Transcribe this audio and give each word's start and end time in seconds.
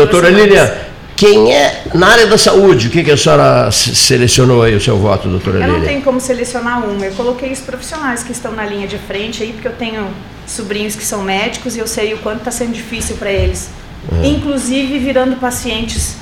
Doutora 0.00 0.30
Lilian, 0.30 0.70
quem 1.16 1.52
é 1.52 1.84
na 1.94 2.08
área 2.08 2.26
da 2.26 2.38
saúde? 2.38 2.88
O 2.88 2.90
que, 2.90 3.04
que 3.04 3.10
a 3.10 3.16
senhora 3.16 3.70
selecionou 3.70 4.62
aí 4.62 4.74
o 4.74 4.80
seu 4.80 4.96
voto, 4.96 5.28
doutora 5.28 5.58
Lilian? 5.58 5.74
Eu 5.74 5.78
não 5.78 5.86
tenho 5.86 6.02
como 6.02 6.18
selecionar 6.18 6.82
um. 6.88 7.04
Eu 7.04 7.12
coloquei 7.12 7.52
os 7.52 7.60
profissionais 7.60 8.22
que 8.22 8.32
estão 8.32 8.52
na 8.52 8.64
linha 8.64 8.88
de 8.88 8.96
frente 8.96 9.42
aí, 9.42 9.52
porque 9.52 9.68
eu 9.68 9.72
tenho 9.72 10.08
sobrinhos 10.46 10.96
que 10.96 11.04
são 11.04 11.22
médicos 11.22 11.76
e 11.76 11.78
eu 11.78 11.86
sei 11.86 12.14
o 12.14 12.18
quanto 12.18 12.38
está 12.38 12.50
sendo 12.50 12.72
difícil 12.72 13.16
para 13.16 13.30
eles. 13.30 13.68
Uhum. 14.10 14.24
Inclusive 14.24 14.98
virando 14.98 15.36
pacientes 15.36 16.16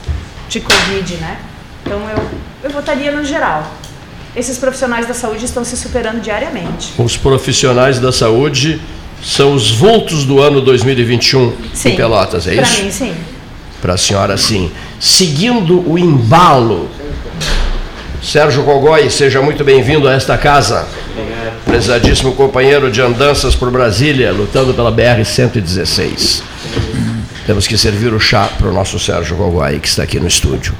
de 0.49 0.61
Covid, 0.61 1.15
né? 1.19 1.39
Então 1.85 2.01
eu, 2.11 2.25
eu 2.65 2.71
votaria 2.71 3.13
no 3.13 3.25
geral. 3.25 3.73
Esses 4.35 4.59
profissionais 4.59 5.07
da 5.07 5.15
saúde 5.15 5.45
estão 5.45 5.65
se 5.65 5.77
superando 5.77 6.21
diariamente. 6.21 6.93
Os 6.99 7.17
profissionais 7.17 7.99
da 7.99 8.13
saúde 8.13 8.81
são 9.23 9.55
os 9.55 9.71
vultos 9.71 10.25
do 10.25 10.41
ano 10.41 10.61
2021 10.61 11.53
sim, 11.73 11.91
em 11.91 11.97
Pelotas, 11.97 12.47
é 12.47 12.55
isso? 12.55 12.75
Para 12.75 12.85
mim, 12.85 12.91
sim. 12.91 13.15
Para 13.81 13.95
a 13.95 13.97
senhora, 13.97 14.37
sim. 14.37 14.71
Seguindo 14.99 15.89
o 15.89 15.99
embalo, 15.99 16.89
Sérgio 18.23 18.65
Gogói, 18.65 19.09
seja 19.11 19.41
muito 19.41 19.63
bem-vindo 19.63 20.09
a 20.09 20.13
esta 20.13 20.37
casa. 20.37 20.87
Obrigado. 21.17 21.65
Prezadíssimo 21.65 22.35
companheiro 22.35 22.91
de 22.91 23.01
andanças 23.01 23.55
por 23.55 23.71
Brasília, 23.71 24.33
lutando 24.33 24.75
pela 24.75 24.91
BR-116. 24.91 26.43
Temos 27.47 27.67
que 27.67 27.79
servir 27.79 28.13
o 28.13 28.21
chá 28.21 28.49
para 28.59 28.69
o 28.69 28.73
nosso 28.73 28.99
Sérgio 28.99 29.37
Gogói, 29.37 29.79
que 29.79 29.89
está 29.89 30.03
aqui 30.03 30.19
no 30.19 30.27
estúdio. 30.27 30.75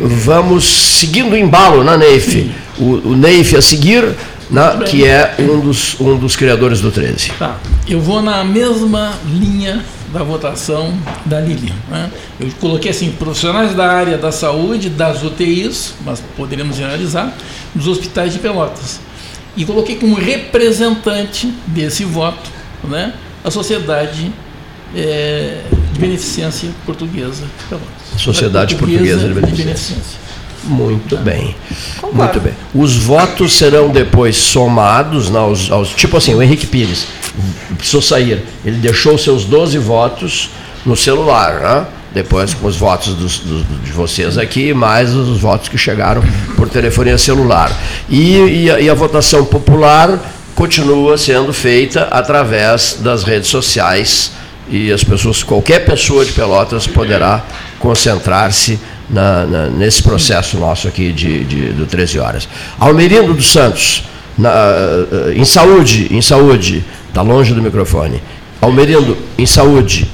Vamos 0.00 0.98
seguindo 0.98 1.32
o 1.32 1.36
embalo 1.36 1.82
na 1.82 1.98
Neif. 1.98 2.50
O, 2.78 3.10
o 3.10 3.16
Neif 3.16 3.56
a 3.56 3.60
seguir, 3.60 4.14
na, 4.48 4.78
que 4.78 5.04
é 5.04 5.34
um 5.38 5.60
dos, 5.60 6.00
um 6.00 6.16
dos 6.16 6.36
criadores 6.36 6.80
do 6.80 6.90
13. 6.90 7.32
Tá. 7.38 7.58
Eu 7.86 8.00
vou 8.00 8.22
na 8.22 8.44
mesma 8.44 9.12
linha 9.26 9.84
da 10.12 10.22
votação 10.22 10.96
da 11.24 11.40
Lilian. 11.40 11.74
Né? 11.88 12.10
Eu 12.40 12.50
coloquei 12.60 12.90
assim, 12.90 13.10
profissionais 13.12 13.74
da 13.74 13.90
área 13.90 14.16
da 14.16 14.32
saúde, 14.32 14.88
das 14.88 15.22
UTIs, 15.22 15.94
mas 16.04 16.22
poderíamos 16.36 16.76
generalizar, 16.76 17.34
dos 17.74 17.86
hospitais 17.86 18.32
de 18.32 18.38
Pelotas. 18.38 19.00
E 19.56 19.64
coloquei 19.64 19.96
como 19.96 20.14
representante 20.14 21.52
desse 21.66 22.04
voto 22.04 22.50
né, 22.84 23.12
a 23.44 23.50
Sociedade 23.50 24.32
é, 24.94 25.62
de 25.92 26.00
Beneficência 26.00 26.70
Portuguesa 26.86 27.44
de 27.44 27.64
Pelotas. 27.68 27.88
Sociedade 28.16 28.74
Portuguesa, 28.76 29.20
Portuguesa 29.20 29.28
de 29.28 29.34
Beneficência. 29.34 29.56
De 29.56 29.62
beneficência. 29.64 30.27
Muito 30.64 31.16
bem. 31.16 31.54
Concordo. 32.00 32.16
Muito 32.16 32.40
bem. 32.40 32.52
Os 32.74 32.96
votos 32.96 33.56
serão 33.56 33.90
depois 33.90 34.36
somados 34.36 35.30
né, 35.30 35.38
aos, 35.38 35.70
aos, 35.70 35.90
Tipo 35.90 36.16
assim, 36.16 36.34
o 36.34 36.42
Henrique 36.42 36.66
Pires 36.66 37.06
precisou 37.76 38.02
sair. 38.02 38.42
Ele 38.64 38.76
deixou 38.76 39.16
seus 39.16 39.44
12 39.44 39.78
votos 39.78 40.50
no 40.84 40.96
celular, 40.96 41.60
né? 41.60 41.86
Depois 42.12 42.54
com 42.54 42.66
os 42.66 42.76
votos 42.76 43.14
dos, 43.14 43.38
dos, 43.40 43.64
de 43.84 43.92
vocês 43.92 44.38
aqui, 44.38 44.72
mais 44.72 45.14
os 45.14 45.38
votos 45.38 45.68
que 45.68 45.76
chegaram 45.76 46.22
por 46.56 46.68
telefonia 46.68 47.18
celular. 47.18 47.70
E, 48.08 48.64
e, 48.64 48.70
a, 48.70 48.80
e 48.80 48.88
a 48.88 48.94
votação 48.94 49.44
popular 49.44 50.18
continua 50.54 51.16
sendo 51.18 51.52
feita 51.52 52.08
através 52.10 52.98
das 53.00 53.22
redes 53.22 53.48
sociais 53.48 54.32
e 54.70 54.92
as 54.92 55.02
pessoas, 55.02 55.42
qualquer 55.42 55.84
pessoa 55.84 56.24
de 56.24 56.32
Pelotas 56.32 56.86
poderá 56.86 57.42
concentrar-se 57.78 58.78
na, 59.10 59.46
na, 59.46 59.66
nesse 59.66 60.02
processo 60.02 60.58
nosso 60.58 60.88
aqui 60.88 61.12
de, 61.12 61.44
de, 61.44 61.72
do 61.72 61.86
13 61.86 62.18
horas. 62.18 62.48
Almerindo 62.78 63.32
dos 63.32 63.50
Santos, 63.50 64.04
na, 64.36 64.50
eh, 64.50 65.34
em 65.34 65.44
saúde, 65.44 66.08
em 66.10 66.20
saúde, 66.20 66.84
está 67.08 67.22
longe 67.22 67.54
do 67.54 67.62
microfone. 67.62 68.22
Almerindo, 68.60 69.16
em 69.36 69.46
saúde, 69.46 70.08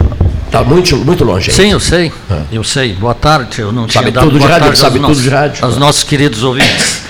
está 0.47 0.63
muito, 0.63 0.97
muito 0.97 1.25
longe. 1.25 1.53
Sim, 1.53 1.73
eu 1.73 1.81
sei, 1.81 2.13
ah. 2.31 2.43
eu 2.53 2.63
sei. 2.63 2.95
Boa 2.95 3.15
tarde, 3.15 3.61
eu 3.61 3.73
não 3.73 3.89
sabe 3.89 4.13
tinha 4.13 4.23
tudo 4.23 4.39
dado 4.39 4.47
de 4.47 4.53
rádio, 4.53 4.77
sabe 4.77 4.99
tudo 5.01 5.21
de 5.21 5.29
rádio. 5.29 5.65
Aos 5.65 5.77
nossos 5.77 6.05
queridos 6.05 6.43
ouvintes. 6.43 7.03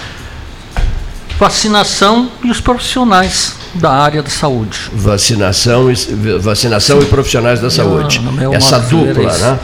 Vacinação 1.39 2.31
e 2.45 2.51
os 2.51 2.61
profissionais 2.61 3.57
da 3.75 3.91
área 3.91 4.23
da 4.23 4.31
saúde. 4.31 4.79
Vacinação 4.93 5.91
e, 5.91 5.95
vacinação 6.39 7.01
e 7.01 7.05
profissionais 7.07 7.61
da 7.61 7.69
saúde. 7.69 8.21
Essa 8.53 8.79
dupla, 8.79 9.37
né? 9.37 9.59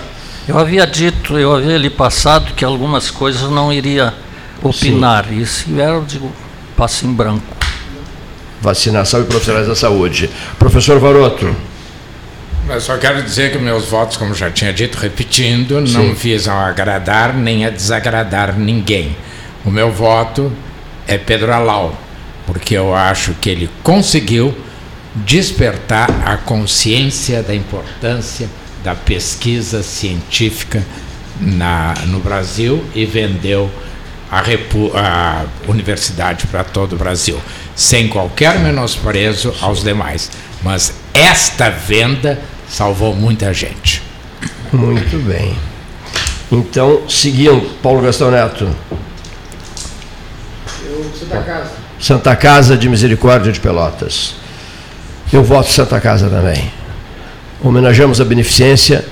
Eu 0.49 0.59
havia 0.59 0.87
dito, 0.87 1.39
eu 1.39 1.55
havia 1.55 1.75
ali 1.75 1.91
passado 1.91 2.55
que 2.55 2.65
algumas 2.65 3.11
coisas 3.11 3.51
não 3.51 3.73
iria 3.73 4.13
opinar. 4.63 5.27
Sim. 5.27 5.41
E 5.41 5.47
se 5.47 5.71
vier, 5.71 5.91
eu 5.91 6.05
digo, 6.05 6.33
passe 6.77 7.07
em 7.07 7.13
branco. 7.13 7.57
Vacinação 8.61 9.21
e 9.23 9.25
profissionais 9.25 9.69
da 9.69 9.75
saúde. 9.75 10.31
Professor 10.59 10.99
Varoto. 10.99 11.55
Eu 12.69 12.81
só 12.81 12.97
quero 12.99 13.23
dizer 13.23 13.51
que 13.53 13.59
meus 13.59 13.87
votos, 13.87 14.17
como 14.17 14.35
já 14.35 14.51
tinha 14.51 14.73
dito, 14.73 14.97
repetindo, 14.97 15.85
Sim. 15.87 15.93
não 15.93 16.15
visam 16.15 16.57
agradar 16.59 17.35
nem 17.35 17.65
a 17.65 17.71
desagradar 17.71 18.57
ninguém. 18.57 19.17
O 19.65 19.71
meu 19.71 19.91
voto 19.91 20.53
é 21.07 21.19
Pedro 21.19 21.53
Alau, 21.53 21.99
porque 22.47 22.75
eu 22.75 22.95
acho 22.95 23.35
que 23.41 23.51
ele 23.51 23.69
conseguiu 23.83 24.55
despertar 25.15 26.09
a 26.25 26.37
consciência 26.37 27.43
da 27.43 27.55
importância 27.55 28.49
da 28.83 28.95
pesquisa 28.95 29.83
científica 29.83 30.85
na, 31.41 31.95
no 32.07 32.21
Brasil 32.21 32.85
e 32.95 33.05
vendeu 33.05 33.71
a, 34.31 34.41
Repu, 34.41 34.93
a 34.95 35.45
universidade 35.69 36.47
para 36.47 36.63
todo 36.63 36.95
o 36.95 36.97
Brasil, 36.97 37.41
sem 37.75 38.09
qualquer 38.09 38.59
menosprezo 38.61 39.55
aos 39.61 39.83
demais. 39.83 40.31
Mas 40.63 40.95
esta 41.13 41.69
venda 41.69 42.39
salvou 42.69 43.15
muita 43.15 43.53
gente. 43.53 44.03
Muito 44.73 45.19
bem. 45.25 45.57
Então, 46.53 47.03
seguindo, 47.09 47.61
Paulo 47.83 48.03
Gastão 48.03 48.31
Neto. 48.31 48.69
Eu, 50.85 51.13
Santa 51.19 51.43
Casa. 51.43 51.71
Santa 51.99 52.37
Casa 52.37 52.77
de 52.79 52.89
Misericórdia 52.89 53.53
de 53.53 53.61
Pelotas. 53.61 54.35
Eu 55.33 55.45
voto 55.45 55.71
Santa 55.71 56.01
Casa 56.01 56.29
também 56.29 56.80
homenageamos 57.63 58.21
a 58.21 58.25
beneficência 58.25 59.05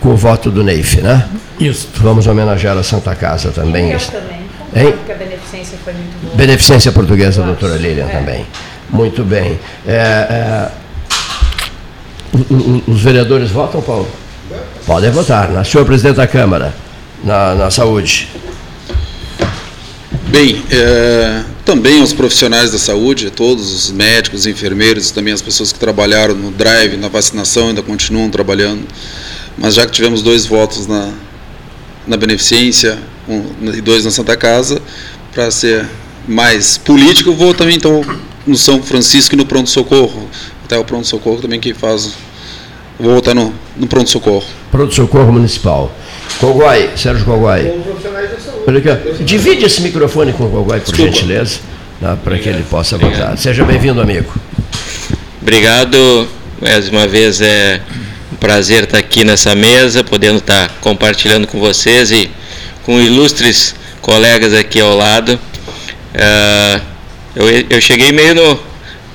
com 0.00 0.10
o 0.10 0.16
voto 0.16 0.50
do 0.50 0.62
Neif, 0.62 1.00
né? 1.00 1.28
Isso. 1.58 1.88
Vamos 1.96 2.26
homenagear 2.26 2.76
a 2.76 2.82
Santa 2.82 3.14
Casa 3.14 3.50
também. 3.50 3.90
Eu 3.90 4.00
também. 4.00 4.38
Hein? 4.74 4.92
Porque 4.92 5.12
a 5.12 5.16
beneficência 5.16 5.78
foi 5.82 5.92
muito 5.92 6.22
boa. 6.22 6.36
Beneficência 6.36 6.92
portuguesa, 6.92 7.42
doutora 7.42 7.76
Lilian, 7.76 8.06
é. 8.06 8.08
também. 8.08 8.46
Muito 8.90 9.24
bem. 9.24 9.58
É, 9.86 9.92
é, 9.92 10.68
os 12.86 13.00
vereadores 13.02 13.50
votam, 13.50 13.82
Paulo? 13.82 14.08
Podem 14.86 15.10
votar. 15.10 15.50
Na 15.50 15.64
senhor 15.64 15.84
presidente 15.84 16.16
da 16.16 16.26
Câmara, 16.26 16.74
na, 17.24 17.54
na 17.54 17.70
saúde. 17.70 18.28
Bem, 20.30 20.62
é, 20.70 21.42
também 21.64 22.02
os 22.02 22.12
profissionais 22.12 22.70
da 22.70 22.78
saúde, 22.78 23.30
todos 23.30 23.72
os 23.72 23.90
médicos, 23.90 24.40
os 24.40 24.46
enfermeiros, 24.46 25.10
também 25.10 25.32
as 25.32 25.40
pessoas 25.40 25.72
que 25.72 25.78
trabalharam 25.78 26.34
no 26.34 26.50
drive, 26.50 26.98
na 26.98 27.08
vacinação, 27.08 27.68
ainda 27.68 27.82
continuam 27.82 28.28
trabalhando. 28.28 28.86
Mas 29.56 29.74
já 29.74 29.86
que 29.86 29.92
tivemos 29.92 30.20
dois 30.20 30.44
votos 30.44 30.86
na, 30.86 31.12
na 32.06 32.16
beneficência 32.16 32.98
um, 33.26 33.72
e 33.72 33.80
dois 33.80 34.04
na 34.04 34.10
Santa 34.10 34.36
Casa, 34.36 34.82
para 35.32 35.50
ser 35.50 35.88
mais 36.26 36.76
político, 36.76 37.32
vou 37.32 37.54
também 37.54 37.76
então 37.76 38.04
no 38.46 38.56
São 38.56 38.82
Francisco 38.82 39.34
e 39.34 39.38
no 39.38 39.46
Pronto 39.46 39.70
Socorro. 39.70 40.28
Até 40.64 40.76
o 40.78 40.84
Pronto 40.84 41.06
Socorro 41.06 41.40
também 41.40 41.58
que 41.58 41.72
faz. 41.72 42.12
Vou 43.00 43.14
votar 43.14 43.34
no, 43.34 43.54
no 43.76 43.86
Pronto 43.86 44.10
Socorro. 44.10 44.44
Pronto 44.70 44.94
Socorro 44.94 45.32
Municipal. 45.32 45.90
Coguai, 46.38 46.90
Sérgio 46.96 47.24
Coguai. 47.24 47.64
Com 47.64 47.80
profissionais 47.82 48.30
da 48.30 48.38
saúde. 48.38 48.57
Divide 49.20 49.64
esse 49.64 49.80
microfone 49.80 50.32
com 50.32 50.44
o 50.44 50.50
Coguai, 50.50 50.80
por 50.80 50.90
Desculpa. 50.90 51.12
gentileza, 51.12 51.60
né, 52.00 52.16
para 52.22 52.38
que 52.38 52.48
ele 52.48 52.62
possa 52.68 52.96
Obrigado. 52.96 53.20
votar. 53.20 53.38
Seja 53.38 53.64
bem-vindo, 53.64 54.00
amigo. 54.00 54.32
Obrigado. 55.40 56.28
Mais 56.60 56.88
uma 56.88 57.06
vez 57.06 57.40
é 57.40 57.80
um 58.32 58.36
prazer 58.36 58.84
estar 58.84 58.98
aqui 58.98 59.24
nessa 59.24 59.54
mesa, 59.54 60.02
podendo 60.02 60.38
estar 60.38 60.68
compartilhando 60.80 61.46
com 61.46 61.58
vocês 61.60 62.10
e 62.10 62.30
com 62.84 63.00
ilustres 63.00 63.74
colegas 64.00 64.52
aqui 64.52 64.80
ao 64.80 64.96
lado. 64.96 65.38
Uh, 66.14 66.80
eu, 67.36 67.46
eu 67.70 67.80
cheguei 67.80 68.10
meio 68.10 68.34
no, 68.34 68.60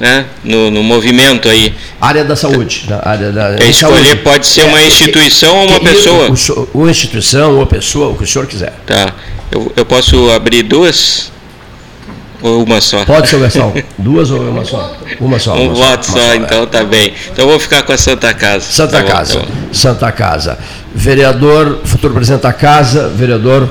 né, 0.04 0.26
no, 0.44 0.70
no 0.70 0.84
movimento 0.84 1.48
aí. 1.48 1.74
Área 2.02 2.26
da 2.26 2.36
saúde. 2.36 2.84
Da 2.90 3.02
área 3.08 3.32
da, 3.32 3.56
é 3.56 3.70
escolher 3.70 4.04
saúde. 4.04 4.16
pode 4.18 4.46
ser 4.46 4.66
uma 4.66 4.82
é, 4.82 4.88
instituição 4.88 5.56
ou 5.56 5.70
uma 5.70 5.80
pessoa. 5.80 6.68
Uma 6.74 6.92
instituição, 6.92 7.56
uma 7.56 7.66
pessoa, 7.66 8.10
o 8.10 8.18
que 8.18 8.26
o 8.26 8.28
senhor 8.28 8.46
quiser. 8.46 8.74
Tá. 8.86 9.14
Eu, 9.50 9.72
eu 9.78 9.86
posso 9.86 10.30
abrir 10.32 10.64
duas? 10.64 11.32
Ou 12.42 12.66
uma 12.66 12.82
só? 12.82 13.06
Pode 13.06 13.30
ser, 13.30 13.40
Gastão. 13.40 13.74
Duas 13.98 14.30
ou 14.30 14.42
uma 14.42 14.66
só? 14.66 14.94
Uma 15.22 15.40
só. 15.40 15.56
Um 15.56 15.68
uma 15.68 15.76
voto 15.76 16.06
só, 16.06 16.12
só, 16.12 16.36
então 16.36 16.68
tá 16.68 16.84
bem. 16.84 17.14
Então 17.32 17.48
vou 17.48 17.58
ficar 17.58 17.84
com 17.84 17.94
a 17.94 17.98
Santa 17.98 18.34
Casa. 18.34 18.66
Santa 18.70 19.02
tá 19.02 19.04
Casa. 19.04 19.40
Bom, 19.40 19.46
tá 19.46 19.52
Santa 19.72 20.12
Casa. 20.12 20.60
Vereador, 20.94 21.80
futuro 21.86 22.14
presidente 22.14 22.42
da 22.42 22.52
Casa, 22.52 23.08
vereador 23.08 23.70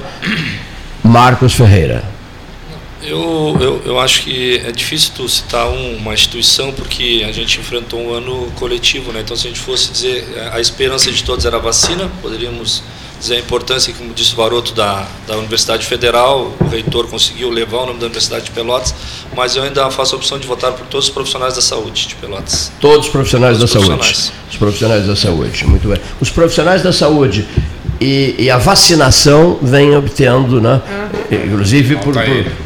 Marcos 1.05 1.53
Ferreira. 1.53 2.12
Eu, 3.05 3.57
eu, 3.61 3.83
eu 3.85 3.99
acho 3.99 4.23
que 4.23 4.57
é 4.65 4.71
difícil 4.71 5.13
tu 5.15 5.29
citar 5.29 5.69
um, 5.69 5.97
uma 5.97 6.15
instituição 6.15 6.73
porque 6.73 7.25
a 7.29 7.33
gente 7.33 7.59
enfrentou 7.59 8.01
um 8.01 8.13
ano 8.13 8.51
coletivo, 8.57 9.13
né? 9.13 9.21
Então, 9.21 9.37
se 9.37 9.47
a 9.47 9.51
gente 9.51 9.61
fosse 9.61 9.91
dizer 9.91 10.25
a 10.53 10.61
esperança 10.61 11.11
de 11.11 11.23
todos 11.25 11.45
era 11.45 11.57
a 11.57 11.61
vacina, 11.61 12.11
poderíamos 12.21 12.83
dizer 13.19 13.37
a 13.37 13.39
importância, 13.39 13.93
como 13.95 14.13
disse 14.13 14.33
o 14.33 14.37
Varoto, 14.37 14.73
da, 14.73 15.07
da 15.27 15.37
Universidade 15.37 15.87
Federal, 15.87 16.53
o 16.61 16.69
reitor 16.69 17.07
conseguiu 17.09 17.51
levar 17.51 17.79
o 17.79 17.87
nome 17.87 18.01
da 18.01 18.07
Universidade 18.07 18.47
de 18.47 18.51
Pelotas, 18.51 18.95
mas 19.35 19.55
eu 19.55 19.63
ainda 19.63 19.89
faço 19.91 20.15
a 20.15 20.19
opção 20.19 20.39
de 20.39 20.47
votar 20.47 20.73
por 20.73 20.87
todos 20.87 21.07
os 21.07 21.13
profissionais 21.13 21.55
da 21.55 21.63
saúde 21.63 22.09
de 22.09 22.15
Pelotas. 22.17 22.73
Todos 22.81 23.07
os 23.07 23.13
profissionais 23.13 23.59
todos 23.59 23.73
da 23.73 23.79
profissionais. 23.79 24.17
saúde. 24.17 24.43
Os 24.51 24.57
profissionais 24.57 25.07
da 25.07 25.17
saúde, 25.17 25.67
muito 25.67 25.89
bem. 25.89 25.99
Os 26.21 26.31
profissionais 26.31 26.83
da 26.83 26.93
saúde 26.93 27.47
e, 28.03 28.45
e, 28.45 28.51
a 28.51 28.59
vacinação 28.59 29.59
vem 29.63 29.95
obtendo, 29.95 30.61
né? 30.61 30.81
Inclusive 31.31 31.97
por, 31.97 32.13
por, 32.13 32.25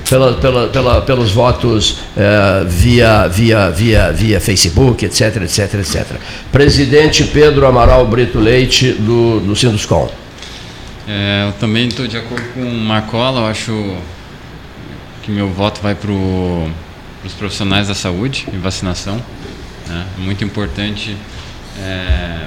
pela, 0.09 0.35
pela, 0.35 0.69
pela, 0.69 1.01
pelos 1.03 1.31
votos 1.31 1.99
é, 2.17 2.65
via, 2.67 3.29
via, 3.29 3.71
via, 3.71 4.13
via 4.13 4.41
Facebook, 4.41 5.05
etc, 5.05 5.43
etc, 5.43 5.75
etc. 5.75 6.07
Presidente 6.51 7.25
Pedro 7.25 7.67
Amaral 7.67 8.07
Brito 8.07 8.39
Leite, 8.39 8.93
do, 8.93 9.41
do 9.41 9.55
Sinduscom. 9.55 10.11
É, 11.07 11.47
eu 11.49 11.53
também 11.61 11.87
estou 11.87 12.07
de 12.07 12.17
acordo 12.17 12.45
com 12.55 12.63
o 12.63 12.81
Marcola, 12.81 13.43
eu 13.43 13.47
acho 13.47 13.97
que 15.23 15.31
meu 15.31 15.49
voto 15.51 15.81
vai 15.83 15.95
para 15.95 16.11
os 16.11 17.33
profissionais 17.39 17.89
da 17.89 17.95
saúde 17.95 18.47
e 18.53 18.57
vacinação. 18.57 19.17
Né? 19.87 20.07
É 20.19 20.21
muito 20.21 20.43
importante. 20.45 21.17
É, 21.79 22.47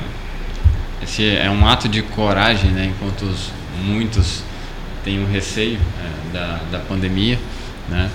esse 1.10 1.28
é 1.36 1.50
um 1.50 1.68
ato 1.68 1.90
de 1.90 2.04
coragem, 2.04 2.70
né? 2.70 2.92
enquanto 2.94 3.24
os, 3.24 3.50
muitos 3.84 4.44
têm 5.04 5.20
um 5.20 5.26
receio 5.26 5.80
é, 5.80 6.34
da, 6.34 6.60
da 6.72 6.80
pandemia, 6.80 7.40
né? 7.90 8.10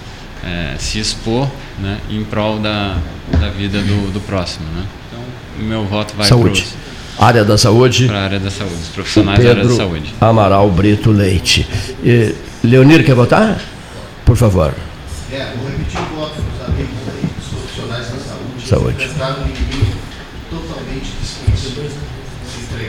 É, 0.44 0.74
se 0.78 1.00
expor 1.00 1.48
né? 1.78 1.98
em 2.10 2.22
prol 2.22 2.58
da, 2.58 2.98
da 3.40 3.48
vida 3.48 3.80
do, 3.80 4.12
do 4.12 4.20
próximo. 4.20 4.66
Né? 4.74 4.84
Então, 5.08 5.24
o 5.58 5.62
meu 5.64 5.84
voto 5.86 6.14
vai 6.14 6.28
para 6.28 7.26
área 7.26 7.44
da 7.44 7.56
saúde. 7.56 8.06
Para 8.06 8.18
a 8.18 8.24
área 8.24 8.38
da 8.38 8.50
saúde, 8.50 8.74
os 8.74 8.88
profissionais 8.88 9.38
Pedro 9.38 9.54
da 9.54 9.60
área 9.60 9.70
da 9.70 9.76
saúde. 9.76 10.14
Amaral 10.20 10.70
Brito 10.70 11.10
Leite. 11.10 11.66
E, 12.04 12.34
Leonir, 12.62 13.04
quer 13.04 13.14
votar? 13.14 13.58
Por 14.24 14.36
favor. 14.36 14.74
É, 15.32 15.52
vou 15.56 15.70
repetir 15.70 15.98
o 15.98 16.16
voto 16.16 16.34
dos 16.34 16.68
amigos 16.68 16.90
aí, 17.08 17.28
dos 17.38 17.48
profissionais 17.48 18.06
da 18.06 18.18
saúde. 18.18 18.68
Saúde. 18.68 19.83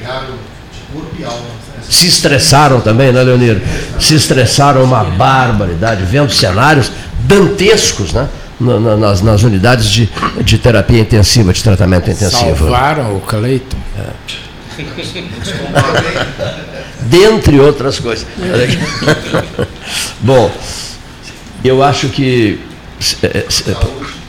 De 0.05 0.93
corpo 0.93 1.15
e 1.19 1.23
alma. 1.23 1.55
Se 1.89 2.07
estressaram 2.07 2.81
também, 2.81 3.11
né, 3.11 3.21
Leonir? 3.21 3.61
Se 3.99 4.15
estressaram 4.15 4.83
uma 4.83 5.03
barbaridade, 5.03 6.03
vendo 6.03 6.31
cenários 6.31 6.91
dantescos, 7.27 8.13
né? 8.13 8.27
nas, 8.59 9.21
nas 9.21 9.43
unidades 9.43 9.89
de, 9.89 10.09
de 10.43 10.57
terapia 10.57 10.99
intensiva, 10.99 11.51
de 11.51 11.61
tratamento 11.63 12.09
intensivo. 12.09 12.57
Salvaram 12.57 13.17
o 13.17 13.21
Cleiton. 13.21 13.77
É. 13.99 14.09
Dentre 17.01 17.59
outras 17.59 17.99
coisas. 17.99 18.25
Bom, 20.21 20.51
eu 21.63 21.83
acho 21.83 22.09
que. 22.09 22.59
É, 23.21 23.27
é, 23.27 23.45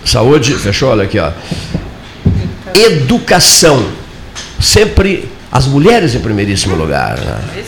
saúde, 0.05 0.55
fechou? 0.55 0.90
Olha 0.90 1.05
aqui, 1.05 1.19
ó. 1.19 1.31
Educação. 2.75 3.87
Sempre 4.61 5.28
as 5.51 5.67
mulheres 5.67 6.15
em 6.15 6.21
primeiríssimo 6.21 6.75
lugar. 6.75 7.19
Né? 7.19 7.65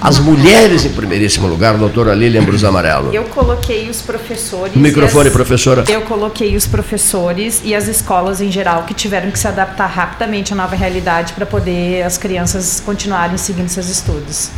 As 0.00 0.18
mulheres 0.18 0.84
em 0.84 0.90
primeiríssimo 0.90 1.46
lugar, 1.46 1.76
doutora 1.78 2.14
Lilian 2.14 2.44
Brus 2.44 2.64
Amarelo. 2.64 3.12
Eu 3.14 3.24
coloquei 3.24 3.88
os 3.88 4.02
professores. 4.02 4.74
O 4.74 4.78
microfone, 4.78 5.28
as, 5.28 5.32
professora. 5.32 5.84
Eu 5.88 6.02
coloquei 6.02 6.56
os 6.56 6.66
professores 6.66 7.62
e 7.64 7.74
as 7.74 7.86
escolas 7.86 8.40
em 8.40 8.50
geral 8.50 8.82
que 8.84 8.94
tiveram 8.94 9.30
que 9.30 9.38
se 9.38 9.46
adaptar 9.46 9.86
rapidamente 9.86 10.52
à 10.52 10.56
nova 10.56 10.74
realidade 10.74 11.32
para 11.32 11.46
poder 11.46 12.02
as 12.02 12.18
crianças 12.18 12.82
continuarem 12.84 13.36
seguindo 13.36 13.68
seus 13.68 13.88
estudos. 13.88 14.50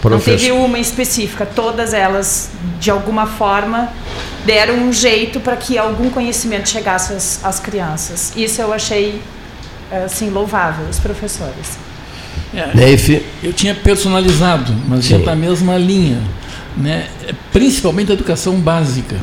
Professor. 0.00 0.32
Não 0.32 0.38
teve 0.38 0.50
uma 0.50 0.78
específica, 0.80 1.46
todas 1.46 1.94
elas, 1.94 2.50
de 2.80 2.90
alguma 2.90 3.24
forma, 3.24 3.88
deram 4.44 4.74
um 4.74 4.92
jeito 4.92 5.38
para 5.38 5.54
que 5.54 5.78
algum 5.78 6.10
conhecimento 6.10 6.68
chegasse 6.68 7.12
às, 7.12 7.44
às 7.44 7.60
crianças. 7.60 8.32
Isso 8.36 8.60
eu 8.60 8.72
achei 8.72 9.22
assim, 9.98 10.30
louvável, 10.30 10.86
os 10.88 10.98
professores. 10.98 11.78
É, 12.54 12.70
eu 13.42 13.52
tinha 13.52 13.74
personalizado, 13.74 14.74
mas 14.86 15.06
Sim. 15.06 15.18
na 15.24 15.34
mesma 15.34 15.78
linha. 15.78 16.20
Né? 16.76 17.08
Principalmente 17.52 18.10
a 18.10 18.14
educação 18.14 18.58
básica, 18.60 19.16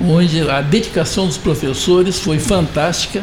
onde 0.00 0.48
a 0.48 0.60
dedicação 0.60 1.26
dos 1.26 1.36
professores 1.36 2.18
foi 2.18 2.38
fantástica. 2.38 3.22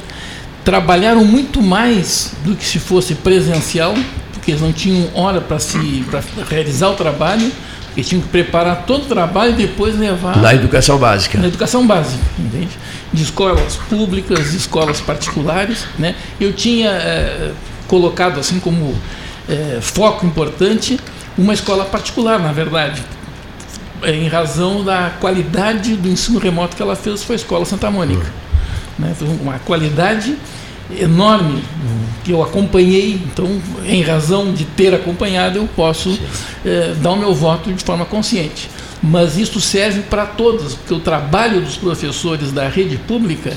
Trabalharam 0.63 1.25
muito 1.25 1.61
mais 1.61 2.33
do 2.43 2.55
que 2.55 2.63
se 2.63 2.79
fosse 2.79 3.15
presencial, 3.15 3.93
porque 4.33 4.51
eles 4.51 4.61
não 4.61 4.71
tinham 4.71 5.09
hora 5.13 5.41
para 5.41 5.59
se 5.59 6.05
pra 6.09 6.21
realizar 6.49 6.89
o 6.89 6.93
trabalho, 6.93 7.51
eles 7.95 8.07
tinham 8.07 8.21
que 8.21 8.29
preparar 8.29 8.85
todo 8.85 9.03
o 9.03 9.05
trabalho 9.05 9.51
e 9.53 9.55
depois 9.55 9.97
levar. 9.97 10.37
Na 10.37 10.53
educação 10.53 10.97
básica. 10.97 11.37
Na 11.37 11.47
educação 11.47 11.85
básica, 11.85 12.23
entende? 12.39 12.77
de 13.13 13.23
escolas 13.23 13.75
públicas, 13.89 14.51
de 14.51 14.57
escolas 14.57 15.01
particulares. 15.01 15.85
Né? 15.99 16.15
Eu 16.39 16.53
tinha 16.53 16.89
é, 16.89 17.51
colocado 17.87 18.39
assim 18.39 18.59
como 18.59 18.95
é, 19.49 19.79
foco 19.81 20.25
importante 20.25 20.99
uma 21.37 21.53
escola 21.53 21.85
particular, 21.85 22.39
na 22.39 22.51
verdade, 22.51 23.01
em 24.03 24.27
razão 24.27 24.83
da 24.83 25.11
qualidade 25.19 25.95
do 25.95 26.09
ensino 26.09 26.39
remoto 26.39 26.75
que 26.75 26.81
ela 26.81 26.95
fez, 26.95 27.23
foi 27.23 27.35
a 27.35 27.37
Escola 27.37 27.65
Santa 27.65 27.89
Mônica. 27.89 28.25
Né? 28.99 29.13
Então, 29.15 29.27
uma 29.41 29.57
qualidade 29.59 30.35
enorme 30.99 31.63
que 32.23 32.31
eu 32.31 32.43
acompanhei, 32.43 33.13
então, 33.13 33.61
em 33.85 34.01
razão 34.01 34.53
de 34.53 34.63
ter 34.63 34.93
acompanhado, 34.93 35.57
eu 35.57 35.67
posso 35.75 36.19
é, 36.63 36.93
dar 37.01 37.11
o 37.11 37.17
meu 37.17 37.33
voto 37.33 37.73
de 37.73 37.83
forma 37.83 38.05
consciente 38.05 38.69
mas 39.01 39.35
isso 39.37 39.59
serve 39.59 40.01
para 40.01 40.25
todas, 40.25 40.75
porque 40.75 40.93
o 40.93 40.99
trabalho 40.99 41.61
dos 41.61 41.75
professores 41.75 42.51
da 42.51 42.67
rede 42.67 42.97
pública 42.97 43.53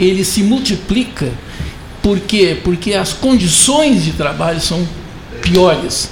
ele 0.00 0.24
se 0.24 0.42
multiplica. 0.42 1.30
Por 2.02 2.18
quê? 2.20 2.58
Porque 2.64 2.94
as 2.94 3.12
condições 3.12 4.04
de 4.04 4.12
trabalho 4.12 4.60
são 4.60 4.86
piores, 5.42 6.10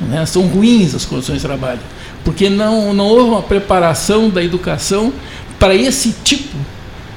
né? 0.00 0.26
são 0.26 0.46
ruins 0.48 0.94
as 0.94 1.04
condições 1.04 1.36
de 1.36 1.46
trabalho, 1.46 1.80
porque 2.24 2.50
não, 2.50 2.92
não 2.92 3.06
houve 3.06 3.30
uma 3.30 3.42
preparação 3.42 4.28
da 4.28 4.42
educação 4.42 5.12
para 5.58 5.74
esse 5.74 6.12
tipo 6.24 6.56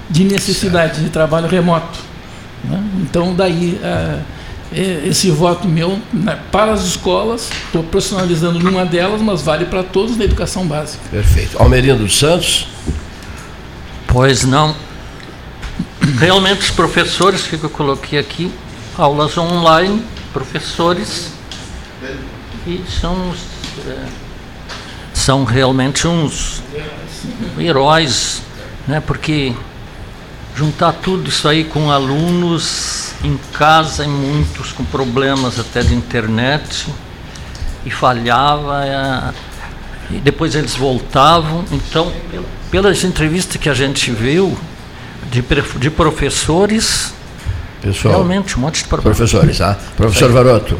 de 0.09 0.23
necessidade 0.23 1.03
de 1.03 1.09
trabalho 1.09 1.47
remoto. 1.47 2.06
Né? 2.67 2.83
Então, 3.01 3.33
daí. 3.33 3.79
A, 3.83 4.37
é, 4.71 5.07
esse 5.07 5.31
voto 5.31 5.67
meu 5.67 5.99
né, 6.11 6.37
para 6.51 6.73
as 6.73 6.83
escolas, 6.83 7.49
estou 7.65 7.83
personalizando 7.83 8.59
numa 8.59 8.85
delas, 8.85 9.21
mas 9.21 9.41
vale 9.41 9.65
para 9.65 9.83
todos 9.83 10.17
na 10.17 10.25
educação 10.25 10.67
básica. 10.67 11.03
Perfeito. 11.09 11.57
Almerindo 11.61 12.03
dos 12.03 12.17
Santos? 12.17 12.67
Pois 14.07 14.43
não. 14.43 14.75
Realmente 16.19 16.61
os 16.61 16.71
professores 16.71 17.43
que 17.43 17.61
eu 17.61 17.69
coloquei 17.69 18.19
aqui, 18.19 18.51
aulas 18.97 19.37
online, 19.37 20.03
professores, 20.33 21.31
e 22.65 22.83
são, 22.99 23.33
é, 23.87 24.05
são 25.13 25.43
realmente 25.43 26.07
uns 26.07 26.61
heróis, 27.57 28.41
né, 28.87 28.99
porque 28.99 29.53
juntar 30.57 30.91
tudo 30.93 31.29
isso 31.29 31.47
aí 31.47 31.63
com 31.63 31.91
alunos 31.91 33.13
em 33.23 33.37
casa 33.53 34.03
e 34.03 34.07
muitos 34.07 34.71
com 34.71 34.83
problemas 34.83 35.59
até 35.59 35.83
de 35.83 35.93
internet 35.93 36.87
e 37.85 37.91
falhava 37.91 38.83
é, 38.83 40.15
e 40.15 40.19
depois 40.19 40.55
eles 40.55 40.75
voltavam. 40.75 41.63
Então 41.71 42.11
pelas 42.71 43.03
entrevistas 43.03 43.57
que 43.57 43.69
a 43.69 43.73
gente 43.75 44.09
viu 44.09 44.57
de, 45.29 45.43
de 45.77 45.89
professores 45.91 47.13
Pessoal, 47.79 48.15
realmente 48.15 48.57
um 48.57 48.61
monte 48.61 48.81
de 48.81 48.89
professores 48.89 49.61
ah? 49.61 49.77
professor 49.95 50.31
Varoto. 50.31 50.77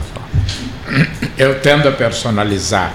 Eu 1.37 1.59
tendo 1.59 1.87
a 1.87 1.91
personalizar 1.91 2.93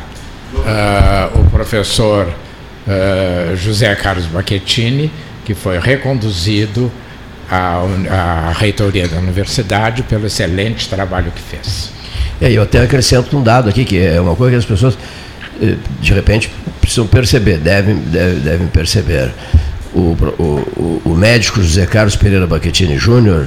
uh, 0.52 1.38
o 1.38 1.48
professor 1.50 2.26
uh, 2.26 3.56
José 3.56 3.94
Carlos 3.94 4.26
Baquetini 4.26 5.12
que 5.44 5.54
foi 5.54 5.78
reconduzido 5.78 6.90
a, 7.50 7.84
a 8.10 8.52
reitoria 8.52 9.06
da 9.08 9.18
universidade 9.18 10.02
pelo 10.02 10.26
excelente 10.26 10.88
trabalho 10.88 11.30
que 11.30 11.42
fez. 11.42 11.90
É, 12.40 12.50
eu 12.50 12.62
até 12.62 12.80
acrescento 12.80 13.36
um 13.36 13.42
dado 13.42 13.68
aqui, 13.68 13.84
que 13.84 13.98
é 13.98 14.20
uma 14.20 14.34
coisa 14.34 14.52
que 14.52 14.58
as 14.58 14.64
pessoas, 14.64 14.98
eh, 15.60 15.76
de 16.00 16.12
repente, 16.12 16.50
precisam 16.80 17.06
perceber, 17.06 17.58
devem, 17.58 17.96
devem, 17.96 18.40
devem 18.40 18.66
perceber. 18.68 19.30
O, 19.94 20.16
o, 20.38 21.02
o 21.04 21.14
médico 21.14 21.62
José 21.62 21.84
Carlos 21.84 22.16
Pereira 22.16 22.46
Baquetini 22.46 22.96
Júnior, 22.96 23.46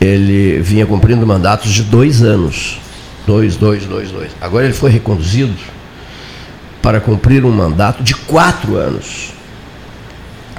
ele 0.00 0.60
vinha 0.60 0.86
cumprindo 0.86 1.26
mandatos 1.26 1.72
de 1.72 1.82
dois 1.82 2.22
anos. 2.22 2.78
Dois, 3.26 3.56
dois, 3.56 3.84
dois, 3.84 4.10
dois. 4.10 4.30
Agora 4.40 4.64
ele 4.64 4.74
foi 4.74 4.90
reconduzido 4.90 5.54
para 6.82 7.00
cumprir 7.00 7.44
um 7.44 7.50
mandato 7.50 8.02
de 8.02 8.14
quatro 8.14 8.76
anos. 8.76 9.32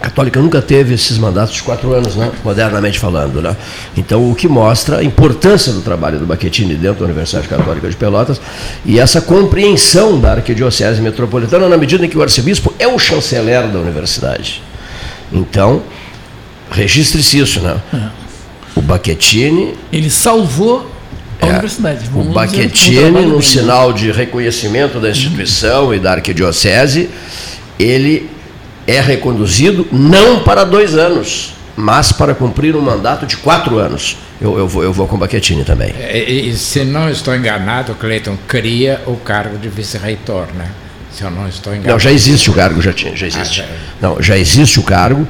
Católica 0.01 0.39
nunca 0.39 0.61
teve 0.61 0.95
esses 0.95 1.17
mandatos 1.19 1.53
de 1.53 1.61
quatro 1.61 1.93
anos, 1.93 2.15
né? 2.15 2.31
modernamente 2.43 2.97
falando. 2.97 3.39
Né? 3.39 3.55
Então, 3.95 4.29
o 4.31 4.33
que 4.33 4.47
mostra 4.47 4.97
a 4.97 5.03
importância 5.03 5.71
do 5.71 5.81
trabalho 5.81 6.17
do 6.17 6.25
Baquetini 6.25 6.73
dentro 6.73 6.99
da 6.99 7.05
Universidade 7.05 7.47
Católica 7.47 7.87
de 7.87 7.95
Pelotas 7.95 8.41
e 8.83 8.99
essa 8.99 9.21
compreensão 9.21 10.19
da 10.19 10.31
Arquidiocese 10.31 11.01
Metropolitana 11.01 11.69
na 11.69 11.77
medida 11.77 12.03
em 12.03 12.09
que 12.09 12.17
o 12.17 12.21
arcebispo 12.21 12.73
é 12.79 12.87
o 12.87 12.97
chanceler 12.97 13.67
da 13.67 13.77
universidade. 13.77 14.63
Então, 15.31 15.83
registre-se 16.71 17.37
isso, 17.37 17.59
né? 17.59 17.77
É. 17.93 18.09
O 18.75 18.81
Baquetini... 18.81 19.75
Ele 19.93 20.09
salvou 20.09 20.89
a 21.39 21.45
é, 21.45 21.49
universidade. 21.51 22.09
Vamos 22.11 22.27
o 22.27 22.31
Baquetini, 22.31 23.25
num 23.25 23.41
sinal 23.41 23.93
de 23.93 24.11
reconhecimento 24.11 24.99
da 24.99 25.11
instituição 25.11 25.85
uhum. 25.85 25.93
e 25.93 25.99
da 25.99 26.13
arquidiocese, 26.13 27.07
ele 27.77 28.40
é 28.87 28.99
reconduzido 28.99 29.87
não 29.91 30.43
para 30.43 30.63
dois 30.63 30.95
anos, 30.95 31.53
mas 31.75 32.11
para 32.11 32.33
cumprir 32.33 32.75
um 32.75 32.81
mandato 32.81 33.25
de 33.25 33.37
quatro 33.37 33.77
anos. 33.77 34.17
Eu, 34.39 34.57
eu, 34.57 34.67
vou, 34.67 34.83
eu 34.83 34.91
vou 34.91 35.07
com 35.07 35.15
o 35.15 35.19
Baquetini 35.19 35.63
também. 35.63 35.93
E, 35.97 36.01
é, 36.01 36.29
e, 36.29 36.57
se 36.57 36.83
não 36.83 37.09
estou 37.09 37.35
enganado, 37.35 37.93
Cleiton 37.95 38.37
cria 38.47 39.01
o 39.05 39.15
cargo 39.17 39.57
de 39.57 39.69
vice-reitor, 39.69 40.47
né? 40.55 40.67
Se 41.11 41.23
eu 41.23 41.29
não 41.29 41.47
estou 41.47 41.73
enganado. 41.73 41.93
Não, 41.93 41.99
já 41.99 42.11
existe 42.11 42.49
o 42.49 42.53
cargo, 42.53 42.81
já, 42.81 42.91
tinha, 42.91 43.15
já 43.15 43.27
existe. 43.27 43.61
Ah, 43.61 43.65
já... 43.65 44.07
Não, 44.07 44.21
já 44.21 44.37
existe 44.37 44.79
o 44.79 44.83
cargo. 44.83 45.27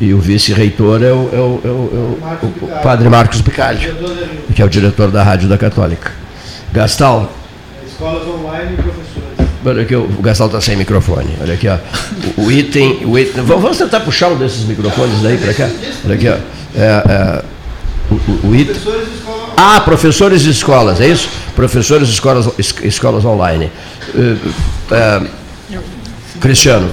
E 0.00 0.14
o 0.14 0.18
vice-reitor 0.18 1.02
é, 1.02 1.12
o, 1.12 1.30
é, 1.30 1.36
o, 1.36 1.60
é, 1.62 1.68
o, 1.68 2.18
é 2.22 2.78
o, 2.78 2.82
padre 2.82 3.06
Marcos 3.08 3.42
Picalho, 3.42 3.94
que 4.54 4.62
é 4.62 4.64
o 4.64 4.68
diretor 4.68 5.10
da 5.10 5.22
Rádio 5.22 5.46
da 5.46 5.58
Católica. 5.58 6.12
Gastal. 6.72 7.30
Escolas 7.86 8.26
online 8.26 8.76
e. 8.78 8.89
Olha 9.64 9.82
aqui, 9.82 9.94
o 9.94 10.06
Gastal 10.22 10.46
está 10.46 10.60
sem 10.60 10.76
microfone. 10.76 11.36
Olha 11.40 11.54
aqui, 11.54 11.68
ó. 11.68 11.76
O, 12.36 12.46
o, 12.46 12.52
item, 12.52 13.04
o 13.04 13.18
item. 13.18 13.42
Vamos 13.44 13.76
tentar 13.76 14.00
puxar 14.00 14.28
um 14.28 14.36
desses 14.36 14.64
microfones 14.64 15.20
daí 15.22 15.36
para 15.36 15.52
cá. 15.52 15.68
Olha 16.04 16.14
aqui, 16.14 16.28
ó. 16.28 16.36
É, 16.74 16.84
é, 16.84 17.44
o, 18.10 18.48
o 18.48 18.56
item. 18.56 18.76
Ah, 19.56 19.80
professores 19.80 20.42
de 20.42 20.50
escolas, 20.50 21.00
é 21.00 21.08
isso? 21.08 21.28
Professores 21.54 22.08
de 22.08 22.14
escolas, 22.14 22.48
escolas 22.82 23.24
online. 23.24 23.70
É, 24.14 24.94
é, 24.94 25.22
Cristiano. 26.40 26.90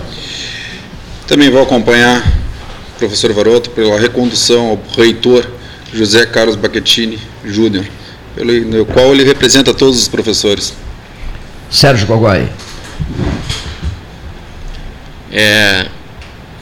Também 1.26 1.50
vou 1.50 1.62
acompanhar 1.62 2.22
professor 2.98 3.32
Varoto, 3.32 3.70
pela 3.70 4.00
recondução 4.00 4.70
ao 4.70 4.80
reitor 4.98 5.48
José 5.94 6.26
Carlos 6.26 6.56
Baquetini 6.56 7.20
Júnior, 7.46 7.86
pelo 8.36 8.86
qual 8.88 9.14
ele 9.14 9.24
representa 9.24 9.74
todos 9.74 10.00
os 10.00 10.08
professores. 10.08 10.74
Sérgio 11.70 12.08
Coguai. 12.08 12.50
É, 15.32 15.86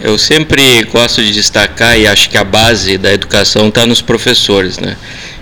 eu 0.01 0.17
sempre 0.17 0.83
gosto 0.91 1.23
de 1.23 1.31
destacar 1.31 1.97
e 1.97 2.07
acho 2.07 2.29
que 2.29 2.37
a 2.37 2.43
base 2.43 2.97
da 2.97 3.13
educação 3.13 3.67
está 3.69 3.85
nos 3.85 4.01
professores, 4.01 4.77
né? 4.77 4.97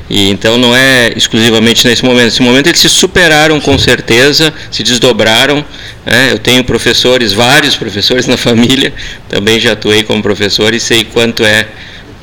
E 0.10 0.30
então 0.30 0.58
não 0.58 0.76
é 0.76 1.14
exclusivamente 1.16 1.88
nesse 1.88 2.04
momento. 2.04 2.26
Nesse 2.26 2.42
momento 2.42 2.68
eles 2.68 2.80
se 2.80 2.90
superaram 2.90 3.60
com 3.60 3.78
certeza, 3.80 4.54
se 4.70 4.84
desdobraram. 4.84 5.66
Né? 6.06 6.30
Eu 6.32 6.40
tenho 6.40 6.64
professores, 6.64 7.32
vários 7.32 7.76
professores 7.76 8.28
na 8.28 8.36
família, 8.38 8.94
também 9.30 9.60
já 9.60 9.72
atuei 9.72 10.04
como 10.04 10.22
professor 10.22 10.74
e 10.74 10.80
sei 10.80 11.06
quanto 11.06 11.44
é 11.44 11.68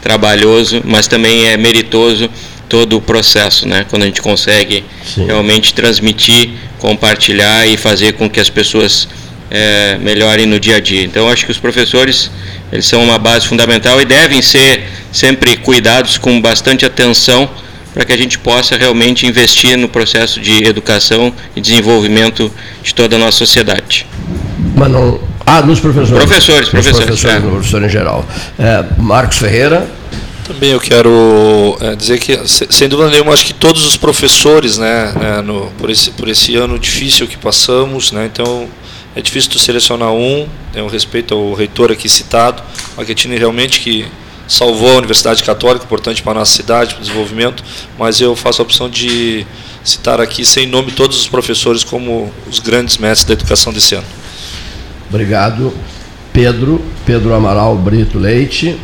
trabalhoso, 0.03 0.83
mas 0.85 1.07
também 1.07 1.47
é 1.47 1.57
meritoso 1.57 2.31
todo 2.69 2.97
o 2.97 3.01
processo, 3.01 3.67
né? 3.67 3.85
Quando 3.91 4.05
a 4.05 4.07
gente 4.07 4.23
consegue 4.23 4.85
Sim. 5.05 5.27
realmente 5.27 5.75
transmitir, 5.75 6.51
compartilhar 6.81 7.67
e 7.67 7.77
fazer 7.77 8.15
com 8.15 8.29
que 8.29 8.41
as 8.41 8.51
pessoas 8.51 9.09
é, 9.51 9.99
melhorem 9.99 10.47
no 10.47 10.59
dia 10.59 10.77
a 10.77 10.81
dia. 10.81 11.05
Então 11.05 11.29
acho 11.29 11.45
que 11.45 11.53
os 11.53 11.59
professores 11.59 12.31
eles 12.73 12.87
são 12.87 13.03
uma 13.03 13.19
base 13.19 13.47
fundamental 13.47 14.01
e 14.01 14.05
devem 14.05 14.41
ser 14.41 14.85
sempre 15.13 15.57
cuidados 15.57 16.19
com 16.19 16.41
bastante 16.41 16.85
atenção 16.85 17.49
para 17.93 18.05
que 18.05 18.13
a 18.13 18.17
gente 18.17 18.39
possa 18.39 18.77
realmente 18.77 19.27
investir 19.27 19.77
no 19.77 19.89
processo 19.89 20.41
de 20.41 20.65
educação 20.65 21.33
e 21.57 21.61
desenvolvimento 21.61 22.51
de 22.83 22.95
toda 22.95 23.17
a 23.17 23.19
nossa 23.19 23.39
sociedade. 23.39 24.07
Mas 24.77 24.91
não. 24.91 25.21
Ah, 25.45 25.61
nos 25.63 25.81
professores. 25.81 26.25
Professores, 26.25 26.69
professores. 26.69 27.07
Professores, 27.07 27.37
é. 27.37 27.41
professor 27.41 27.83
em 27.83 27.89
geral. 27.89 28.25
É, 28.59 28.85
Marcos 28.97 29.39
Ferreira. 29.39 29.87
Também 30.51 30.73
eu 30.73 30.81
quero 30.81 31.79
é, 31.81 31.95
dizer 31.95 32.19
que, 32.19 32.37
sem 32.49 32.89
dúvida 32.89 33.09
nenhuma, 33.09 33.33
acho 33.33 33.47
que 33.47 33.55
todos 33.55 33.87
os 33.87 33.97
professores, 33.97 34.79
né, 34.79 35.13
né 35.13 35.41
no, 35.43 35.71
por, 35.79 35.89
esse, 35.89 36.11
por 36.11 36.29
esse 36.29 36.57
ano 36.57 36.77
difícil 36.77 37.29
que 37.29 37.37
passamos, 37.37 38.11
né, 38.11 38.27
então 38.27 38.69
é 39.15 39.23
difícil 39.23 39.49
tu 39.49 39.61
selecionar 39.61 40.11
um, 40.11 40.49
tenho 40.73 40.89
respeito 40.89 41.35
ao 41.35 41.55
reitor 41.55 41.93
aqui 41.93 42.09
citado, 42.09 42.65
Marquetini 42.97 43.39
realmente 43.39 43.79
que 43.79 44.09
salvou 44.49 44.91
a 44.91 44.97
Universidade 44.97 45.45
Católica, 45.45 45.85
importante 45.85 46.21
para 46.21 46.33
a 46.33 46.35
nossa 46.41 46.53
cidade, 46.53 46.95
para 46.95 47.03
o 47.03 47.05
desenvolvimento, 47.05 47.63
mas 47.97 48.21
eu 48.21 48.35
faço 48.35 48.61
a 48.61 48.65
opção 48.65 48.91
de 48.91 49.47
citar 49.85 50.21
aqui, 50.21 50.45
sem 50.45 50.67
nome, 50.67 50.91
todos 50.91 51.21
os 51.21 51.29
professores 51.29 51.85
como 51.85 52.29
os 52.51 52.59
grandes 52.59 52.99
mestres 52.99 53.25
da 53.25 53.35
educação 53.35 53.73
desse 53.73 53.95
ano. 53.95 54.07
Obrigado. 55.09 55.73
Pedro, 56.33 56.85
Pedro 57.07 57.35
Amaral 57.35 57.77
Brito 57.77 58.19
Leite. 58.19 58.77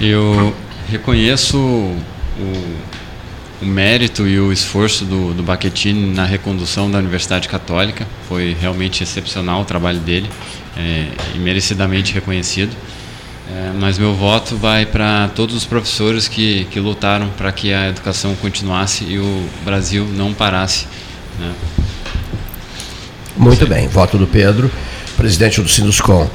Eu 0.00 0.54
reconheço 0.88 1.58
o, 1.58 1.98
o 3.62 3.64
mérito 3.64 4.26
e 4.26 4.38
o 4.38 4.52
esforço 4.52 5.04
do, 5.04 5.32
do 5.32 5.42
Baquetini 5.42 6.14
na 6.14 6.24
recondução 6.24 6.90
da 6.90 6.98
Universidade 6.98 7.48
Católica. 7.48 8.06
Foi 8.28 8.54
realmente 8.60 9.02
excepcional 9.02 9.62
o 9.62 9.64
trabalho 9.64 9.98
dele 10.00 10.28
é, 10.76 11.06
e 11.34 11.38
merecidamente 11.38 12.12
reconhecido. 12.12 12.76
É, 13.48 13.72
mas 13.78 13.96
meu 13.96 14.12
voto 14.12 14.56
vai 14.56 14.84
para 14.84 15.28
todos 15.34 15.54
os 15.54 15.64
professores 15.64 16.28
que, 16.28 16.66
que 16.70 16.80
lutaram 16.80 17.28
para 17.30 17.50
que 17.52 17.72
a 17.72 17.88
educação 17.88 18.34
continuasse 18.36 19.04
e 19.04 19.18
o 19.18 19.48
Brasil 19.64 20.04
não 20.04 20.34
parasse. 20.34 20.86
Né? 21.38 21.52
Muito 23.36 23.66
bem, 23.66 23.86
voto 23.86 24.18
do 24.18 24.26
Pedro, 24.26 24.70
presidente 25.16 25.60
do 25.62 25.68
Sinduscom. 25.68 26.28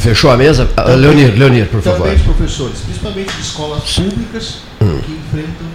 Fechou 0.00 0.30
a 0.30 0.36
mesa? 0.36 0.70
Ah, 0.76 0.82
também, 0.82 1.00
Leonir, 1.00 1.38
Leonir, 1.38 1.66
por 1.68 1.82
favor. 1.82 2.00
Também 2.00 2.16
os 2.16 2.22
professores, 2.22 2.78
principalmente 2.80 3.32
de 3.32 3.40
escolas 3.40 3.92
públicas, 3.92 4.58
hum. 4.80 5.00
que 5.04 5.12
enfrentam 5.12 5.66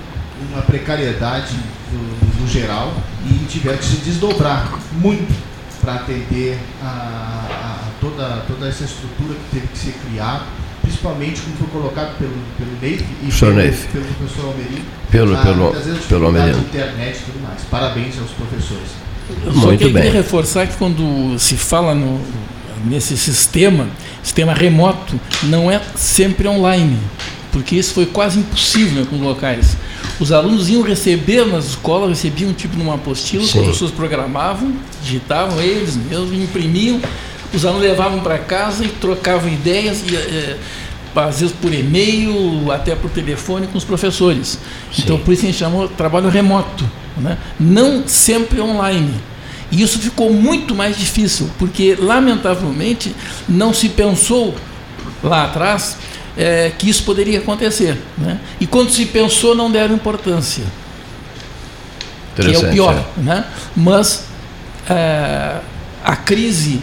uma 0.53 0.61
precariedade 0.61 1.55
no, 1.91 2.47
geral 2.47 2.91
e 3.25 3.45
tiveram 3.45 3.77
que 3.77 3.85
se 3.85 3.97
desdobrar 3.97 4.71
muito 4.93 5.31
para 5.81 5.95
atender 5.95 6.57
a, 6.81 6.88
a, 6.88 7.77
toda, 8.01 8.43
toda 8.47 8.67
essa 8.67 8.83
estrutura 8.83 9.35
que 9.35 9.59
teve 9.59 9.67
que 9.67 9.77
ser 9.77 9.93
criada, 10.07 10.43
principalmente 10.81 11.41
como 11.41 11.57
foi 11.57 11.67
colocado 11.67 12.17
pelo, 12.17 12.33
pelo 12.57 12.71
Neif 12.81 13.03
e 13.21 13.31
pelo, 13.31 13.53
pelo 13.53 14.13
professor 14.15 14.45
Almerim. 14.45 14.83
Pelo, 15.11 15.38
pelo, 15.38 15.75
pelo 16.07 16.25
Almerim. 16.25 16.59
internet 16.59 17.17
e 17.19 17.31
tudo 17.31 17.43
mais. 17.43 17.61
Parabéns 17.69 18.17
aos 18.19 18.31
professores. 18.31 19.09
Eu 19.45 19.53
Muito 19.53 19.61
só 19.61 19.77
queria 19.77 20.01
bem. 20.01 20.11
reforçar 20.11 20.67
que 20.67 20.75
quando 20.77 21.38
se 21.38 21.55
fala 21.55 21.93
no, 21.93 22.19
nesse 22.86 23.17
sistema, 23.17 23.88
sistema 24.24 24.53
remoto, 24.53 25.19
não 25.43 25.71
é 25.71 25.81
sempre 25.95 26.48
online, 26.48 26.98
porque 27.51 27.75
isso 27.75 27.93
foi 27.93 28.05
quase 28.05 28.39
impossível 28.39 28.98
em 28.98 29.05
alguns 29.05 29.21
locais. 29.21 29.77
Os 30.19 30.31
alunos 30.31 30.69
iam 30.69 30.81
receber 30.81 31.45
nas 31.45 31.65
escolas, 31.65 32.09
recebiam 32.09 32.53
tipo 32.53 32.77
numa 32.77 32.95
apostila, 32.95 33.43
Sim. 33.43 33.59
os 33.59 33.65
professores 33.65 33.93
programavam, 33.93 34.74
digitavam 35.01 35.62
eles 35.62 35.95
mesmos, 35.95 36.33
imprimiam, 36.33 37.00
os 37.53 37.65
alunos 37.65 37.83
levavam 37.83 38.19
para 38.19 38.38
casa 38.38 38.83
e 38.83 38.89
trocavam 38.89 39.50
ideias, 39.50 40.03
e, 40.07 40.15
é, 40.15 40.57
às 41.15 41.39
vezes 41.39 41.55
por 41.59 41.74
e-mail, 41.74 42.71
até 42.71 42.95
por 42.95 43.09
telefone 43.09 43.67
com 43.67 43.77
os 43.77 43.83
professores. 43.83 44.59
Sim. 44.93 45.03
Então 45.03 45.17
por 45.17 45.33
isso 45.33 45.43
a 45.43 45.45
gente 45.48 45.57
chamou 45.57 45.88
trabalho 45.88 46.29
remoto, 46.29 46.86
né? 47.17 47.38
não 47.59 48.07
sempre 48.07 48.62
online. 48.62 49.13
E 49.71 49.81
isso 49.81 49.99
ficou 49.99 50.33
muito 50.33 50.73
mais 50.73 50.97
difícil, 50.97 51.49
porque 51.59 51.95
lamentavelmente 51.99 53.15
não 53.47 53.73
se 53.73 53.89
pensou 53.89 54.55
lá 55.23 55.45
atrás 55.45 55.97
é, 56.38 56.71
que 56.77 56.89
isso 56.89 57.03
poderia 57.03 57.39
acontecer. 57.39 57.97
Né? 58.17 58.39
E 58.59 58.65
quando 58.65 58.91
se 58.91 59.05
pensou, 59.05 59.55
não 59.55 59.71
deram 59.71 59.95
importância. 59.95 60.63
Que 62.35 62.53
é 62.53 62.57
o 62.57 62.69
pior. 62.69 62.95
É. 63.17 63.21
Né? 63.21 63.45
Mas 63.75 64.25
é, 64.89 65.57
a 66.03 66.15
crise 66.15 66.81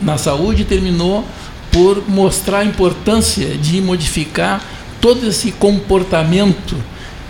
na 0.00 0.16
saúde 0.16 0.64
terminou 0.64 1.24
por 1.70 2.08
mostrar 2.08 2.60
a 2.60 2.64
importância 2.64 3.46
de 3.56 3.80
modificar 3.80 4.64
todo 5.00 5.28
esse 5.28 5.52
comportamento 5.52 6.76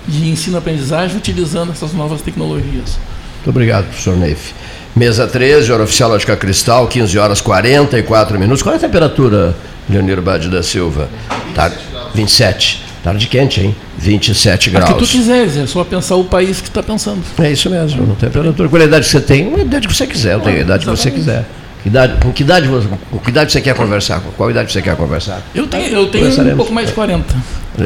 de 0.06 0.28
ensino-aprendizagem 0.28 1.16
utilizando 1.16 1.72
essas 1.72 1.92
novas 1.92 2.22
tecnologias. 2.22 2.98
Muito 3.36 3.50
obrigado, 3.50 3.86
professor 3.86 4.16
Neif. 4.16 4.54
Mesa 4.98 5.28
13, 5.28 5.70
hora 5.70 5.84
oficial 5.84 6.10
Lógica 6.10 6.36
Cristal, 6.36 6.88
15 6.88 7.16
horas 7.20 7.40
44 7.40 8.36
minutos. 8.36 8.64
Qual 8.64 8.74
é 8.74 8.78
a 8.78 8.80
temperatura, 8.80 9.54
Leonir 9.88 10.20
Bade 10.20 10.48
da 10.48 10.60
Silva? 10.60 11.08
Tá, 11.54 11.70
27. 12.12 12.82
Tarde 13.04 13.28
quente, 13.28 13.60
hein? 13.60 13.76
27 13.96 14.70
graus. 14.70 14.90
O 14.90 14.94
que 14.94 14.98
tu 14.98 15.06
quiseres, 15.06 15.56
é 15.56 15.64
só 15.68 15.84
pensar 15.84 16.16
o 16.16 16.24
país 16.24 16.60
que 16.60 16.66
está 16.66 16.82
pensando. 16.82 17.22
É 17.38 17.52
isso 17.52 17.70
mesmo, 17.70 18.04
não 18.04 18.16
tem 18.16 18.28
temperatura. 18.28 18.68
Qual 18.68 18.80
é 18.80 18.86
a 18.86 18.88
idade 18.88 19.04
que 19.04 19.12
você 19.12 19.20
tem? 19.20 19.54
A 19.54 19.58
idade 19.58 19.86
que 19.86 19.94
você 19.94 20.04
quiser, 20.04 20.34
eu 20.34 20.40
tenho 20.40 20.56
a 20.56 20.60
idade 20.62 20.84
que 20.84 20.90
você 20.90 21.12
quiser. 21.12 21.44
Que 21.80 21.88
idade, 21.88 22.20
com, 22.20 22.32
que 22.32 22.42
idade, 22.42 22.68
com 22.68 23.18
que 23.20 23.30
idade 23.30 23.52
você 23.52 23.60
quer 23.60 23.76
conversar? 23.76 24.20
Com 24.20 24.32
qual 24.32 24.50
idade 24.50 24.72
você 24.72 24.82
quer 24.82 24.96
conversar? 24.96 25.40
Eu 25.54 25.68
tenho, 25.68 25.94
eu 25.94 26.10
tenho 26.10 26.54
um 26.54 26.56
pouco 26.56 26.72
mais 26.72 26.88
de 26.88 26.94
40. 26.94 27.36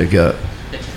Aqui. 0.01 0.17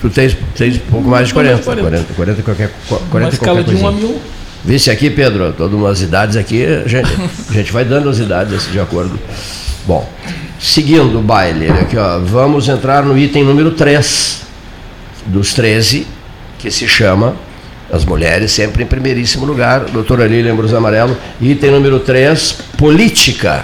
Tu 0.02 0.10
tens, 0.10 0.38
tens 0.56 0.78
um 0.78 0.92
pouco 0.92 1.10
mais 1.10 1.28
de 1.28 1.34
40. 1.34 1.62
40, 1.62 1.84
40, 1.84 2.14
40 2.14 2.42
qualquer, 2.42 2.72
40 2.88 3.18
Uma 3.18 3.30
escala 3.30 3.64
de 3.66 3.76
1 3.76 3.88
a 3.88 3.92
1000. 3.92 4.22
Visse 4.66 4.90
aqui, 4.90 5.12
Pedro, 5.12 5.54
todas 5.54 5.74
umas 5.74 6.02
idades 6.02 6.36
aqui, 6.36 6.66
a 6.66 6.88
gente, 6.88 7.08
a 7.50 7.54
gente 7.54 7.72
vai 7.72 7.86
dando 7.86 8.10
as 8.10 8.18
idades 8.18 8.52
assim, 8.52 8.72
de 8.72 8.80
acordo. 8.80 9.18
Bom, 9.86 10.10
seguindo 10.60 11.20
o 11.20 11.22
baile, 11.22 11.70
aqui, 11.70 11.96
ó, 11.96 12.18
vamos 12.18 12.68
entrar 12.68 13.04
no 13.04 13.16
item 13.16 13.44
número 13.44 13.72
3 13.72 14.42
dos 15.28 15.54
13, 15.54 16.08
que 16.58 16.72
se 16.72 16.88
chama 16.88 17.36
As 17.94 18.04
Mulheres 18.06 18.52
Sempre 18.54 18.84
em 18.84 18.88
Primeiríssimo 18.88 19.46
Lugar, 19.46 19.82
doutora 19.82 20.26
Lília 20.26 20.52
Ambrosio 20.52 20.78
Amarelo, 20.78 21.16
item 21.40 21.70
número 21.70 22.00
3, 22.00 22.54
Política. 22.76 23.64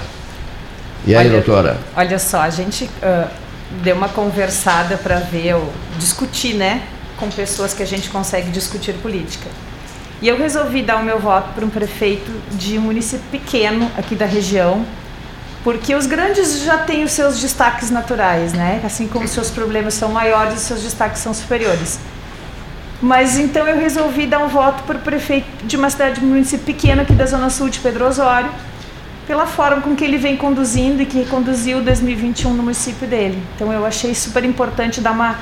E 1.07 1.15
aí, 1.15 1.25
Olha- 1.25 1.29
doutora? 1.31 1.77
Olha 1.95 2.19
só, 2.19 2.41
a 2.41 2.49
gente 2.51 2.87
ah, 3.01 3.27
deu 3.83 3.95
uma 3.95 4.09
conversada 4.09 4.97
para 4.97 5.15
ver, 5.17 5.55
discutir, 5.97 6.53
né, 6.53 6.83
com 7.17 7.27
pessoas 7.29 7.73
que 7.73 7.81
a 7.81 7.87
gente 7.87 8.07
consegue 8.11 8.51
discutir 8.51 8.93
política. 8.93 9.49
E 10.21 10.27
eu 10.27 10.37
resolvi 10.37 10.83
dar 10.83 10.97
o 10.97 11.03
meu 11.03 11.19
voto 11.19 11.51
para 11.55 11.65
um 11.65 11.69
prefeito 11.69 12.31
de 12.51 12.77
um 12.77 12.81
município 12.81 13.25
pequeno 13.31 13.89
aqui 13.97 14.13
da 14.13 14.25
região, 14.25 14.85
porque 15.63 15.95
os 15.95 16.05
grandes 16.05 16.61
já 16.63 16.77
têm 16.77 17.03
os 17.03 17.11
seus 17.11 17.39
destaques 17.39 17.89
naturais, 17.89 18.53
né? 18.53 18.81
Assim 18.83 19.07
como 19.07 19.25
os 19.25 19.31
seus 19.31 19.49
problemas 19.49 19.95
são 19.95 20.11
maiores, 20.11 20.55
os 20.55 20.61
seus 20.61 20.83
destaques 20.83 21.21
são 21.21 21.33
superiores. 21.33 21.99
Mas 23.01 23.39
então 23.39 23.67
eu 23.67 23.79
resolvi 23.79 24.27
dar 24.27 24.39
um 24.39 24.47
voto 24.47 24.83
para 24.83 24.97
o 24.97 25.01
prefeito 25.01 25.65
de 25.65 25.75
uma 25.75 25.89
cidade, 25.89 26.19
de 26.19 26.25
um 26.25 26.29
município 26.29 26.67
pequeno 26.67 27.01
aqui 27.01 27.13
da 27.13 27.25
Zona 27.25 27.49
Sul 27.49 27.69
de 27.69 27.79
Pedro 27.79 28.05
Osório, 28.05 28.51
pela 29.25 29.47
forma 29.47 29.81
com 29.81 29.95
que 29.95 30.03
ele 30.03 30.19
vem 30.19 30.37
conduzindo 30.37 31.01
e 31.01 31.05
que 31.07 31.25
conduziu 31.25 31.81
2021 31.81 32.53
no 32.53 32.61
município 32.61 33.07
dele. 33.07 33.41
Então 33.55 33.73
eu 33.73 33.83
achei 33.87 34.13
super 34.13 34.45
importante 34.45 35.01
dar 35.01 35.13
uma, 35.13 35.35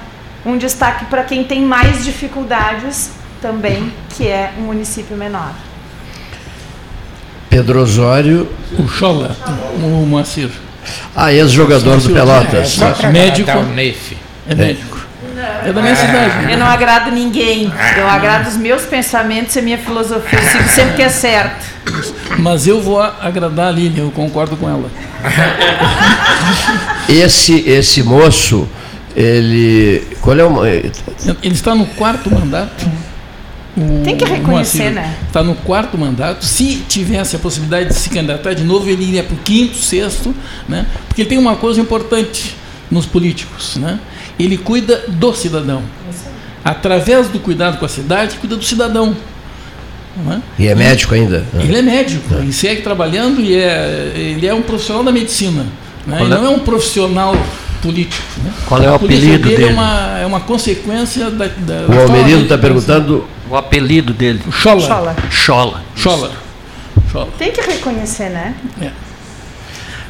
um 0.46 0.58
destaque 0.58 1.04
para 1.06 1.26
quem 1.26 1.44
tem 1.44 1.64
mais 1.64 2.06
dificuldades 2.06 3.19
também, 3.42 3.92
que 4.16 4.28
é 4.28 4.52
um 4.58 4.62
município 4.64 5.16
menor. 5.18 5.52
Pedro 7.50 7.82
Osório, 7.82 8.48
O 8.78 8.88
Chola, 8.88 9.36
o 9.82 10.06
Moacir. 10.06 10.50
ah, 11.16 11.34
ex-jogador 11.34 12.00
do 12.00 12.10
Pelotas. 12.12 12.70
Só 12.70 12.92
para 12.92 13.10
Médico. 13.10 13.64
Neif. 13.74 14.16
É 14.48 14.56
médico. 14.56 15.00
É 15.64 15.72
da 15.72 15.82
minha 15.82 15.96
cidade. 15.96 16.52
Eu 16.52 16.58
não 16.58 16.66
agrado 16.68 17.12
ninguém, 17.12 17.72
eu 17.98 18.08
agrado 18.08 18.48
os 18.48 18.58
meus 18.58 18.84
pensamentos 18.84 19.56
e 19.56 19.60
a 19.60 19.62
minha 19.62 19.78
filosofia, 19.78 20.38
eu 20.40 20.44
sigo 20.46 20.70
sempre 20.70 20.96
que 20.96 21.02
é 21.02 21.10
certo. 21.10 21.66
Mas 22.38 22.68
eu 22.68 22.82
vou 22.82 23.02
agradar 23.02 23.68
a 23.68 23.72
Lilian, 23.72 24.04
eu 24.04 24.12
concordo 24.12 24.58
com 24.58 24.70
ela. 24.70 24.90
Esse, 27.08 27.68
esse 27.70 28.04
moço, 28.04 28.68
ele. 29.16 30.06
Qual 30.22 30.38
é 30.38 30.44
o. 30.44 30.66
Ele 30.66 30.92
está 31.44 31.74
no 31.74 31.86
quarto 31.86 32.30
mandato. 32.34 32.86
O 33.80 34.04
Tem 34.04 34.18
que 34.18 34.26
reconhecer, 34.26 34.78
Moacir 34.80 34.92
né? 34.92 35.16
Está 35.26 35.42
no 35.42 35.56
quarto 35.56 35.98
mandato. 35.98 36.44
Se 36.44 36.84
tivesse 36.90 37.36
a 37.36 37.40
possibilidade 37.40 37.90
de 37.90 37.96
se 37.96 38.10
candidatar 38.10 38.54
de 38.54 38.64
novo, 38.64 38.90
ele 38.90 39.04
iria 39.04 39.24
para 39.24 39.34
o 39.36 39.38
quinto, 39.38 39.78
sexto, 39.78 40.36
né? 40.68 40.86
Porque 41.08 41.22
ele 41.22 41.30
tem 41.30 41.38
uma 41.38 41.56
coisa 41.56 41.80
importante 41.80 42.56
nos 42.92 43.06
políticos, 43.06 43.78
né? 43.78 44.00
Ele 44.38 44.58
cuida 44.58 45.04
do 45.08 45.34
cidadão. 45.34 45.82
Através 46.64 47.30
do 47.30 47.40
cuidado 47.40 47.78
com 47.78 47.86
a 47.86 47.90
cidade, 47.90 48.36
cuida 48.36 48.56
do 48.58 48.64
cidadão. 48.64 49.16
não 50.18 50.34
é? 50.34 50.40
E 50.58 50.68
é 50.68 50.76
médico 50.76 51.14
ainda? 51.16 51.46
Ele 51.58 51.78
é 51.78 51.82
médico, 51.82 52.34
ele 52.36 52.52
segue 52.52 52.82
trabalhando 52.82 53.40
e 53.40 53.56
é, 53.56 54.12
ele 54.16 54.46
é 54.46 54.54
um 54.54 54.62
profissional 54.62 55.04
da 55.04 55.12
medicina. 55.12 55.66
Né? 56.06 56.22
Ele 56.22 56.34
é- 56.34 56.38
não 56.38 56.46
é 56.46 56.50
um 56.50 56.60
profissional 56.60 57.34
político. 57.82 58.24
Né? 58.44 58.52
Qual 58.68 58.82
é 58.82 58.90
o 58.90 58.96
apelido 58.96 59.38
dele? 59.38 59.54
É 59.54 59.58
dele? 59.58 59.74
uma, 59.74 60.20
é 60.20 60.26
uma 60.26 60.40
consequência 60.42 61.30
da. 61.32 61.48
da 61.48 61.86
O 61.88 62.02
Almerido 62.02 62.44
está 62.44 62.58
perguntando. 62.58 63.26
O 63.50 63.56
apelido 63.56 64.14
dele. 64.14 64.42
Chola. 64.52 64.82
Chola. 64.82 65.16
Chola. 65.32 65.84
Chola. 65.96 66.32
Chola. 67.12 67.30
Tem 67.38 67.52
que 67.52 67.62
reconhecer, 67.62 68.30
né? 68.30 68.56
É. 68.82 68.92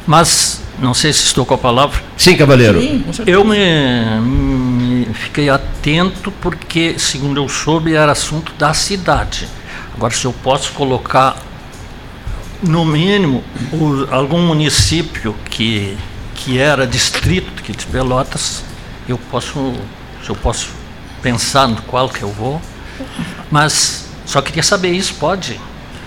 Mas, 0.06 0.62
não 0.78 0.92
sei 0.94 1.12
se 1.12 1.24
estou 1.24 1.46
com 1.46 1.54
a 1.54 1.58
palavra, 1.58 2.00
Sim, 2.16 2.36
cavaleiro. 2.36 2.80
Sim, 2.80 3.02
com 3.06 3.12
certeza. 3.12 3.38
eu 3.38 3.44
me, 3.44 4.20
me 4.20 5.06
fiquei 5.14 5.48
atento 5.48 6.30
porque, 6.40 6.98
segundo 6.98 7.40
eu 7.40 7.48
soube, 7.48 7.94
era 7.94 8.12
assunto 8.12 8.52
da 8.58 8.74
cidade. 8.74 9.48
Agora, 9.94 10.12
se 10.12 10.24
eu 10.24 10.32
posso 10.32 10.72
colocar, 10.72 11.36
no 12.62 12.84
mínimo, 12.84 13.42
o- 13.72 14.06
algum 14.10 14.40
município 14.42 15.34
que, 15.48 15.96
que 16.34 16.58
era 16.58 16.86
distrito 16.86 17.50
aqui 17.58 17.72
de 17.72 17.86
Pelotas, 17.86 18.62
eu 19.08 19.18
posso, 19.30 19.72
se 20.24 20.28
eu 20.30 20.36
posso 20.36 20.68
pensar 21.22 21.68
no 21.68 21.76
qual 21.82 22.08
que 22.08 22.22
eu 22.22 22.30
vou, 22.30 22.60
mas 23.50 24.04
só 24.26 24.40
queria 24.40 24.62
saber 24.62 24.90
isso, 24.92 25.14
pode? 25.14 25.58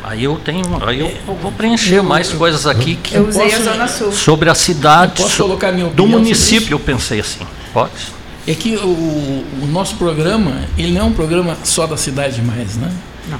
Aí 0.03 0.23
eu 0.25 0.35
tenho, 0.43 0.65
aí 0.85 0.99
eu 0.99 1.35
vou 1.41 1.51
preencher 1.51 2.01
mais 2.03 2.29
coisas 2.29 2.67
aqui 2.67 2.95
que 2.95 3.15
Eu 3.15 3.27
usei 3.27 3.47
a 3.47 3.49
posso- 3.51 3.63
Zona 3.63 3.87
Sul. 3.87 4.11
sobre 4.11 4.49
a 4.49 4.55
cidade, 4.55 5.13
Eu 5.21 5.23
posso 5.23 5.37
so- 5.37 5.43
colocar 5.43 5.71
minha 5.71 5.87
do 5.87 6.05
município, 6.05 6.63
isso? 6.65 6.73
eu 6.73 6.79
pensei 6.79 7.19
assim. 7.21 7.39
Pode? 7.73 7.91
É 8.45 8.53
que 8.53 8.75
o, 8.75 8.85
o 8.87 9.69
nosso 9.71 9.95
programa, 9.95 10.51
ele 10.77 10.91
não 10.91 11.01
é 11.01 11.03
um 11.05 11.13
programa 11.13 11.57
só 11.63 11.87
da 11.87 11.95
cidade 11.95 12.41
mais, 12.41 12.75
né? 12.75 12.91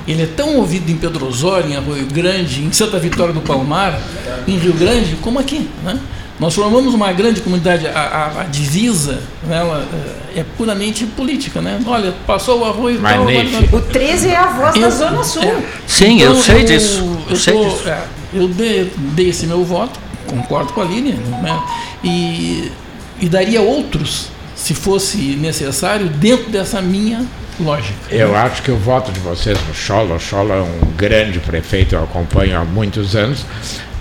Ele 0.08 0.24
é 0.24 0.26
tão 0.26 0.56
ouvido 0.56 0.90
em 0.90 0.96
Pedro 0.96 1.28
Osório, 1.28 1.70
em 1.70 1.76
Arroio 1.76 2.06
Grande, 2.06 2.64
em 2.64 2.72
Santa 2.72 2.98
Vitória 2.98 3.34
do 3.34 3.42
Palmar, 3.42 4.00
em 4.48 4.58
Rio 4.58 4.74
Grande, 4.74 5.18
como 5.22 5.38
aqui, 5.40 5.70
né? 5.84 6.00
Nós 6.40 6.56
formamos 6.56 6.94
uma 6.94 7.14
grande 7.14 7.42
comunidade, 7.42 7.86
a, 7.88 7.92
a- 8.00 8.42
a 8.42 8.44
divisa, 8.46 9.22
né, 9.44 9.58
ela 9.58 9.88
é, 10.36 10.40
é 10.40 10.46
puramente 10.58 11.06
política, 11.06 11.62
né? 11.62 11.80
Olha, 11.86 12.12
passou 12.26 12.62
o 12.62 12.66
arroio 12.66 12.98
e 12.98 13.02
tal, 13.02 13.12
agora 13.30 13.68
O 13.72 13.82
13 13.82 14.30
é 14.30 14.36
a 14.36 14.48
voz 14.48 14.74
da 14.74 14.80
Eu- 14.82 14.92
Zona 14.92 15.24
Sul. 15.24 15.44
é. 15.44 15.62
Sim, 15.88 16.20
eu 16.22 16.32
Então, 16.32 16.42
sei 16.44 16.64
disso. 16.64 17.00
Eu 17.28 17.32
Eu, 17.32 17.36
sei 17.36 17.54
tô- 17.54 17.64
disso. 17.66 17.88
é, 17.90 18.04
eu 18.34 18.48
dei, 18.48 18.92
dei 18.98 19.30
esse 19.30 19.46
meu 19.46 19.64
voto, 19.64 20.00
concordo 20.28 20.74
com 20.74 20.82
a 20.82 20.86
Lilian, 20.86 21.18
né? 21.42 21.62
e, 22.04 22.72
e 23.22 23.30
daria 23.30 23.62
outros, 23.62 24.30
se 24.56 24.74
fosse 24.74 25.18
necessário, 25.36 26.08
dentro 26.10 26.50
dessa 26.50 26.82
minha 26.82 27.24
lógica. 27.60 27.94
Eu 28.10 28.36
acho 28.36 28.64
que 28.64 28.72
o 28.72 28.78
voto 28.78 29.12
de 29.12 29.20
vocês 29.20 29.58
no 29.68 29.74
Chola, 29.76 30.16
o 30.16 30.20
Chola 30.20 30.56
é 30.56 30.62
um 30.62 30.92
grande 30.98 31.40
prefeito, 31.40 31.94
eu 31.94 32.04
acompanho 32.04 32.60
há 32.60 32.66
muitos 32.66 33.16
anos, 33.16 33.46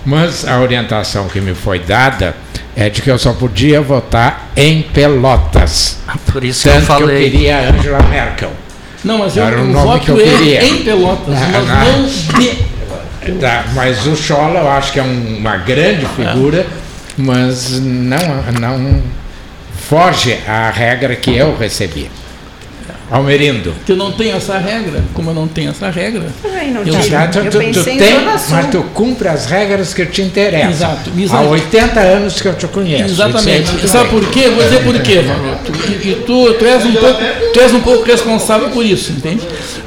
mas 0.05 0.47
a 0.47 0.59
orientação 0.59 1.27
que 1.27 1.39
me 1.41 1.53
foi 1.53 1.79
dada 1.79 2.35
é 2.75 2.89
de 2.89 3.01
que 3.01 3.09
eu 3.11 3.17
só 3.19 3.33
podia 3.33 3.81
votar 3.81 4.49
em 4.55 4.81
Pelotas. 4.81 5.99
Por 6.31 6.43
isso 6.43 6.63
que 6.63 6.69
eu 6.69 6.73
Tanto 6.73 6.85
que 6.85 6.91
eu 6.91 6.97
falei. 7.07 7.29
queria 7.29 7.57
a 7.57 7.69
Angela 7.71 8.01
Merkel. 8.03 8.51
Não, 9.03 9.17
mas 9.19 9.35
eu, 9.37 9.43
Era 9.45 9.57
nome 9.57 9.73
voto 9.73 9.99
que 10.05 10.09
eu 10.11 10.17
queria. 10.17 10.63
em 10.65 10.77
Pelotas, 10.83 11.35
Ah, 11.35 11.49
mas 11.51 11.69
ah. 11.69 11.83
não 11.85 12.39
de. 12.39 12.73
Tá, 13.39 13.65
mas 13.73 14.05
o 14.07 14.15
Chola 14.15 14.59
eu 14.59 14.69
acho 14.69 14.91
que 14.91 14.99
é 14.99 15.03
um- 15.03 15.37
uma 15.37 15.55
grande 15.57 16.05
figura, 16.07 16.65
mas 17.17 17.79
não, 17.79 18.77
não 18.77 19.01
foge 19.87 20.37
à 20.47 20.69
regra 20.71 21.15
que 21.15 21.35
eu 21.35 21.55
recebi. 21.57 22.09
Almerindo. 23.13 23.71
Que 23.85 23.91
eu 23.91 23.95
não 23.95 24.11
tenho 24.11 24.35
essa 24.35 24.57
regra, 24.57 25.03
como 25.13 25.29
eu 25.29 25.35
não 25.35 25.47
tenho 25.47 25.69
essa 25.69 25.87
regra. 25.91 26.25
Não 26.43 26.81
Eu 26.81 26.95
Tu, 27.31 27.37
Eu 27.37 27.51
tu- 27.51 27.79
tu 27.79 27.83
tem, 27.83 28.19
mas 28.25 28.49
tu 28.71 28.81
cumpre 28.91 29.27
as 29.27 29.45
regras 29.45 29.93
que 29.93 30.03
te 30.07 30.23
interessam. 30.23 30.71
Exato, 30.71 31.11
Há 31.15 31.21
exato. 31.21 31.47
80 31.49 31.99
anos 31.99 32.41
que 32.41 32.47
eu 32.47 32.55
te 32.55 32.65
conheço. 32.65 33.03
Exatamente. 33.13 33.71
Tu 33.77 33.87
Sabe 33.87 34.09
por 34.09 34.25
quê? 34.31 34.49
Vou 34.49 34.63
dizer 34.63 34.83
por 34.83 34.99
quê. 34.99 35.19
E, 36.03 36.09
e 36.09 36.23
tu, 36.25 36.53
tu, 36.53 36.65
és 36.65 36.83
um 36.83 36.93
pouco, 36.93 37.21
tu 37.53 37.59
és 37.59 37.71
um 37.71 37.81
pouco 37.81 38.03
responsável 38.03 38.69
por 38.71 38.83
isso, 38.83 39.11
entende? 39.11 39.41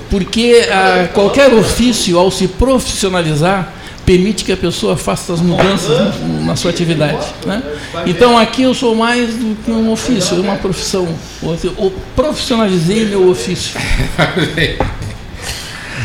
Porque 0.09 0.65
ah, 0.71 1.09
qualquer 1.13 1.53
ofício, 1.53 2.17
ao 2.17 2.31
se 2.31 2.47
profissionalizar, 2.47 3.73
permite 4.07 4.45
que 4.45 4.53
a 4.53 4.57
pessoa 4.57 4.97
faça 4.97 5.33
as 5.33 5.41
mudanças 5.41 6.15
na, 6.45 6.55
sua 6.55 6.71
atividade. 6.71 7.27
Né? 7.45 7.61
Então 8.07 8.39
aqui 8.39 8.63
eu 8.63 8.73
sou 8.73 8.95
mais 8.95 9.35
do 9.35 9.57
que 9.57 9.71
um 9.71 9.91
ofício, 9.91 10.41
uma 10.41 10.55
profissão. 10.55 11.09
Eu 11.43 11.93
profissionalizei 12.15 13.05
meu 13.07 13.29
ofício. 13.29 13.79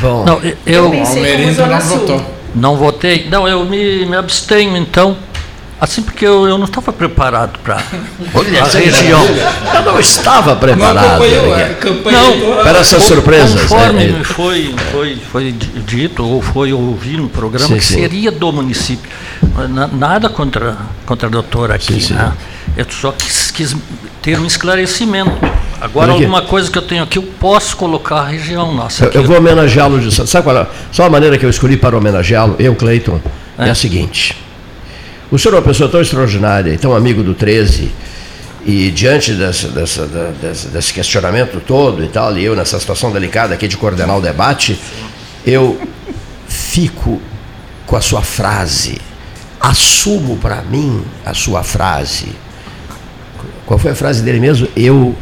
Bom, 0.02 0.26
Não, 0.26 0.42
eu, 0.42 0.58
Eu 0.66 0.90
não 0.90 1.80
votou. 1.80 2.26
não 2.56 2.76
votei. 2.76 3.28
Não, 3.30 3.48
eu 3.48 3.64
me, 3.66 4.04
me 4.08 4.16
abstenho 4.16 4.76
então. 4.76 5.16
Assim 5.82 6.04
porque 6.04 6.24
eu, 6.24 6.48
eu 6.48 6.60
não 6.60 6.66
estava 6.66 6.94
preparado 6.94 7.58
para 7.64 7.78
a 7.82 8.78
região. 8.78 9.26
eu 9.74 9.82
não 9.84 10.00
estava 10.00 10.56
preparado. 10.56 11.20
né? 11.22 11.76
campanha 11.80 12.20
Não, 12.22 12.64
Para 12.64 12.78
essas 12.80 13.02
surpresas. 13.04 13.62
Conforme 13.64 14.06
né? 14.06 14.18
me 14.20 14.24
foi, 14.24 14.76
foi, 14.92 15.18
foi 15.32 15.52
dito 15.52 16.24
ou 16.24 16.40
foi 16.40 16.72
ouvido 16.72 17.24
no 17.24 17.30
programa 17.30 17.68
Sim, 17.68 17.78
que 17.80 17.84
sim. 17.84 17.96
seria 17.96 18.32
do 18.32 18.52
município. 18.54 19.10
Na- 19.70 19.88
Nada 19.88 20.30
contra, 20.30 20.78
contra 21.04 21.28
a 21.28 21.32
doutora 21.32 21.74
aqui. 21.74 21.94
Sim, 21.94 22.00
sim. 22.00 22.14
né? 22.14 22.32
Eu 22.78 22.86
só 22.88 23.12
quis, 23.12 23.50
quis 23.50 23.76
ter 24.22 24.40
um 24.40 24.46
esclarecimento. 24.46 25.32
Agora, 25.82 26.12
alguma 26.12 26.44
coisa 26.44 26.70
que 26.70 26.78
eu 26.78 26.84
tenho 26.84 27.02
aqui, 27.04 27.18
eu 27.18 27.24
posso 27.24 27.76
colocar 27.76 28.18
a 28.20 28.28
região 28.28 28.72
nossa. 28.72 29.06
Eu, 29.06 29.08
aqui. 29.10 29.18
eu 29.18 29.24
vou 29.24 29.36
homenageá-lo. 29.36 30.00
de- 30.00 30.28
Sabe 30.28 30.44
qual 30.44 30.58
é? 30.58 30.68
Só 30.92 31.06
a 31.06 31.10
maneira 31.10 31.40
que 31.40 31.46
eu 31.46 31.50
escolhi 31.50 31.76
para 31.76 31.98
homenageá-lo? 31.98 32.56
Eu, 32.60 32.76
Cleiton. 32.76 33.20
é. 33.58 33.68
é 33.68 33.72
a 33.72 33.76
seguinte. 33.76 34.38
O 35.32 35.40
senhor 35.40 35.56
é 35.56 35.58
uma 35.60 35.64
pessoa 35.64 35.88
tão 35.88 36.02
extraordinária 36.02 36.74
e 36.74 36.78
tão 36.78 36.94
amigo 36.94 37.24
do 37.24 37.34
13, 37.34 37.90
e 38.66 38.92
diante 38.92 39.32
dessa, 39.32 39.70
dessa, 39.70 40.06
dessa, 40.06 40.68
desse 40.68 40.94
questionamento 40.94 41.62
todo 41.66 42.04
e 42.04 42.10
tal, 42.10 42.38
e 42.38 42.44
eu 42.44 42.54
nessa 42.54 42.78
situação 42.78 43.14
delicada 43.14 43.54
aqui 43.54 43.66
de 43.66 43.78
coordenar 43.78 44.18
o 44.18 44.22
debate, 44.22 44.78
eu 45.46 45.80
fico 46.50 47.22
com 47.86 47.96
a 47.96 48.02
sua 48.02 48.22
frase. 48.22 49.00
Assumo 49.58 50.36
para 50.36 50.62
mim 50.64 51.02
a 51.26 51.34
sua 51.34 51.64
frase. 51.64 52.36
Qual 53.72 53.80
foi 53.80 53.92
a 53.92 53.96
frase 53.96 54.22
dele 54.22 54.42
mesmo? 54.42 54.68
Eu, 54.76 55.16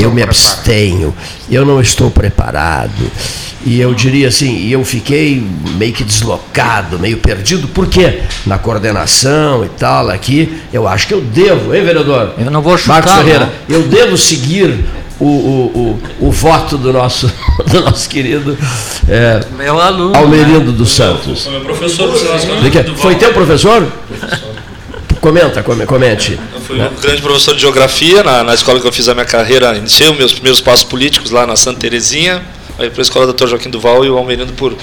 eu 0.00 0.10
me 0.10 0.20
abstenho, 0.20 1.14
eu 1.48 1.64
não 1.64 1.80
estou 1.80 2.10
preparado. 2.10 3.08
E 3.64 3.78
eu 3.78 3.94
diria 3.94 4.26
assim, 4.26 4.68
eu 4.68 4.84
fiquei 4.84 5.40
meio 5.76 5.92
que 5.92 6.02
deslocado, 6.02 6.98
meio 6.98 7.18
perdido, 7.18 7.68
porque 7.68 8.18
na 8.44 8.58
coordenação 8.58 9.64
e 9.64 9.68
tal 9.68 10.10
aqui, 10.10 10.60
eu 10.72 10.88
acho 10.88 11.06
que 11.06 11.14
eu 11.14 11.20
devo, 11.20 11.72
hein, 11.72 11.84
vereador? 11.84 12.34
Eu 12.36 12.50
não 12.50 12.60
vou 12.60 12.76
chutar. 12.76 12.94
Marcos 12.94 13.12
Ferreira, 13.12 13.52
não. 13.68 13.76
eu 13.76 13.82
devo 13.84 14.18
seguir 14.18 14.84
o, 15.20 15.24
o, 15.24 15.98
o, 16.20 16.26
o, 16.26 16.30
voto 16.32 16.76
do 16.76 16.92
nosso, 16.92 17.32
do 17.70 17.80
nosso 17.80 18.08
querido 18.08 18.58
é, 19.08 19.40
meu 19.56 19.80
aluno, 19.80 20.16
Almerindo 20.16 20.72
dos 20.72 20.90
Santos. 20.90 21.44
Foi 21.44 21.52
meu 21.52 21.60
professor. 21.60 22.12
Foi 22.96 23.14
teu 23.14 23.32
professor? 23.32 23.86
Comenta, 25.24 25.62
comente. 25.62 26.38
Eu 26.52 26.60
fui 26.60 26.78
um 26.78 27.00
grande 27.00 27.22
professor 27.22 27.54
de 27.54 27.62
geografia 27.62 28.22
na, 28.22 28.44
na 28.44 28.52
escola 28.52 28.78
que 28.78 28.86
eu 28.86 28.92
fiz 28.92 29.08
a 29.08 29.14
minha 29.14 29.24
carreira. 29.24 29.74
Iniciei 29.74 30.10
os 30.10 30.18
meus 30.18 30.34
primeiros 30.34 30.60
passos 30.60 30.84
políticos 30.84 31.30
lá 31.30 31.46
na 31.46 31.56
Santa 31.56 31.80
Terezinha 31.80 32.44
aí 32.78 32.90
para 32.90 33.00
a 33.00 33.02
escola 33.02 33.32
Dr. 33.32 33.46
Joaquim 33.46 33.70
Duval 33.70 34.04
e 34.04 34.10
o 34.10 34.18
Almerindo 34.18 34.52
por 34.52 34.76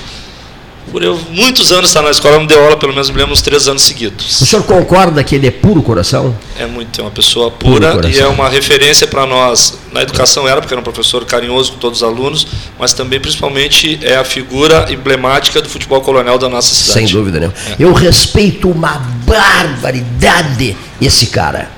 por 0.91 1.01
eu 1.01 1.19
muitos 1.29 1.71
anos 1.71 1.89
estar 1.89 2.01
na 2.01 2.11
escola, 2.11 2.39
me 2.39 2.47
deu 2.47 2.61
aula 2.63 2.77
pelo 2.77 2.91
menos 2.93 3.09
me 3.09 3.17
lembro 3.17 3.33
uns 3.33 3.41
três 3.41 3.67
anos 3.67 3.81
seguidos. 3.81 4.41
O 4.41 4.45
senhor 4.45 4.63
concorda 4.63 5.23
que 5.23 5.35
ele 5.35 5.47
é 5.47 5.51
puro 5.51 5.81
coração? 5.81 6.35
É 6.57 6.65
muito, 6.65 6.99
é 6.99 7.03
uma 7.03 7.11
pessoa 7.11 7.49
pura 7.49 7.99
e 8.09 8.19
é 8.19 8.27
uma 8.27 8.49
referência 8.49 9.07
para 9.07 9.25
nós. 9.25 9.79
Na 9.91 10.01
educação 10.01 10.47
era, 10.47 10.59
porque 10.59 10.73
era 10.73 10.81
um 10.81 10.83
professor 10.83 11.25
carinhoso 11.25 11.73
com 11.73 11.77
todos 11.79 12.01
os 12.01 12.03
alunos, 12.03 12.45
mas 12.77 12.93
também 12.93 13.19
principalmente 13.19 13.99
é 14.01 14.17
a 14.17 14.23
figura 14.23 14.87
emblemática 14.91 15.61
do 15.61 15.69
futebol 15.69 16.01
colonial 16.01 16.37
da 16.37 16.49
nossa 16.49 16.73
cidade. 16.73 16.93
Sem 16.93 17.07
dúvida 17.07 17.39
nenhuma. 17.39 17.57
É. 17.69 17.75
Eu 17.79 17.93
respeito 17.93 18.69
uma 18.69 18.97
barbaridade 19.25 20.75
esse 20.99 21.27
cara. 21.27 21.71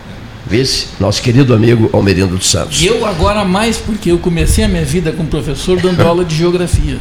Vice, 0.46 0.88
nosso 1.00 1.22
querido 1.22 1.54
amigo 1.54 1.90
Almerindo 1.94 2.36
dos 2.36 2.50
Santos. 2.50 2.82
E 2.82 2.88
eu 2.88 3.06
agora 3.06 3.46
mais 3.46 3.78
porque 3.78 4.12
eu 4.12 4.20
comecei 4.20 4.64
a 4.64 4.68
minha 4.68 4.84
vida 4.84 5.12
como 5.12 5.30
professor 5.30 5.80
dando 5.80 6.02
aula 6.06 6.26
de 6.26 6.36
geografia. 6.36 7.00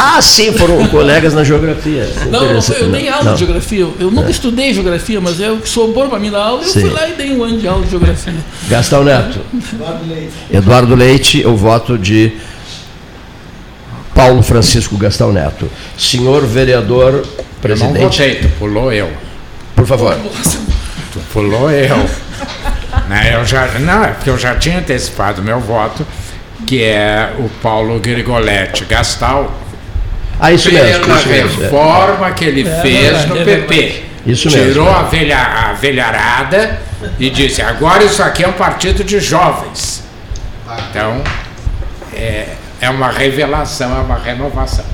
Ah, 0.00 0.22
sim, 0.22 0.52
foram 0.52 0.86
colegas 0.86 1.34
na 1.34 1.42
geografia. 1.42 2.08
Não, 2.30 2.44
eu 2.44 2.90
dei 2.92 3.08
aula 3.08 3.24
não. 3.24 3.32
de 3.34 3.40
geografia. 3.40 3.88
Eu 3.98 4.10
nunca 4.12 4.28
é. 4.28 4.30
estudei 4.30 4.72
geografia, 4.72 5.20
mas 5.20 5.40
eu 5.40 5.66
sobrou 5.66 6.08
para 6.08 6.20
mim 6.20 6.30
na 6.30 6.38
aula, 6.38 6.62
eu 6.62 6.68
sim. 6.68 6.82
fui 6.82 6.90
lá 6.90 7.08
e 7.08 7.14
dei 7.14 7.32
um 7.32 7.42
ano 7.42 7.58
de 7.58 7.66
aula 7.66 7.84
de 7.84 7.90
geografia. 7.90 8.34
Gastão 8.68 9.02
Neto. 9.02 9.40
Eduardo 9.72 10.04
Leite. 10.08 10.32
Eduardo 10.52 10.94
Leite, 10.94 11.40
eu 11.40 11.56
voto 11.56 11.98
de 11.98 12.32
Paulo 14.14 14.40
Francisco 14.40 14.96
Gastão 14.96 15.32
Neto. 15.32 15.68
Senhor 15.98 16.46
vereador 16.46 17.26
presidente. 17.60 17.96
Eu 17.96 18.02
não 18.02 18.10
votei, 18.10 18.34
tu 18.36 18.48
pulou 18.56 18.92
eu. 18.92 19.10
Por 19.74 19.84
favor. 19.84 20.16
Tu 21.12 21.18
pulou 21.32 21.70
eu. 21.72 21.96
Né, 23.08 23.34
eu 23.34 23.44
já, 23.44 23.66
não, 23.80 24.04
é 24.04 24.08
porque 24.08 24.30
eu 24.30 24.38
já 24.38 24.54
tinha 24.54 24.78
antecipado 24.78 25.42
meu 25.42 25.58
voto, 25.58 26.06
que 26.66 26.84
é 26.84 27.34
o 27.38 27.48
Paulo 27.60 27.98
Grigoletti 27.98 28.84
Gastal. 28.84 29.67
Ah, 30.40 30.52
isso 30.52 30.70
mesmo. 30.70 31.04
Pela 31.04 31.18
isso 31.18 31.28
reforma 31.60 32.28
é. 32.28 32.32
que 32.32 32.44
ele 32.44 32.68
é, 32.68 32.80
fez 32.80 33.24
no 33.26 33.36
PP. 33.36 34.04
Isso 34.26 34.50
mesmo. 34.50 34.72
Tirou 34.72 34.88
é. 34.88 34.94
a, 34.94 35.02
velha, 35.02 35.38
a 35.38 35.72
velharada 35.72 36.80
e 37.18 37.30
disse: 37.30 37.62
agora 37.62 38.04
isso 38.04 38.22
aqui 38.22 38.44
é 38.44 38.48
um 38.48 38.52
partido 38.52 39.02
de 39.02 39.18
jovens. 39.20 40.04
Então, 40.90 41.22
é, 42.14 42.48
é 42.80 42.90
uma 42.90 43.10
revelação, 43.10 43.96
é 43.96 44.00
uma 44.00 44.16
renovação. 44.16 44.84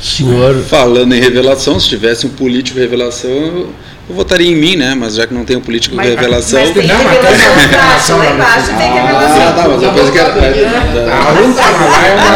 Senhor. 0.00 0.62
Falando 0.64 1.14
em 1.14 1.20
revelação, 1.20 1.80
se 1.80 1.88
tivesse 1.88 2.26
um 2.26 2.30
político 2.30 2.78
revelação, 2.78 3.30
eu 3.30 3.74
eu 4.08 4.14
votaria 4.14 4.50
em 4.50 4.54
mim, 4.54 4.76
né? 4.76 4.94
Mas 4.94 5.16
já 5.16 5.26
que 5.26 5.34
não 5.34 5.44
tem 5.44 5.56
um 5.56 5.60
político 5.60 5.96
mas, 5.96 6.08
revelação. 6.08 6.60
Mas 6.60 6.70
tem 6.70 6.86
não, 6.86 6.96
revelação 6.96 8.18
lá 8.18 8.30
embaixo 8.32 8.66
tem 8.66 8.92
revelação. 8.92 9.48
Ah, 9.48 9.52
tá, 9.52 9.68
mas 9.68 9.82
eu 9.82 9.92
pensei 9.92 10.12
que 10.12 10.18
era. 10.18 10.30
A 10.30 11.32
última 11.32 11.86
lá 11.88 12.06
é 12.06 12.14
uma 12.14 12.30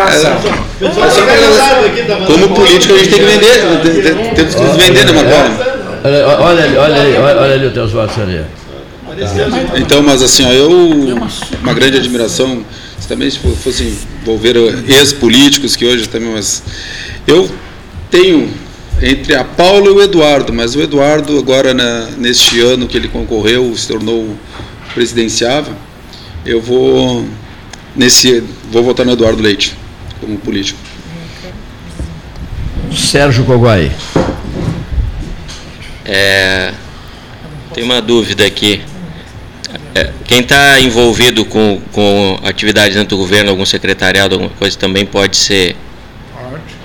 revelação. 0.00 0.36
Como 2.26 2.48
político 2.54 2.94
a 2.94 2.98
gente 2.98 3.10
tem 3.10 3.18
que 3.20 3.24
vender, 3.24 4.34
temos 4.34 4.54
que 4.54 4.62
nos 4.62 4.76
vender, 4.76 5.06
né, 5.06 5.12
Macron? 5.12 5.72
Olha 6.04 6.64
ali, 6.64 6.76
olha 6.76 7.00
ali, 7.00 7.16
olha 7.16 7.54
ali 7.54 7.66
os 7.66 7.72
teus 7.72 7.92
votos 7.92 8.18
ali. 8.18 8.44
Então, 9.76 10.02
mas 10.02 10.22
assim, 10.22 10.44
ó, 10.44 10.52
eu, 10.52 10.70
uma 11.62 11.74
grande 11.74 11.98
admiração, 11.98 12.64
se 12.98 13.06
também 13.06 13.30
se 13.30 13.38
fosse 13.38 13.96
envolver 14.22 14.56
ex-políticos 14.88 15.76
que 15.76 15.84
hoje 15.84 16.08
também, 16.08 16.32
mas 16.32 16.62
eu 17.26 17.48
tenho 18.10 18.50
entre 19.02 19.34
a 19.34 19.42
Paula 19.42 19.88
e 19.88 19.90
o 19.90 20.00
Eduardo, 20.00 20.52
mas 20.52 20.76
o 20.76 20.80
Eduardo 20.80 21.36
agora 21.36 21.74
na, 21.74 22.06
neste 22.16 22.60
ano 22.60 22.86
que 22.86 22.96
ele 22.96 23.08
concorreu 23.08 23.76
se 23.76 23.88
tornou 23.88 24.36
presidenciável, 24.94 25.74
eu 26.46 26.60
vou 26.60 27.26
nesse 27.96 28.42
vou 28.70 28.82
votar 28.84 29.04
no 29.04 29.12
Eduardo 29.12 29.42
Leite 29.42 29.74
como 30.20 30.38
político. 30.38 30.78
Sérgio 32.94 33.44
Coguai. 33.44 33.90
É, 36.04 36.72
tem 37.74 37.82
uma 37.82 38.00
dúvida 38.00 38.46
aqui. 38.46 38.82
É, 39.94 40.12
quem 40.24 40.40
está 40.40 40.80
envolvido 40.80 41.44
com, 41.44 41.80
com 41.90 42.38
atividades 42.44 42.96
dentro 42.96 43.16
do 43.16 43.18
governo, 43.18 43.50
algum 43.50 43.64
secretariado, 43.66 44.34
alguma 44.34 44.50
coisa, 44.50 44.78
também 44.78 45.04
pode 45.04 45.36
ser 45.36 45.76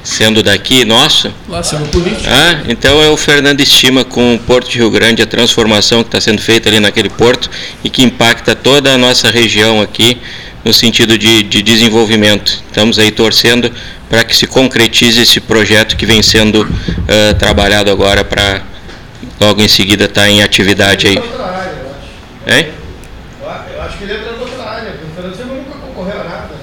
sendo 0.08 0.41
daqui 0.41 0.86
nosso. 0.86 1.34
Lá 1.50 1.62
sendo 1.62 1.86
político. 1.89 2.24
Ah, 2.28 2.63
então 2.70 3.04
é 3.04 3.10
o 3.10 3.17
Fernando 3.17 3.60
Estima 3.60 4.06
com 4.06 4.36
o 4.36 4.39
Porto 4.39 4.70
de 4.70 4.78
Rio 4.78 4.89
Grande, 4.89 5.22
a 5.22 5.28
transformação 5.28 6.02
que 6.02 6.08
está 6.08 6.22
sendo 6.22 6.41
feita 6.41 6.70
ali 6.70 6.80
naquele 6.80 7.10
porto 7.10 7.50
e 7.84 7.89
que 7.89 8.04
impacta 8.04 8.56
toda 8.56 8.93
a 8.93 8.98
nossa 8.98 9.30
região 9.30 9.82
aqui 9.82 10.17
no 10.63 10.74
sentido 10.74 11.17
de, 11.17 11.43
de 11.43 11.62
desenvolvimento. 11.62 12.63
Estamos 12.67 12.98
aí 12.98 13.12
torcendo 13.12 13.70
para 14.10 14.24
que 14.24 14.34
se 14.34 14.48
concretize 14.48 15.22
esse 15.22 15.41
projeto 15.41 15.98
que 15.98 16.06
vem 16.06 16.24
sendo 16.24 16.62
uh, 16.62 17.34
trabalhado 17.38 17.91
agora 17.91 18.24
para 18.24 18.62
logo 19.41 19.62
em 19.62 19.67
seguida 19.67 20.06
estar 20.06 20.22
tá 20.22 20.30
em 20.30 20.41
atividade 20.41 21.08
aí. 21.08 21.17
Hein? 22.48 22.67
Eu 23.76 23.82
acho 23.82 23.98
que 23.98 24.06
ele 24.06 24.13
entra 24.13 24.32
outra 24.39 24.63
área, 24.63 24.93
o 25.04 25.22
Fernando 25.22 25.54
nunca 25.54 25.78
concorreu 25.80 26.22
a 26.22 26.24
nada. 26.24 26.58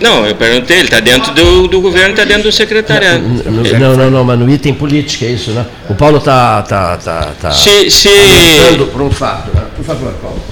Não, 0.00 0.26
eu 0.26 0.34
perguntei, 0.34 0.78
ele 0.78 0.86
está 0.86 0.98
dentro 0.98 1.32
do, 1.34 1.68
do 1.68 1.80
governo, 1.80 2.10
está 2.10 2.24
dentro 2.24 2.44
do 2.44 2.52
secretariado. 2.52 3.22
Não, 3.78 3.96
não, 3.96 4.10
não, 4.10 4.24
mas 4.24 4.38
no 4.38 4.50
item 4.50 4.72
político, 4.72 5.24
é 5.24 5.28
isso, 5.28 5.50
né? 5.50 5.66
O 5.88 5.94
Paulo 5.94 6.18
está 6.18 6.62
tá, 6.62 6.96
tá, 6.96 7.32
tá, 7.40 7.50
se, 7.50 7.90
se... 7.90 8.08
por 8.92 9.02
um 9.02 9.10
fato. 9.10 9.54
Né? 9.54 9.62
Por 9.76 9.84
favor, 9.84 10.12
Paulo. 10.14 10.49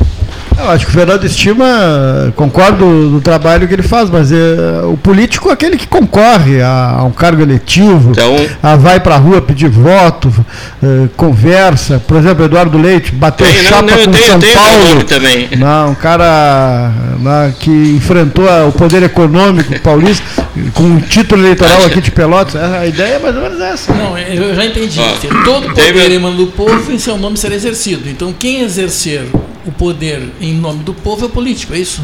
Eu 0.59 0.71
acho 0.71 0.87
que 0.87 0.90
o 0.90 0.94
Fernando 0.94 1.25
estima, 1.25 2.33
concordo 2.35 3.11
do 3.11 3.21
trabalho 3.21 3.68
que 3.68 3.75
ele 3.75 3.83
faz, 3.83 4.11
mas 4.11 4.33
é, 4.33 4.37
o 4.85 4.97
político 4.97 5.51
é 5.51 5.53
aquele 5.53 5.77
que 5.77 5.87
concorre 5.87 6.61
a, 6.61 6.97
a 6.99 7.05
um 7.05 7.12
cargo 7.12 7.42
eletivo, 7.42 8.11
então, 8.11 8.37
a, 8.61 8.75
vai 8.75 8.99
para 8.99 9.14
a 9.14 9.18
rua 9.18 9.40
pedir 9.40 9.68
voto, 9.68 10.33
é, 10.83 11.09
conversa. 11.16 12.03
Por 12.05 12.16
exemplo, 12.16 12.44
Eduardo 12.44 12.77
Leite 12.77 13.12
bateu 13.12 13.47
tem, 13.47 13.55
chapa 13.57 13.83
não, 13.83 13.97
não, 13.97 14.05
com 14.05 14.11
tenho, 14.11 14.27
São 14.27 14.40
tenho 14.40 14.55
Paulo. 14.55 15.05
Também. 15.05 15.49
Não, 15.57 15.90
um 15.90 15.94
cara 15.94 16.92
não, 17.21 17.53
que 17.53 17.71
enfrentou 17.71 18.47
o 18.68 18.73
poder 18.73 19.05
econômico 19.05 19.79
paulista 19.81 20.25
com 20.75 20.83
um 20.83 21.01
título 21.01 21.42
eleitoral 21.42 21.85
aqui 21.85 22.01
de 22.01 22.11
Pelotas. 22.11 22.57
A 22.57 22.85
ideia 22.85 23.14
é 23.14 23.18
mais 23.21 23.37
ou 23.37 23.42
menos 23.42 23.61
essa. 23.61 23.94
Não, 23.94 24.18
eu 24.18 24.55
já 24.55 24.64
entendi. 24.64 25.01
Ah, 25.01 25.44
Todo 25.44 25.68
poder 25.68 26.11
emana 26.11 26.37
do 26.37 26.49
povo 26.49 26.92
em 26.92 26.99
seu 26.99 27.16
nome 27.16 27.37
será 27.37 27.55
exercido. 27.55 28.09
Então, 28.09 28.33
quem 28.33 28.62
exercer 28.62 29.27
o 29.68 29.72
poder 29.72 30.33
em 30.40 30.54
nome 30.54 30.83
do 30.83 30.94
povo 30.94 31.26
é 31.26 31.28
político, 31.28 31.74
é 31.74 31.78
isso? 31.78 32.02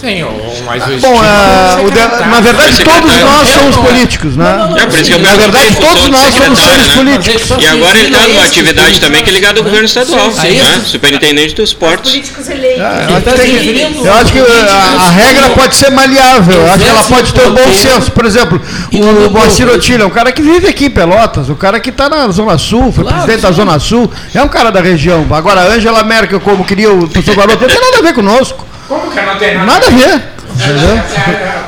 Sim, 0.00 0.24
mas 0.64 0.82
o 0.82 0.98
Bom, 0.98 1.22
é, 1.22 1.84
o 1.84 1.90
de, 1.90 2.26
na 2.26 2.40
verdade 2.40 2.82
todos 2.82 3.20
nós 3.20 3.48
somos 3.48 3.76
políticos, 3.76 4.34
né? 4.34 4.56
Não, 4.56 4.70
não, 4.70 4.78
é, 4.78 4.86
por 4.86 4.98
isso 4.98 5.10
que 5.10 5.12
eu 5.12 5.18
na 5.18 5.34
verdade 5.36 5.76
todos 5.76 6.08
nós 6.08 6.34
somos 6.34 6.58
seres 6.58 6.86
né? 6.86 6.96
políticos. 6.96 7.62
E 7.62 7.66
agora 7.66 7.98
ele 7.98 8.08
está 8.08 8.26
numa 8.26 8.42
atividade 8.42 8.98
também 8.98 9.22
que 9.22 9.28
é 9.28 9.32
ligada 9.34 9.60
ao 9.60 9.64
governo 9.64 9.84
estadual, 9.84 10.32
sim, 10.32 10.56
né? 10.56 10.82
Superintendente 10.86 11.54
dos 11.54 11.74
portos. 11.74 12.12
Políticos 12.12 12.48
eleitos. 12.48 12.80
É, 12.80 14.06
eu, 14.06 14.14
acho 14.14 14.32
que, 14.32 14.42
que 14.42 14.50
a, 14.50 15.06
a, 15.06 15.10
regra 15.10 15.50
pode 15.50 15.74
ser 15.74 15.90
maleável, 15.90 16.60
eu 16.60 16.70
acho 16.72 16.78
que 16.84 16.88
ela 16.88 17.04
pode 17.04 17.34
ter 17.34 17.46
um 17.46 17.52
bom 17.52 17.74
senso. 17.74 18.10
Por 18.12 18.24
exemplo, 18.24 18.58
o 18.94 19.30
Moacir 19.30 19.68
Otília 19.68 20.04
é 20.04 20.06
um 20.06 20.10
cara 20.10 20.32
que 20.32 20.40
vive 20.40 20.66
aqui 20.66 20.86
em 20.86 20.90
Pelotas, 20.90 21.50
o 21.50 21.54
cara 21.54 21.78
que 21.78 21.90
está 21.90 22.08
na 22.08 22.26
Zona 22.30 22.56
Sul, 22.56 22.90
foi 22.90 23.04
presidente 23.04 23.42
da 23.42 23.52
Zona 23.52 23.78
Sul, 23.78 24.10
é 24.34 24.42
um 24.42 24.48
cara 24.48 24.70
da 24.70 24.80
região. 24.80 25.26
Agora, 25.30 25.60
a 25.60 25.74
Angela 25.74 26.02
Merkel, 26.02 26.40
como 26.40 26.64
queria 26.64 26.90
o 26.90 27.06
professor 27.06 27.36
Garoto, 27.36 27.60
não 27.60 27.68
tem 27.68 27.80
nada 27.80 27.98
a 27.98 28.02
ver 28.02 28.14
conosco. 28.14 28.70
Como 28.90 29.08
que 29.08 29.20
não 29.20 29.36
tem 29.38 29.54
nada? 29.54 29.66
Nada 29.66 29.86
a 29.86 29.90
ver. 29.90 30.22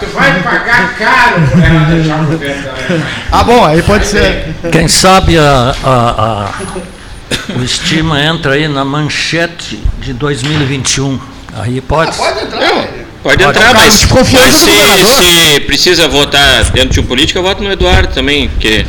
Tu 0.00 0.06
vai 0.06 0.42
pagar 0.42 0.96
caro 0.96 1.40
por 1.52 1.62
ela 1.62 1.84
deixar 1.84 2.20
o 2.20 2.26
governo 2.26 2.70
Ah, 3.30 3.44
bom, 3.44 3.64
aí 3.64 3.80
pode 3.80 4.06
ser. 4.06 4.52
Quem 4.72 4.88
sabe 4.88 5.38
a, 5.38 5.72
a, 5.84 6.10
a, 6.10 6.50
o 7.56 7.62
estima 7.62 8.20
entra 8.20 8.54
aí 8.54 8.66
na 8.66 8.84
manchete 8.84 9.80
de 10.00 10.12
2021. 10.14 11.20
Aí 11.54 11.80
pode. 11.80 12.10
Ah, 12.10 12.14
pode 12.14 12.40
entrar. 12.40 12.88
Pode 13.22 13.44
entrar, 13.44 13.72
mas, 13.72 14.04
mas 14.32 14.54
se, 14.56 15.04
se, 15.14 15.60
precisa 15.60 16.08
votar 16.08 16.64
dentro 16.72 16.90
de 16.90 16.98
um 16.98 17.06
político, 17.06 17.38
eu 17.38 17.44
voto 17.44 17.62
no 17.62 17.70
Eduardo 17.70 18.12
também, 18.12 18.48
porque 18.48 18.84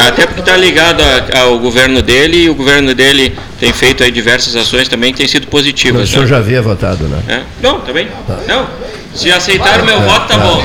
até 0.00 0.26
porque 0.26 0.40
está 0.40 0.56
ligado 0.56 1.02
ao 1.36 1.58
governo 1.58 2.02
dele 2.02 2.44
e 2.44 2.50
o 2.50 2.54
governo 2.54 2.94
dele 2.94 3.36
tem 3.58 3.72
feito 3.72 4.02
aí 4.02 4.10
diversas 4.10 4.56
ações 4.56 4.88
também 4.88 5.12
que 5.12 5.18
têm 5.18 5.28
sido 5.28 5.46
positivas. 5.46 6.00
Mas 6.00 6.08
o 6.08 6.12
senhor 6.12 6.24
né? 6.24 6.28
já 6.28 6.36
havia 6.38 6.62
votado, 6.62 7.04
né? 7.04 7.22
É? 7.28 7.42
Não, 7.62 7.80
também. 7.80 8.08
Tá. 8.26 8.38
Não. 8.46 8.66
Se 9.14 9.30
aceitar 9.30 9.80
o 9.80 9.84
meu 9.84 9.98
é, 9.98 10.06
voto, 10.06 10.26
tá 10.26 10.34
é. 10.34 10.38
bom. 10.38 10.62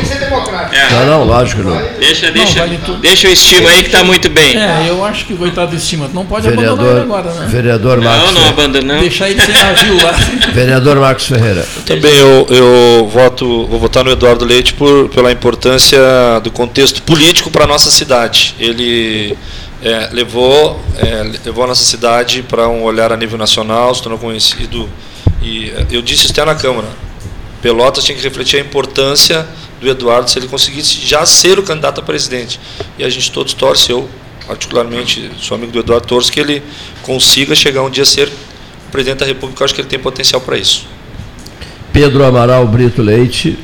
É. 0.71 0.93
Não, 0.93 1.05
não, 1.05 1.23
lógico 1.23 1.63
não. 1.63 1.77
Deixa, 1.99 2.31
deixa, 2.31 2.65
não, 2.65 2.77
vale 2.77 2.99
deixa 3.01 3.27
o 3.27 3.31
estima 3.31 3.69
aí 3.69 3.81
que 3.81 3.87
está 3.87 4.03
muito 4.03 4.29
bem. 4.29 4.57
É, 4.57 4.85
eu 4.87 5.03
acho 5.03 5.25
que 5.25 5.33
o 5.33 5.37
coitado 5.37 5.71
do 5.71 5.77
estima 5.77 6.09
não 6.13 6.25
pode 6.25 6.49
vereador, 6.49 6.73
abandonar 6.73 6.95
ele 6.95 7.01
agora, 7.01 7.33
né? 7.33 7.47
Vereador 7.47 8.01
Marcos. 8.01 8.33
Não, 8.33 8.41
não 8.41 8.49
abandonamos. 8.49 9.01
Deixar 9.01 9.29
ele 9.29 9.41
sem 9.41 9.53
navio 9.53 10.03
lá. 10.03 10.11
Vereador 10.53 10.97
Marcos 10.97 11.25
Ferreira. 11.25 11.65
Também 11.85 12.15
eu, 12.15 12.47
eu 12.49 13.09
voto, 13.11 13.65
vou 13.67 13.79
votar 13.79 14.03
no 14.03 14.11
Eduardo 14.11 14.45
Leite 14.45 14.73
por, 14.73 15.09
pela 15.09 15.31
importância 15.31 15.99
do 16.43 16.51
contexto 16.51 17.01
político 17.01 17.51
para 17.51 17.65
a 17.65 17.67
nossa 17.67 17.89
cidade. 17.89 18.55
Ele 18.59 19.37
é, 19.81 20.09
levou, 20.11 20.81
é, 20.97 21.31
levou 21.45 21.63
a 21.63 21.67
nossa 21.67 21.83
cidade 21.83 22.43
para 22.43 22.67
um 22.67 22.83
olhar 22.83 23.11
a 23.11 23.17
nível 23.17 23.37
nacional, 23.37 23.93
se 23.93 24.01
tornou 24.01 24.17
conhecido. 24.17 24.89
E 25.41 25.69
é, 25.69 25.85
eu 25.91 26.01
disse 26.01 26.23
isso 26.23 26.31
até 26.31 26.45
na 26.45 26.55
Câmara. 26.55 27.06
Pelotas 27.67 28.05
tinha 28.05 28.17
que 28.17 28.23
refletir 28.23 28.55
a 28.55 28.61
importância 28.61 29.45
do 29.81 29.89
Eduardo 29.89 30.29
se 30.29 30.39
ele 30.39 30.47
conseguisse 30.47 31.05
já 31.05 31.25
ser 31.25 31.59
o 31.59 31.63
candidato 31.63 31.99
a 31.99 32.01
presidente. 32.01 32.57
E 32.97 33.03
a 33.03 33.09
gente 33.09 33.29
todos 33.29 33.53
torce, 33.53 33.91
eu 33.91 34.09
particularmente 34.47 35.29
sou 35.37 35.55
amigo 35.55 35.73
do 35.73 35.79
Eduardo 35.79 36.07
Torres, 36.07 36.29
que 36.29 36.39
ele 36.39 36.63
consiga 37.01 37.53
chegar 37.55 37.83
um 37.83 37.89
dia 37.89 38.03
a 38.03 38.05
ser 38.05 38.31
presidente 38.89 39.19
da 39.19 39.25
República. 39.25 39.61
Eu 39.61 39.65
acho 39.65 39.75
que 39.75 39.81
ele 39.81 39.89
tem 39.89 39.99
potencial 39.99 40.39
para 40.39 40.57
isso. 40.57 40.87
Pedro 41.91 42.23
Amaral 42.23 42.65
Brito 42.65 43.01
Leite. 43.01 43.59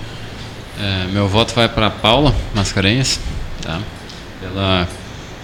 É, 0.78 1.08
meu 1.08 1.30
voto 1.30 1.54
vai 1.56 1.70
para 1.70 1.89
Paula 1.89 2.36
Mascarenhas, 2.54 3.22
tá? 3.62 3.80
pela 4.42 4.86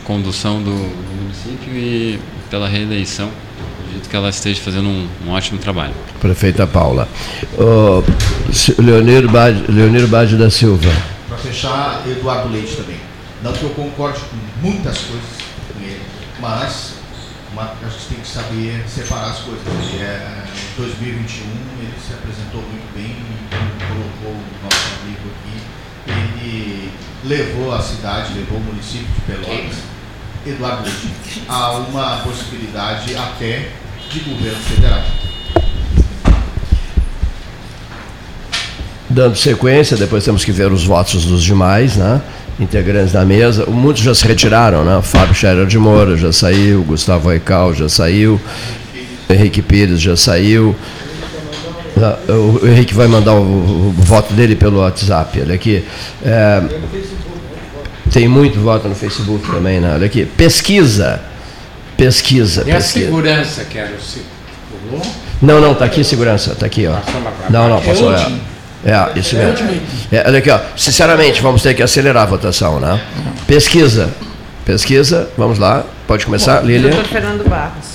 condução 0.03 0.61
do, 0.61 0.71
do 0.71 1.21
município 1.21 1.73
e 1.73 2.19
pela 2.49 2.67
reeleição. 2.67 3.31
Acredito 3.89 4.07
que 4.07 4.15
ela 4.15 4.29
esteja 4.29 4.61
fazendo 4.61 4.87
um, 4.87 5.09
um 5.25 5.31
ótimo 5.31 5.57
trabalho. 5.57 5.95
Prefeita 6.21 6.67
Paula. 6.67 7.07
Leonir, 8.77 9.27
Bade, 9.27 9.65
Leonir 9.67 10.05
da 10.37 10.49
Silva. 10.51 10.91
Para 11.27 11.37
fechar, 11.39 12.03
Eduardo 12.07 12.49
Leite 12.49 12.75
também. 12.75 12.99
Não 13.41 13.51
que 13.51 13.63
eu 13.63 13.71
concorde 13.71 14.19
com 14.19 14.67
muitas 14.67 14.95
coisas 14.99 15.29
com 15.73 15.83
ele, 15.83 16.01
mas 16.39 16.97
uma, 17.51 17.63
a 17.63 17.89
gente 17.89 18.05
tem 18.09 18.19
que 18.19 18.27
saber 18.27 18.83
separar 18.87 19.31
as 19.31 19.39
coisas. 19.39 19.65
Ele 19.67 20.03
é, 20.03 20.43
em 20.45 20.81
2021 20.81 21.45
ele 21.81 21.93
se 22.05 22.13
apresentou 22.13 22.61
muito 22.61 22.93
bem 22.93 23.05
e 23.09 23.87
colocou 23.87 24.33
o 24.33 24.63
nosso 24.63 25.01
amigo 25.01 25.29
aqui. 25.33 26.45
Ele 26.45 26.91
levou 27.25 27.73
a 27.73 27.81
cidade, 27.81 28.35
levou 28.35 28.59
o 28.59 28.61
município 28.61 29.07
de 29.07 29.21
Pelotas 29.21 29.98
Eduardo 30.45 30.83
Leite, 30.83 31.43
há 31.47 31.71
uma 31.73 32.17
possibilidade 32.17 33.15
até 33.15 33.69
de 34.09 34.19
governo 34.21 34.57
federal. 34.59 35.03
Dando 39.09 39.35
sequência, 39.35 39.97
depois 39.97 40.23
temos 40.23 40.45
que 40.45 40.51
ver 40.51 40.71
os 40.71 40.85
votos 40.85 41.25
dos 41.25 41.43
demais, 41.43 41.95
né? 41.95 42.21
Integrantes 42.59 43.11
da 43.11 43.25
mesa. 43.25 43.65
Muitos 43.65 44.03
já 44.03 44.13
se 44.13 44.25
retiraram, 44.27 44.83
né? 44.85 45.01
Fábio 45.01 45.33
Scherer 45.33 45.65
de 45.65 45.77
Moura 45.77 46.15
já 46.15 46.31
saiu, 46.31 46.83
Gustavo 46.83 47.29
Aical 47.29 47.73
já 47.73 47.89
saiu, 47.89 48.39
Henrique 49.29 49.61
Pires 49.61 49.99
já 49.99 50.15
saiu. 50.15 50.75
O 52.29 52.65
Henrique 52.65 52.93
vai 52.93 53.07
mandar 53.07 53.33
o, 53.33 53.93
voto 53.97 54.33
dele 54.33 54.55
pelo 54.55 54.79
WhatsApp. 54.79 55.41
Olha 55.41 55.55
aqui. 55.55 55.83
É, 56.23 56.63
tem 58.11 58.27
muito 58.27 58.59
voto 58.59 58.87
no 58.87 58.95
Facebook 58.95 59.51
também, 59.51 59.79
né? 59.79 59.93
Olha 59.93 60.05
aqui. 60.05 60.25
Pesquisa. 60.25 61.21
Pesquisa. 61.95 62.61
E 62.61 62.71
pesquisa. 62.71 62.77
a 62.77 62.81
segurança 62.81 63.63
que 63.65 63.77
era 63.77 63.91
o 63.91 65.01
Não, 65.41 65.59
não, 65.59 65.73
está 65.73 65.85
aqui 65.85 66.03
segurança, 66.03 66.53
está 66.53 66.65
aqui, 66.65 66.87
ó. 66.87 66.95
Não, 67.49 67.69
não, 67.69 67.81
passou. 67.81 68.13
É, 68.13 68.91
é 68.91 69.11
isso 69.15 69.35
mesmo. 69.35 69.81
É, 70.11 70.23
olha 70.25 70.39
aqui, 70.39 70.49
ó. 70.49 70.59
Sinceramente, 70.77 71.41
vamos 71.41 71.61
ter 71.61 71.73
que 71.73 71.83
acelerar 71.83 72.23
a 72.23 72.25
votação, 72.25 72.79
né? 72.79 72.99
Pesquisa. 73.45 74.09
Pesquisa, 74.65 75.29
vamos 75.37 75.59
lá. 75.59 75.83
Pode 76.07 76.25
começar, 76.25 76.61
Lilian. 76.61 76.91
Doutor 76.91 77.05
Fernando 77.05 77.49
Barros. 77.49 77.85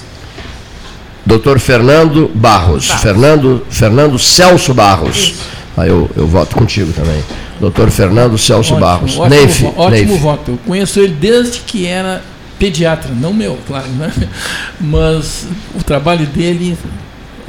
Doutor 1.24 1.58
Fernando 1.58 2.30
Barros. 2.34 2.88
Barros. 2.88 3.02
Fernando, 3.02 3.66
Fernando 3.70 4.18
Celso 4.18 4.74
Barros. 4.74 5.16
Isso. 5.16 5.54
Aí 5.76 5.88
eu, 5.88 6.10
eu 6.16 6.26
voto 6.26 6.54
contigo 6.54 6.92
também. 6.92 7.22
Doutor 7.60 7.90
Fernando 7.90 8.36
Celso 8.36 8.74
ótimo, 8.74 8.80
Barros. 8.80 9.18
Ótimo, 9.18 9.28
Neif, 9.28 9.64
ótimo 9.64 9.90
Neif. 9.90 10.18
voto. 10.18 10.50
Eu 10.52 10.58
conheço 10.66 11.00
ele 11.00 11.14
desde 11.14 11.60
que 11.60 11.86
era 11.86 12.22
pediatra, 12.58 13.10
não 13.14 13.32
meu, 13.32 13.58
claro, 13.66 13.88
né? 13.88 14.12
mas 14.80 15.46
o 15.74 15.82
trabalho 15.82 16.26
dele 16.26 16.76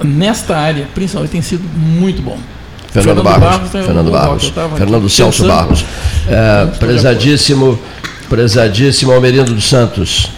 nesta 0.04 0.58
área, 0.58 0.88
principalmente, 0.94 1.32
tem 1.32 1.42
sido 1.42 1.64
muito 1.64 2.22
bom. 2.22 2.38
Fernando, 2.92 3.18
Fernando 3.18 3.24
Barros, 3.24 3.42
Barros 3.42 3.72
Fernando 3.72 4.12
Barros, 4.12 4.54
Fernando 4.78 5.10
Celso 5.10 5.48
Barros, 5.48 5.86
é, 6.30 6.66
prezadíssimo, 6.78 7.80
prezadíssimo 8.30 9.12
Almerindo 9.12 9.54
dos 9.54 9.68
Santos. 9.68 10.30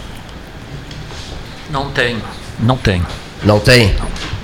Não 1.70 1.90
tem, 1.90 2.16
não 2.58 2.76
tem. 2.76 3.02
Não 3.44 3.60
tem, 3.60 3.94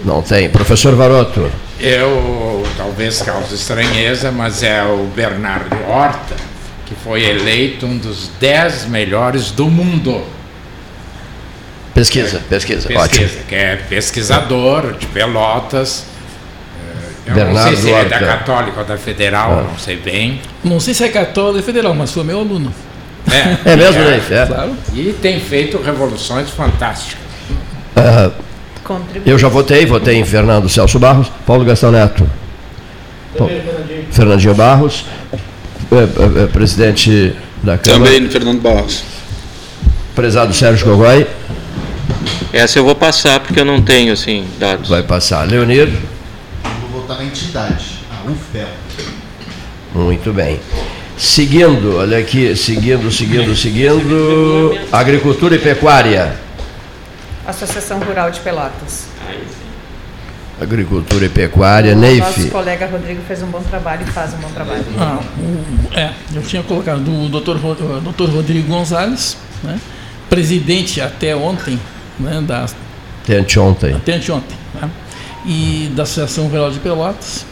não 0.05 0.23
tem. 0.23 0.49
Professor 0.49 0.95
Varoto. 0.95 1.51
Eu 1.81 2.54
talvez 2.85 3.23
cause 3.23 3.55
estranheza, 3.55 4.31
mas 4.31 4.63
é 4.63 4.83
o 4.85 5.07
Bernardo 5.17 5.75
Horta, 5.89 6.37
que 6.85 6.95
foi 6.95 7.25
eleito 7.25 7.87
um 7.87 7.97
dos 7.97 8.31
dez 8.39 8.85
melhores 8.85 9.51
do 9.51 9.71
mundo. 9.71 10.23
Pesquisa, 11.95 12.43
pesquisa, 12.51 12.87
pesquisa 12.87 13.03
ótimo. 13.03 13.45
Que 13.49 13.55
é 13.55 13.77
pesquisador 13.77 14.93
de 14.93 15.07
Pelotas. 15.07 16.05
É, 17.27 17.31
eu 17.31 17.35
Bernardo 17.35 17.71
não 17.71 17.77
sei 17.77 17.77
se 17.77 17.91
é 17.91 18.05
da 18.05 18.19
Católica 18.19 18.81
ou 18.81 18.87
da 18.87 18.99
Federal, 18.99 19.61
ah. 19.61 19.63
não 19.71 19.79
sei 19.79 19.97
bem. 19.97 20.43
Não 20.63 20.79
sei 20.79 20.93
se 20.93 21.05
é 21.05 21.09
católica 21.09 21.59
ou 21.59 21.63
federal, 21.63 21.95
mas 21.95 22.13
foi 22.13 22.23
meu 22.23 22.41
aluno. 22.41 22.71
É, 23.31 23.57
é 23.73 23.77
mesmo, 23.77 24.03
é, 24.03 24.17
é. 24.17 24.47
Claro. 24.47 24.77
E 24.93 25.15
tem 25.23 25.41
feito 25.41 25.81
revoluções 25.81 26.51
fantásticas. 26.51 27.25
Uh, 27.97 28.31
eu 29.25 29.39
já 29.39 29.49
votei, 29.49 29.87
votei 29.87 30.17
em 30.17 30.25
Fernando 30.27 30.69
Celso 30.69 30.99
Barros, 30.99 31.33
Paulo 31.47 31.65
Gastão 31.65 31.91
Neto. 31.91 32.29
Fernandinho. 33.37 34.07
Fernandinho 34.11 34.55
Barros, 34.55 35.05
é, 35.91 35.97
é, 35.97 36.45
é, 36.45 36.47
presidente 36.47 37.35
da 37.63 37.79
Câmara. 37.79 38.13
Também 38.13 38.31
Fernando 38.31 38.61
Barros. 38.61 39.03
Prezado 40.15 40.55
Sérgio 40.55 40.87
Gogói. 40.87 41.27
Essa 42.53 42.79
eu 42.79 42.85
vou 42.85 42.95
passar 42.95 43.41
porque 43.41 43.59
eu 43.59 43.65
não 43.65 43.83
tenho 43.83 44.13
assim 44.13 44.47
dados. 44.59 44.89
Vai 44.89 45.03
passar. 45.03 45.47
Leonir. 45.49 45.89
Eu 45.89 46.71
vou 46.91 47.01
votar 47.01 47.19
na 47.19 47.25
entidade, 47.25 47.99
a 48.11 48.31
UFPEL. 48.31 48.69
Muito 49.95 50.33
bem. 50.33 50.61
Seguindo, 51.17 51.97
olha 51.97 52.19
aqui, 52.19 52.57
seguindo, 52.57 53.11
seguindo, 53.11 53.55
seguindo. 53.57 54.77
Agricultura 54.93 55.55
e 55.55 55.59
pecuária. 55.59 56.37
Associação 57.47 58.01
Rural 58.01 58.31
de 58.31 58.41
Pelotas. 58.41 59.14
Agricultura 60.61 61.27
e 61.27 61.29
Pecuária, 61.29 61.95
Neif. 61.95 62.21
Nosso 62.21 62.49
colega 62.49 62.87
Rodrigo 62.87 63.21
fez 63.27 63.43
um 63.43 63.49
bom 63.49 63.61
trabalho 63.63 64.07
e 64.07 64.11
faz 64.11 64.35
um 64.35 64.39
bom 64.39 64.49
trabalho. 64.51 64.85
Ah, 64.99 65.21
é, 65.93 66.11
eu 66.35 66.43
tinha 66.43 66.63
colocado 66.63 67.01
do 67.01 67.29
doutor, 67.29 67.59
doutor 68.01 68.31
Rodrigo 68.31 68.69
Gonzalez, 68.69 69.37
né, 69.63 69.81
presidente 70.31 71.01
até 71.01 71.35
ontem, 71.35 71.79
né, 72.19 72.41
da, 72.41 72.67
até 73.23 73.39
anteontem. 73.39 73.95
Até 73.95 74.15
anteontem, 74.15 74.57
né, 74.75 74.89
e 75.45 75.93
da 75.95 76.05
Associação 76.05 76.47
Rural 76.47 76.71
de 76.71 76.79
Pelotas, 76.79 77.45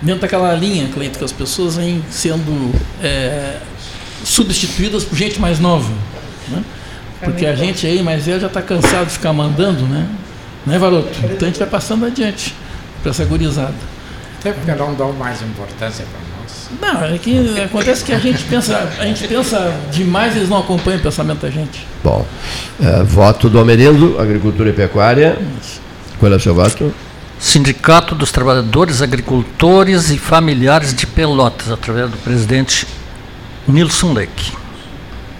dentro 0.00 0.22
daquela 0.22 0.54
linha, 0.54 0.88
Cleito, 0.88 1.18
que 1.18 1.24
as 1.24 1.32
pessoas 1.32 1.76
vêm 1.76 2.02
sendo 2.10 2.74
é, 3.02 3.58
substituídas 4.24 5.04
por 5.04 5.16
gente 5.16 5.38
mais 5.38 5.60
nova. 5.60 5.92
Né? 6.48 6.64
Porque 7.22 7.46
a 7.46 7.54
gente 7.54 7.86
aí, 7.86 8.02
mais 8.02 8.26
velho, 8.26 8.40
já 8.40 8.48
está 8.48 8.60
cansado 8.60 9.06
de 9.06 9.12
ficar 9.12 9.32
mandando, 9.32 9.82
né? 9.84 10.08
Né, 10.66 10.78
Varoto? 10.78 11.08
Então 11.24 11.48
a 11.48 11.50
gente 11.50 11.58
vai 11.58 11.68
passando 11.68 12.06
adiante 12.06 12.54
para 13.02 13.10
essa 13.10 13.24
gurizada. 13.24 13.74
Até 14.38 14.52
porque 14.52 14.72
não 14.72 14.94
dão 14.94 15.12
mais 15.12 15.42
importância 15.42 16.04
para 16.04 16.20
nós. 16.20 16.70
Não, 16.80 17.14
é 17.14 17.18
que 17.18 17.60
acontece 17.60 18.04
que 18.04 18.12
a 18.12 18.18
gente 18.18 18.42
pensa, 18.44 18.90
a 18.98 19.04
gente 19.04 19.26
pensa 19.28 19.72
demais, 19.90 20.36
eles 20.36 20.48
não 20.48 20.58
acompanham 20.58 20.98
o 20.98 21.02
pensamento 21.02 21.40
da 21.40 21.50
gente. 21.50 21.86
Bom, 22.02 22.26
é, 22.80 23.02
voto 23.02 23.48
do 23.48 23.58
Almerindo, 23.58 24.20
Agricultura 24.20 24.70
e 24.70 24.72
Pecuária. 24.72 25.38
Qual 26.18 26.32
é 26.32 26.36
o 26.36 26.40
seu 26.40 26.54
voto? 26.54 26.92
Sindicato 27.38 28.14
dos 28.14 28.30
Trabalhadores 28.30 29.02
Agricultores 29.02 30.10
e 30.10 30.18
Familiares 30.18 30.94
de 30.94 31.06
Pelotas, 31.06 31.70
através 31.70 32.10
do 32.10 32.16
presidente 32.18 32.86
Nilson 33.66 34.12
Leque. 34.12 34.61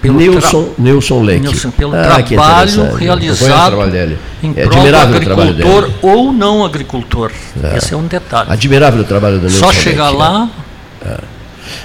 Pelo 0.02 0.18
Nilson, 0.18 0.64
tra... 0.64 0.74
Nilson 0.78 1.22
Leque. 1.22 1.40
Nilson, 1.40 1.70
pelo 1.70 1.94
ah, 1.94 2.02
trabalho 2.02 2.94
realizado 2.96 3.70
trabalho 3.70 4.18
em 4.42 4.50
é 4.56 4.66
prol 4.66 4.82
do 4.82 4.96
agricultor 4.96 5.90
ou 6.02 6.32
não 6.32 6.64
agricultor. 6.64 7.30
É. 7.62 7.78
Esse 7.78 7.94
é 7.94 7.96
um 7.96 8.06
detalhe. 8.06 8.50
Admirável 8.50 9.00
o 9.00 9.04
trabalho 9.04 9.38
do 9.38 9.46
Nilson 9.46 9.64
Só 9.64 9.72
chegar 9.72 10.10
Leque, 10.10 10.18
lá... 10.18 10.38
Né? 10.40 10.50
É. 11.06 11.18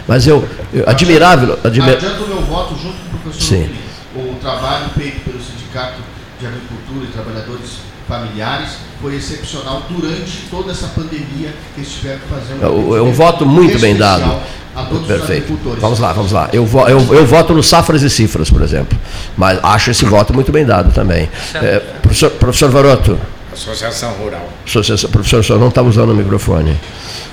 Mas 0.08 0.26
eu, 0.26 0.44
eu 0.74 0.84
admirável... 0.90 1.60
Admir... 1.64 1.94
Adianto 1.94 2.24
o 2.24 2.28
meu 2.28 2.42
voto 2.42 2.76
junto 2.76 2.96
com 2.96 3.18
o 3.18 3.20
professor 3.20 3.48
Sim. 3.48 3.70
O 4.16 4.34
trabalho 4.42 4.86
feito 4.98 5.24
pelo 5.24 5.40
Sindicato 5.40 6.02
de 6.40 6.48
Agricultura 6.48 7.06
e 7.06 7.08
Trabalhadores 7.14 7.88
Familiares 8.08 8.70
foi 9.02 9.16
excepcional 9.16 9.84
durante 9.90 10.48
toda 10.50 10.72
essa 10.72 10.88
pandemia 10.88 11.54
que 11.76 11.82
eles 11.82 11.92
tiveram 11.92 12.20
que 12.20 12.28
fazer. 12.28 12.66
Um 12.66 12.96
é 12.96 13.02
um 13.02 13.12
voto 13.12 13.46
muito 13.46 13.78
bem 13.80 13.96
dado. 13.96 14.42
Perfeito. 15.08 15.58
Vamos 15.80 16.00
lá, 16.00 16.14
vamos 16.14 16.32
lá. 16.32 16.50
Eu, 16.54 16.68
eu, 16.88 17.16
eu 17.16 17.26
voto 17.26 17.54
no 17.54 17.64
Safras 17.64 18.04
e 18.04 18.10
Cifras, 18.10 18.50
por 18.50 18.62
exemplo. 18.62 18.98
Mas 19.36 19.60
acho 19.64 19.92
esse 19.92 20.06
voto 20.06 20.34
muito 20.34 20.52
bem 20.52 20.66
dado 20.66 20.94
também. 20.94 21.30
É, 21.56 21.80
professor, 22.02 22.32
professor 22.32 22.70
Varoto. 22.70 23.20
Associação 23.52 24.12
Rural. 24.12 24.50
Associação, 24.66 25.10
professor, 25.10 25.40
o 25.40 25.44
senhor 25.44 25.60
não 25.60 25.70
está 25.70 25.82
usando 25.82 26.12
o 26.12 26.16
microfone. 26.16 26.78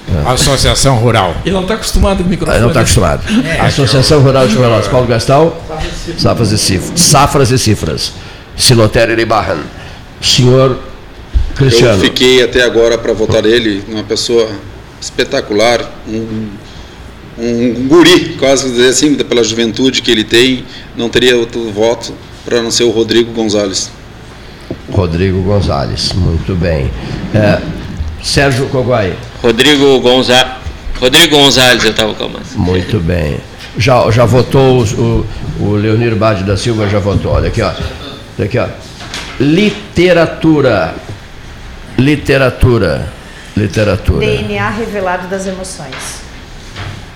É. 0.09 0.31
Associação 0.31 0.97
Rural. 0.97 1.35
Ele 1.45 1.55
não 1.55 1.63
está 1.63 1.75
acostumado 1.75 2.19
com 2.19 2.25
o 2.25 2.29
microfone. 2.29 2.57
Ele 2.57 2.63
não 2.63 2.69
está 2.69 2.81
acostumado. 2.81 3.23
É, 3.47 3.61
Associação 3.61 4.21
Rural 4.21 4.47
de 4.49 4.57
Veloz. 4.57 4.89
Paulo 4.89 5.07
Gastal. 5.07 5.63
Safras 6.17 6.51
e 6.51 6.59
Cifras. 6.59 7.01
Safras 7.01 7.51
e 7.51 7.59
Cifras. 7.59 8.13
Silotério 8.57 9.19
e 9.19 9.25
Barran. 9.25 9.61
Senhor 10.23 10.79
Cristiano. 11.55 11.95
Eu 11.95 12.01
fiquei 12.01 12.43
até 12.43 12.63
agora 12.63 12.99
para 12.99 13.13
votar 13.13 13.43
nele, 13.43 13.85
uma 13.89 14.03
pessoa 14.03 14.49
espetacular, 15.01 15.81
um, 16.09 16.49
um 17.39 17.89
guri, 17.89 18.37
quase 18.39 18.71
dizer 18.71 18.89
assim, 18.89 19.15
pela 19.15 19.43
juventude 19.43 20.03
que 20.03 20.11
ele 20.11 20.25
tem, 20.25 20.65
não 20.97 21.09
teria 21.09 21.37
outro 21.37 21.71
voto 21.73 22.15
para 22.45 22.63
não 22.63 22.71
ser 22.71 22.85
o 22.85 22.91
Rodrigo 22.91 23.33
Gonzalez. 23.33 23.91
Rodrigo 24.91 25.43
Gonzalez, 25.43 26.13
muito 26.13 26.55
bem. 26.55 26.91
É, 27.35 27.61
Sérgio 28.23 28.67
Coguai. 28.69 29.17
Rodrigo 29.43 30.01
Gonzalez. 30.01 30.55
Rodrigo 31.01 31.37
Gonzalez, 31.37 31.85
eu 31.85 31.91
estava 31.91 32.15
calmando. 32.15 32.45
Muito 32.55 33.01
bem. 33.01 33.39
Já, 33.77 34.09
já 34.11 34.25
votou 34.25 34.85
o, 34.85 35.27
o 35.61 35.73
Leonir 35.73 36.15
Bade 36.15 36.45
da 36.45 36.57
Silva, 36.57 36.89
já 36.89 37.01
votou. 37.01 37.33
Olha 37.33 37.49
aqui, 37.49 37.61
ó. 37.61 37.73
Olha 38.39 38.47
aqui, 38.47 38.59
ó. 38.59 38.69
Literatura. 39.41 40.95
Literatura. 41.99 43.13
Literatura. 43.57 44.21
DNA 44.21 44.69
revelado 44.71 45.29
das 45.29 45.47
emoções. 45.47 46.23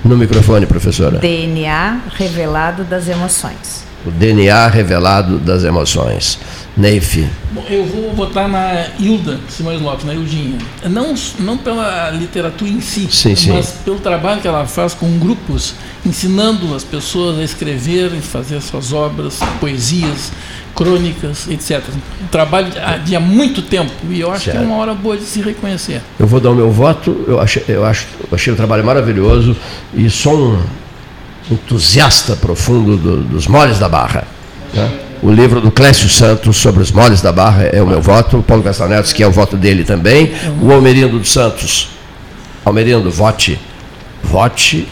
No 0.05 0.17
microfone, 0.17 0.67
professora. 0.67 1.19
DNA 1.19 2.01
revelado 2.17 2.85
das 2.85 3.09
emoções. 3.09 3.88
O 4.07 4.11
DNA 4.11 4.69
revelado 4.69 5.39
das 5.39 5.65
emoções. 5.65 6.39
Neif. 6.79 7.29
Bom, 7.51 7.65
eu 7.69 7.85
vou 7.85 8.15
votar 8.15 8.49
na 8.49 8.87
Hilda 9.01 9.41
Simões 9.49 9.81
Lopes, 9.81 10.05
na 10.05 10.15
Hildinha. 10.15 10.59
Não, 10.85 11.13
não 11.41 11.59
pela 11.59 12.11
literatura 12.11 12.71
em 12.71 12.81
si, 12.81 13.09
sim, 13.11 13.35
mas 13.53 13.67
sim. 13.67 13.75
pelo 13.85 13.99
trabalho 13.99 14.41
que 14.41 14.47
ela 14.47 14.65
faz 14.65 14.95
com 14.95 15.19
grupos, 15.19 15.75
ensinando 16.07 16.73
as 16.77 16.85
pessoas 16.85 17.37
a 17.37 17.43
escrever 17.43 18.13
e 18.15 18.21
fazer 18.21 18.61
suas 18.61 18.93
obras, 18.93 19.41
poesias, 19.59 20.31
crônicas, 20.73 21.49
etc. 21.49 21.83
Um 22.23 22.29
trabalho 22.29 22.69
de 23.05 23.17
há 23.17 23.21
muito 23.21 23.61
tempo 23.63 23.93
e 24.09 24.21
eu 24.21 24.31
acho 24.31 24.45
certo. 24.45 24.59
que 24.59 24.63
é 24.63 24.67
uma 24.67 24.77
hora 24.77 24.95
boa 24.95 25.17
de 25.17 25.25
se 25.25 25.43
reconhecer. 25.43 26.01
Eu 26.17 26.29
vou 26.29 26.39
dar 26.39 26.51
o 26.51 26.55
meu 26.55 26.71
voto, 26.71 27.25
eu 27.27 27.41
achei, 27.41 27.65
eu 27.67 27.85
acho, 27.85 28.07
eu 28.21 28.29
achei 28.31 28.53
o 28.53 28.57
trabalho 28.57 28.85
maravilhoso 28.85 29.57
e 29.93 30.09
sou 30.09 30.53
um 30.53 30.63
entusiasta 31.51 32.37
profundo 32.37 32.97
do, 32.97 33.23
dos 33.23 33.47
moles 33.47 33.79
da 33.79 33.89
barra. 33.89 34.25
Né? 34.73 34.91
O 35.23 35.31
livro 35.33 35.61
do 35.61 35.71
Clécio 35.71 36.09
Santos 36.09 36.57
sobre 36.57 36.83
os 36.83 36.93
moles 36.93 37.21
da 37.21 37.33
barra 37.33 37.65
é 37.65 37.83
o 37.83 37.87
meu 37.87 38.01
voto, 38.01 38.39
o 38.39 38.43
Paulo 38.43 38.63
Castanetos, 38.63 39.13
que 39.13 39.23
é 39.23 39.27
o 39.27 39.33
voto 39.33 39.57
dele 39.57 39.83
também, 39.83 40.33
o 40.63 40.73
Almerindo 40.73 41.19
dos 41.19 41.33
Santos. 41.33 41.89
Almerindo, 42.65 43.11
vote. 43.11 43.59
Vote. 44.23 44.87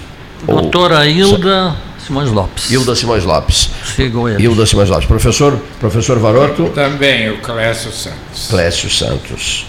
Doutora 0.46 1.06
Hilda 1.06 1.76
Simões 2.06 2.30
Lopes. 2.30 2.70
Hilda 2.70 2.94
Simões 2.94 3.24
Lopes. 3.24 3.70
Sigo 3.96 4.28
ele. 4.28 4.42
Hilda 4.42 4.64
Simões 4.64 4.88
Lopes. 4.88 5.06
Professor, 5.06 5.60
professor 5.80 6.18
Varoto? 6.18 6.70
Também, 6.70 7.30
o 7.30 7.38
Clécio 7.38 7.90
Santos. 7.90 8.46
Clécio 8.48 8.88
Santos. 8.88 9.66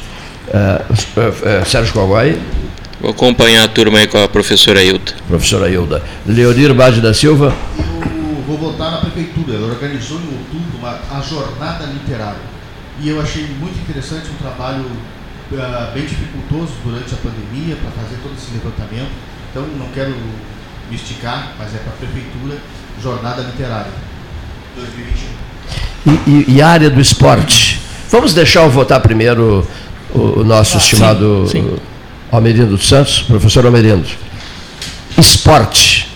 Uh, 0.47 0.93
uh, 1.19 1.61
uh, 1.61 1.65
Sérgio 1.65 1.93
Coguai? 1.93 2.39
Vou 2.99 3.11
acompanhar 3.11 3.63
a 3.63 3.67
turma 3.67 3.99
aí 3.99 4.07
com 4.07 4.17
a 4.17 4.27
professora 4.27 4.83
Hilda. 4.83 5.13
Professora 5.27 5.69
Hilda. 5.69 6.03
Leonir 6.25 6.73
Bade 6.73 6.99
da 6.99 7.13
Silva? 7.13 7.55
Eu 7.77 8.43
vou 8.47 8.57
votar 8.57 8.91
na 8.91 8.97
prefeitura. 8.97 9.55
Ela 9.55 9.67
organizou 9.67 10.17
em 10.17 10.33
outubro 10.35 10.79
uma, 10.79 10.99
a 11.11 11.21
jornada 11.21 11.85
literária. 11.85 12.41
E 12.99 13.09
eu 13.09 13.21
achei 13.21 13.45
muito 13.59 13.79
interessante 13.79 14.29
um 14.31 14.41
trabalho 14.41 14.83
bem 15.93 16.05
dificultoso 16.05 16.73
durante 16.83 17.13
a 17.13 17.17
pandemia 17.17 17.75
para 17.75 17.91
fazer 17.91 18.17
todo 18.23 18.33
esse 18.35 18.51
levantamento. 18.51 19.11
Então, 19.51 19.63
não 19.77 19.87
quero 19.93 20.15
me 20.89 20.95
esticar, 20.95 21.53
mas 21.59 21.75
é 21.75 21.77
para 21.77 21.93
a 21.93 21.95
Prefeitura, 21.97 22.57
Jornada 23.01 23.43
Literária 23.43 23.91
2021. 24.75 25.37
E, 26.07 26.51
e, 26.51 26.55
e, 26.55 26.61
a 26.61 26.67
área 26.67 26.89
do 26.89 26.99
esporte? 26.99 27.79
Vamos 28.09 28.33
deixar 28.33 28.63
eu 28.63 28.69
votar 28.69 28.99
primeiro 29.01 29.67
o, 30.13 30.39
o 30.39 30.43
nosso 30.43 30.75
ah, 30.75 30.79
estimado 30.79 31.45
sim, 31.47 31.61
sim. 31.61 31.77
Almerindo 32.31 32.75
dos 32.75 32.87
Santos, 32.87 33.21
professor 33.21 33.65
Almerindo. 33.65 34.07
Esporte. 35.17 36.07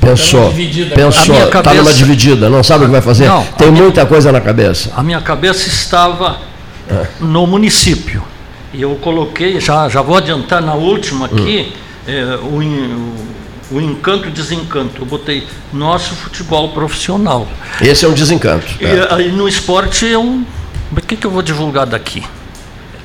Pensou, 0.00 0.54
pensou, 0.94 1.46
está 1.46 1.74
numa 1.74 1.92
dividida, 1.92 2.48
não 2.48 2.62
sabe 2.62 2.84
o 2.84 2.86
que 2.86 2.92
vai 2.92 3.00
fazer? 3.00 3.26
Não, 3.26 3.44
Tem 3.58 3.72
muita 3.72 4.02
minha, 4.02 4.06
coisa 4.06 4.30
na 4.30 4.40
cabeça. 4.40 4.92
A 4.96 5.02
minha 5.02 5.20
cabeça 5.20 5.66
estava 5.68 6.38
é. 6.88 7.06
no 7.18 7.44
município. 7.44 8.22
E 8.72 8.82
eu 8.82 8.94
coloquei, 8.96 9.58
já, 9.58 9.88
já 9.88 10.02
vou 10.02 10.16
adiantar 10.16 10.62
na 10.62 10.74
última 10.74 11.26
aqui, 11.26 11.72
hum 11.72 11.86
é, 12.06 12.38
o, 12.40 12.60
o, 12.60 13.76
o, 13.76 13.80
encanto 13.80 14.28
e 14.28 14.30
desencanto. 14.30 15.02
Eu 15.02 15.06
botei 15.06 15.46
nosso 15.72 16.14
futebol 16.14 16.68
profissional. 16.70 17.46
Esse 17.80 18.04
é 18.04 18.08
um 18.08 18.14
desencanto. 18.14 18.66
E 18.80 18.84
é. 18.84 19.08
aí 19.10 19.32
no 19.32 19.48
esporte 19.48 20.10
é 20.10 20.18
um. 20.18 20.44
O 20.92 21.00
que, 21.00 21.16
que 21.16 21.26
eu 21.26 21.30
vou 21.30 21.42
divulgar 21.42 21.84
daqui? 21.84 22.22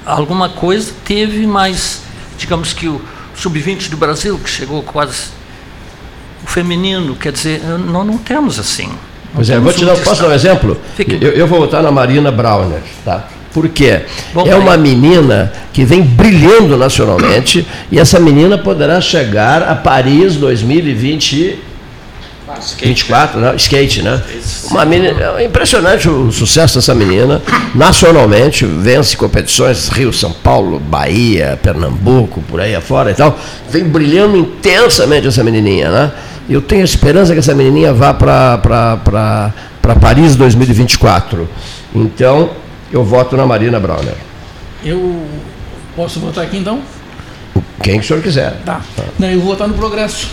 Alguma 0.05 0.49
coisa 0.49 0.91
teve, 1.05 1.45
mas 1.45 2.01
digamos 2.37 2.73
que 2.73 2.87
o 2.87 3.01
sub-20 3.35 3.89
do 3.89 3.97
Brasil, 3.97 4.39
que 4.39 4.49
chegou 4.49 4.81
quase. 4.83 5.29
O 6.43 6.47
feminino, 6.47 7.15
quer 7.15 7.31
dizer, 7.31 7.61
nós 7.63 8.05
não 8.05 8.17
temos 8.17 8.59
assim. 8.59 8.87
Não 8.87 8.97
pois 9.35 9.49
é, 9.49 9.59
vou 9.59 9.71
te 9.71 9.85
dar, 9.85 9.95
posso 9.97 10.21
dar 10.21 10.29
um 10.29 10.33
exemplo? 10.33 10.77
Eu, 10.97 11.31
eu, 11.31 11.47
vou 11.47 11.59
votar 11.59 11.83
na 11.83 11.91
Marina 11.91 12.31
Browner, 12.31 12.81
tá? 13.05 13.27
Por 13.53 13.69
quê? 13.69 14.01
Bom, 14.33 14.47
é 14.47 14.55
uma 14.55 14.75
menina 14.75 15.51
que 15.71 15.83
vem 15.85 16.01
brilhando 16.01 16.77
nacionalmente 16.77 17.67
e 17.91 17.99
essa 17.99 18.19
menina 18.19 18.57
poderá 18.57 18.99
chegar 18.99 19.61
a 19.61 19.75
Paris 19.75 20.35
2020 20.35 21.59
skate, 22.59 22.85
24, 22.85 23.39
né? 23.39 23.55
skate, 23.55 24.01
né? 24.01 24.21
Uma 24.69 24.85
menina, 24.85 25.35
é 25.37 25.45
impressionante 25.45 26.09
o 26.09 26.31
sucesso 26.31 26.75
dessa 26.75 26.93
menina. 26.93 27.41
Nacionalmente, 27.73 28.65
vence 28.65 29.15
competições 29.15 29.87
Rio, 29.89 30.11
São 30.11 30.31
Paulo, 30.31 30.79
Bahia, 30.79 31.59
Pernambuco, 31.61 32.41
por 32.41 32.59
aí 32.59 32.75
afora 32.75 33.11
e 33.11 33.13
tal. 33.13 33.37
Vem 33.69 33.83
brilhando 33.83 34.37
intensamente 34.37 35.27
essa 35.27 35.43
menininha, 35.43 35.89
né? 35.89 36.11
Eu 36.49 36.61
tenho 36.61 36.83
esperança 36.83 37.33
que 37.33 37.39
essa 37.39 37.55
menininha 37.55 37.93
vá 37.93 38.13
para 38.13 39.53
Paris 40.01 40.35
2024. 40.35 41.47
Então, 41.95 42.49
eu 42.91 43.03
voto 43.03 43.37
na 43.37 43.45
Marina 43.45 43.79
Browner. 43.79 44.15
Eu 44.83 45.23
posso 45.95 46.19
votar 46.19 46.43
aqui 46.43 46.57
então? 46.57 46.81
Quem 47.83 47.99
que 47.99 48.05
o 48.05 48.07
senhor 48.07 48.21
quiser. 48.21 48.57
Tá. 48.65 48.81
Não, 49.17 49.29
eu 49.29 49.39
vou 49.39 49.49
votar 49.49 49.67
no 49.67 49.73
Progresso. 49.73 50.27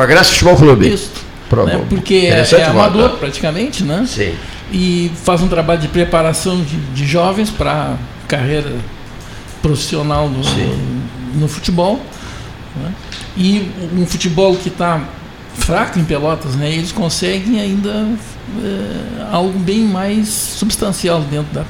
Progresso 0.00 0.32
Futebol 0.32 0.56
Clube. 0.56 0.94
Isso. 0.94 1.10
Pro... 1.50 1.66
Né? 1.66 1.84
Porque 1.90 2.14
é, 2.32 2.40
é 2.40 2.64
amador 2.64 3.18
praticamente, 3.18 3.84
né? 3.84 4.06
Sim. 4.08 4.34
E 4.72 5.12
faz 5.24 5.42
um 5.42 5.48
trabalho 5.48 5.78
de 5.78 5.88
preparação 5.88 6.62
de, 6.62 6.76
de 6.94 7.06
jovens 7.06 7.50
para 7.50 7.96
carreira 8.26 8.72
profissional 9.60 10.26
no, 10.30 10.38
no, 10.38 11.40
no 11.40 11.48
futebol. 11.48 12.00
Né? 12.76 12.94
E 13.36 13.70
um 13.92 14.06
futebol 14.06 14.56
que 14.56 14.68
está 14.68 15.02
fraco 15.54 15.98
em 15.98 16.04
Pelotas, 16.04 16.54
né? 16.54 16.72
Eles 16.72 16.92
conseguem 16.92 17.60
ainda 17.60 17.90
é, 18.64 19.26
algo 19.30 19.58
bem 19.58 19.80
mais 19.80 20.28
substancial 20.28 21.20
dentro 21.20 21.52
da, 21.52 21.64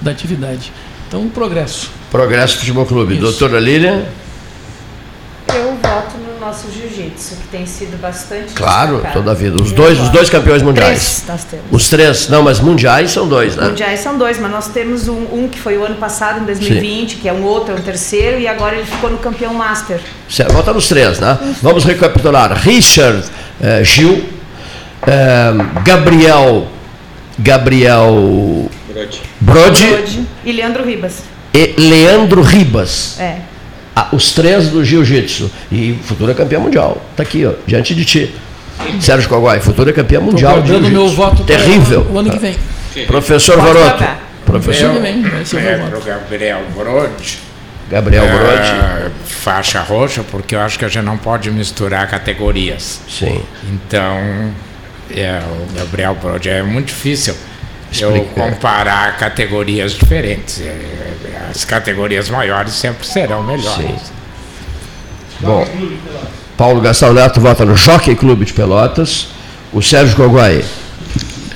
da 0.00 0.12
atividade. 0.12 0.70
Então, 1.08 1.28
progresso. 1.28 1.90
Progresso 2.08 2.58
Futebol 2.58 2.86
Clube. 2.86 3.14
Isso. 3.14 3.22
Doutora 3.22 3.58
Lília? 3.58 4.06
Nosso 6.44 6.70
jiu-jitsu, 6.70 7.36
que 7.36 7.48
tem 7.48 7.64
sido 7.64 7.98
bastante. 7.98 8.52
Claro, 8.52 8.96
destacado. 8.96 9.14
toda 9.14 9.30
a 9.30 9.34
vida. 9.34 9.62
Os 9.62 9.72
dois, 9.72 9.98
os 9.98 10.10
dois 10.10 10.28
campeões 10.28 10.60
mundiais. 10.60 11.22
Três 11.22 11.24
nós 11.26 11.44
temos. 11.44 11.64
Os 11.70 11.88
três, 11.88 12.28
não, 12.28 12.42
mas 12.42 12.60
mundiais 12.60 13.12
são 13.12 13.26
dois, 13.26 13.56
né? 13.56 13.68
Mundiais 13.68 14.00
são 14.00 14.18
dois, 14.18 14.38
mas 14.38 14.50
nós 14.50 14.68
temos 14.68 15.08
um, 15.08 15.24
um 15.32 15.48
que 15.48 15.58
foi 15.58 15.78
o 15.78 15.84
ano 15.86 15.94
passado, 15.94 16.42
em 16.42 16.44
2020, 16.44 17.14
Sim. 17.14 17.18
que 17.22 17.28
é 17.30 17.32
um 17.32 17.42
outro, 17.44 17.74
é 17.74 17.78
um 17.78 17.80
terceiro, 17.80 18.38
e 18.38 18.46
agora 18.46 18.76
ele 18.76 18.84
ficou 18.84 19.08
no 19.08 19.16
campeão 19.16 19.54
master. 19.54 19.98
Certo, 20.28 20.52
volta 20.52 20.74
nos 20.74 20.86
três, 20.86 21.18
né? 21.18 21.38
Vamos 21.62 21.82
recapitular. 21.82 22.52
Richard 22.52 23.24
eh, 23.62 23.82
Gil, 23.82 24.28
eh, 25.06 25.52
Gabriel. 25.82 26.68
Gabriel. 27.38 28.68
Brode. 28.92 29.22
Brode. 29.40 29.86
Brode. 29.86 30.26
E 30.44 30.52
Leandro 30.52 30.84
Ribas. 30.84 31.22
E 31.54 31.74
Leandro 31.78 32.42
Ribas. 32.42 33.18
É. 33.18 33.53
Ah, 33.96 34.08
os 34.12 34.32
três 34.32 34.68
do 34.68 34.84
jiu-jitsu. 34.84 35.50
E 35.70 35.98
futura 36.02 36.34
campeã 36.34 36.58
mundial. 36.58 37.00
Está 37.12 37.22
aqui, 37.22 37.46
ó, 37.46 37.52
diante 37.66 37.94
de 37.94 38.04
ti. 38.04 38.34
Sérgio 39.00 39.28
Coguai, 39.28 39.60
futura 39.60 39.92
campeã 39.92 40.20
mundial. 40.20 40.60
Estou 40.60 40.80
dando 40.80 40.90
meu 40.90 41.08
voto 41.08 41.44
Terrível. 41.44 42.06
o 42.10 42.18
ano 42.18 42.30
que 42.30 42.38
vem. 42.38 42.56
Professor 43.06 43.56
Varoto. 43.56 44.04
Professor. 44.44 44.92
Meu, 44.92 45.98
o 45.98 46.04
Gabriel 46.04 46.62
Brode. 46.76 47.38
Gabriel 47.90 48.26
Brode. 48.26 48.68
É, 48.68 49.10
faixa 49.24 49.80
roxa, 49.80 50.24
porque 50.30 50.54
eu 50.54 50.60
acho 50.60 50.78
que 50.78 50.84
a 50.84 50.88
gente 50.88 51.04
não 51.04 51.16
pode 51.16 51.50
misturar 51.50 52.08
categorias. 52.08 53.00
Sim. 53.08 53.40
Então, 53.70 54.52
é, 55.14 55.40
o 55.40 55.78
Gabriel 55.78 56.16
Brode 56.20 56.48
é 56.48 56.62
muito 56.62 56.88
difícil 56.88 57.34
eu 58.02 58.24
comparar 58.34 59.16
categorias 59.16 59.92
diferentes. 59.92 60.60
É, 60.60 61.04
as 61.50 61.64
categorias 61.64 62.28
maiores 62.28 62.72
sempre 62.72 63.06
serão 63.06 63.42
melhores. 63.42 63.86
Sim. 63.86 63.96
Bom, 65.40 65.66
Paulo 66.56 66.80
Gastão 66.80 67.12
Neto 67.12 67.40
vota 67.40 67.64
no 67.64 67.76
Jockey 67.76 68.14
Clube 68.14 68.44
de 68.44 68.52
Pelotas. 68.52 69.28
O 69.72 69.82
Sérgio 69.82 70.16
Coguai 70.16 70.64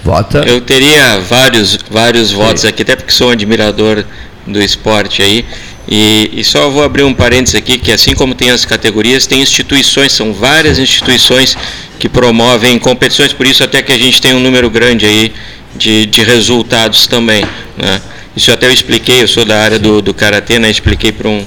vota. 0.04 0.38
Eu 0.46 0.60
teria 0.60 1.20
vários, 1.20 1.78
vários 1.90 2.32
votos 2.32 2.64
aqui, 2.64 2.82
até 2.82 2.96
porque 2.96 3.12
sou 3.12 3.28
um 3.28 3.32
admirador 3.32 4.04
do 4.46 4.60
esporte 4.60 5.22
aí. 5.22 5.44
E, 5.90 6.30
e, 6.32 6.44
só 6.44 6.68
vou 6.68 6.82
abrir 6.82 7.02
um 7.02 7.14
parênteses 7.14 7.54
aqui, 7.54 7.78
que 7.78 7.90
assim 7.90 8.14
como 8.14 8.34
tem 8.34 8.50
as 8.50 8.64
categorias, 8.64 9.26
tem 9.26 9.40
instituições, 9.40 10.12
são 10.12 10.34
várias 10.34 10.78
instituições 10.78 11.56
que 11.98 12.10
promovem 12.10 12.78
competições, 12.78 13.32
por 13.32 13.46
isso 13.46 13.64
até 13.64 13.80
que 13.80 13.90
a 13.90 13.98
gente 13.98 14.20
tem 14.20 14.34
um 14.34 14.40
número 14.40 14.68
grande 14.68 15.06
aí 15.06 15.32
de, 15.78 16.04
de 16.06 16.22
resultados 16.22 17.06
também. 17.06 17.44
Né? 17.76 18.02
Isso 18.36 18.50
até 18.50 18.66
eu 18.66 18.72
expliquei, 18.72 19.22
eu 19.22 19.28
sou 19.28 19.44
da 19.44 19.58
área 19.58 19.78
do, 19.78 20.02
do 20.02 20.12
Karatê, 20.12 20.58
né? 20.58 20.70
expliquei 20.70 21.12
para 21.12 21.28
um, 21.28 21.44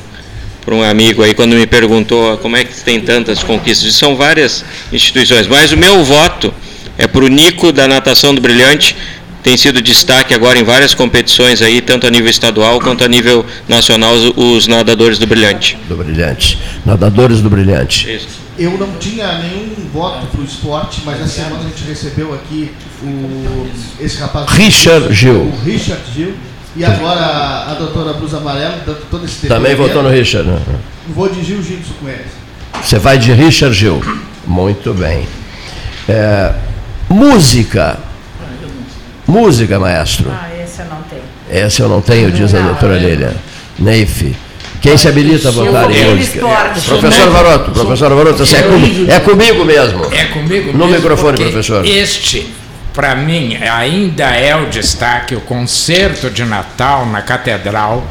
para 0.66 0.74
um 0.74 0.82
amigo 0.82 1.22
aí 1.22 1.34
quando 1.34 1.56
me 1.56 1.68
perguntou 1.68 2.38
como 2.38 2.56
é 2.56 2.64
que 2.64 2.74
tem 2.82 3.00
tantas 3.00 3.44
conquistas. 3.44 3.94
São 3.94 4.16
várias 4.16 4.66
instituições, 4.92 5.48
mas 5.48 5.72
o 5.72 5.78
meu 5.78 6.04
voto 6.04 6.54
é 6.98 7.08
para 7.08 7.24
o 7.24 7.28
Nico 7.28 7.72
da 7.72 7.88
Natação 7.88 8.34
do 8.34 8.42
Brilhante, 8.42 8.96
tem 9.44 9.58
sido 9.58 9.82
destaque 9.82 10.34
agora 10.34 10.60
em 10.60 10.64
várias 10.64 10.94
competições 10.94 11.62
aí, 11.62 11.82
tanto 11.82 12.06
a 12.06 12.12
nível 12.12 12.30
estadual 12.30 12.80
quanto 12.80 13.04
a 13.04 13.08
nível 13.08 13.44
nacional, 13.68 14.14
os 14.14 14.68
nadadores 14.68 15.18
do 15.18 15.26
Brilhante. 15.26 15.78
Do 15.90 15.96
Brilhante. 15.96 16.60
Nadadores 16.86 17.42
do 17.42 17.50
Brilhante. 17.50 18.14
Isso. 18.14 18.41
Eu 18.62 18.78
não 18.78 18.92
tinha 19.00 19.40
nenhum 19.40 19.74
voto 19.92 20.28
para 20.28 20.40
o 20.40 20.44
esporte, 20.44 21.02
mas 21.04 21.20
essa 21.20 21.42
semana 21.42 21.62
a 21.62 21.64
gente 21.64 21.84
recebeu 21.84 22.32
aqui 22.32 22.72
o, 23.02 23.68
esse 24.00 24.20
rapaz. 24.20 24.48
Richard 24.52 25.12
Gil. 25.12 25.46
O 25.46 25.62
Richard 25.66 26.04
Gil. 26.14 26.36
E 26.76 26.86
agora 26.86 27.72
a 27.72 27.74
doutora 27.74 28.14
Blusa 28.14 28.38
Amarela, 28.38 28.84
dando 28.86 29.10
todo 29.10 29.26
esse 29.26 29.48
Também 29.48 29.74
votou 29.74 30.04
no 30.04 30.10
Richard. 30.10 30.48
Né? 30.48 30.62
Vou 31.10 31.28
de 31.28 31.44
jiu-jitsu 31.44 31.96
com 32.00 32.08
eles. 32.08 32.28
Você 32.84 33.00
vai 33.00 33.18
de 33.18 33.34
Richard 33.34 33.76
Gil. 33.76 34.00
Muito 34.46 34.94
bem. 34.94 35.28
É, 36.08 36.54
música. 37.10 37.98
Música, 39.26 39.80
maestro. 39.80 40.30
Ah, 40.32 40.50
esse 40.64 40.82
eu 40.82 40.86
não 40.86 41.02
tenho. 41.02 41.66
Esse 41.66 41.82
eu 41.82 41.90
não 41.90 42.02
tenho, 42.02 42.32
diz 42.32 42.54
a 42.54 42.60
doutora 42.62 43.00
Lília. 43.00 43.36
Neif. 43.80 44.36
Quem 44.82 44.98
se 44.98 45.08
habilita 45.08 45.50
a 45.50 45.52
votar 45.52 45.92
em 45.92 46.16
música? 46.16 46.46
Professor 46.88 47.30
Varoto, 47.30 47.72
professor 47.72 48.16
Varoto, 48.16 48.44
é, 48.44 48.62
comigo, 48.64 49.12
é 49.12 49.20
comigo 49.20 49.64
mesmo. 49.64 50.06
É 50.12 50.26
comigo 50.26 50.72
No 50.74 50.88
mesmo 50.88 50.96
microfone, 50.96 51.38
professor. 51.38 51.86
Este, 51.86 52.52
para 52.92 53.16
mim, 53.16 53.56
ainda 53.58 54.26
é 54.36 54.56
o 54.56 54.66
destaque, 54.66 55.36
o 55.36 55.42
concerto 55.42 56.32
de 56.32 56.44
Natal 56.44 57.06
na 57.06 57.22
Catedral, 57.22 58.04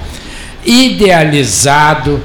idealizado 0.65 2.23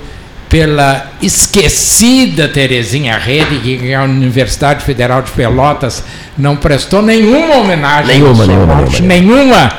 pela 0.47 1.11
esquecida 1.23 2.47
Terezinha 2.47 3.17
Rede, 3.17 3.59
que 3.59 3.93
a 3.95 4.03
Universidade 4.03 4.85
Federal 4.85 5.23
de 5.23 5.31
Pelotas 5.31 6.03
não 6.37 6.55
prestou 6.55 7.01
nenhuma 7.01 7.55
homenagem. 7.57 8.19
Nenhuma, 8.19 8.45
nenhuma, 8.45 8.75
nenhuma, 8.75 8.99
nenhuma. 8.99 9.73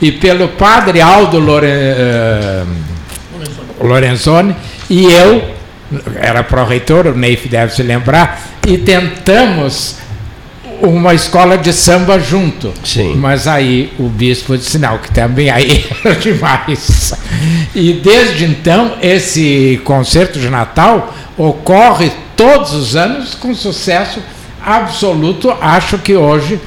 E 0.00 0.12
pelo 0.12 0.48
padre 0.48 1.00
Aldo 1.00 1.38
Lore, 1.38 1.66
uh, 1.66 2.87
Lorenzoni 3.80 4.54
e 4.88 5.04
eu, 5.04 5.54
era 6.16 6.42
pró-reitor, 6.42 7.06
o 7.06 7.14
Neif 7.14 7.48
deve 7.48 7.74
se 7.74 7.82
lembrar, 7.82 8.40
e 8.66 8.78
tentamos 8.78 9.96
uma 10.80 11.14
escola 11.14 11.58
de 11.58 11.72
samba 11.72 12.18
junto. 12.18 12.72
Sim. 12.84 13.14
Mas 13.16 13.46
aí 13.46 13.92
o 13.98 14.08
bispo 14.08 14.56
disse, 14.56 14.78
não, 14.78 14.98
que 14.98 15.10
também 15.10 15.50
aí 15.50 15.86
era 16.04 16.14
demais. 16.20 17.12
E 17.74 17.94
desde 17.94 18.44
então, 18.44 18.96
esse 19.02 19.80
concerto 19.84 20.38
de 20.38 20.48
Natal 20.48 21.14
ocorre 21.36 22.12
todos 22.36 22.72
os 22.72 22.96
anos 22.96 23.34
com 23.34 23.54
sucesso 23.54 24.22
absoluto, 24.64 25.50
acho 25.60 25.98
que 25.98 26.14
hoje 26.14 26.60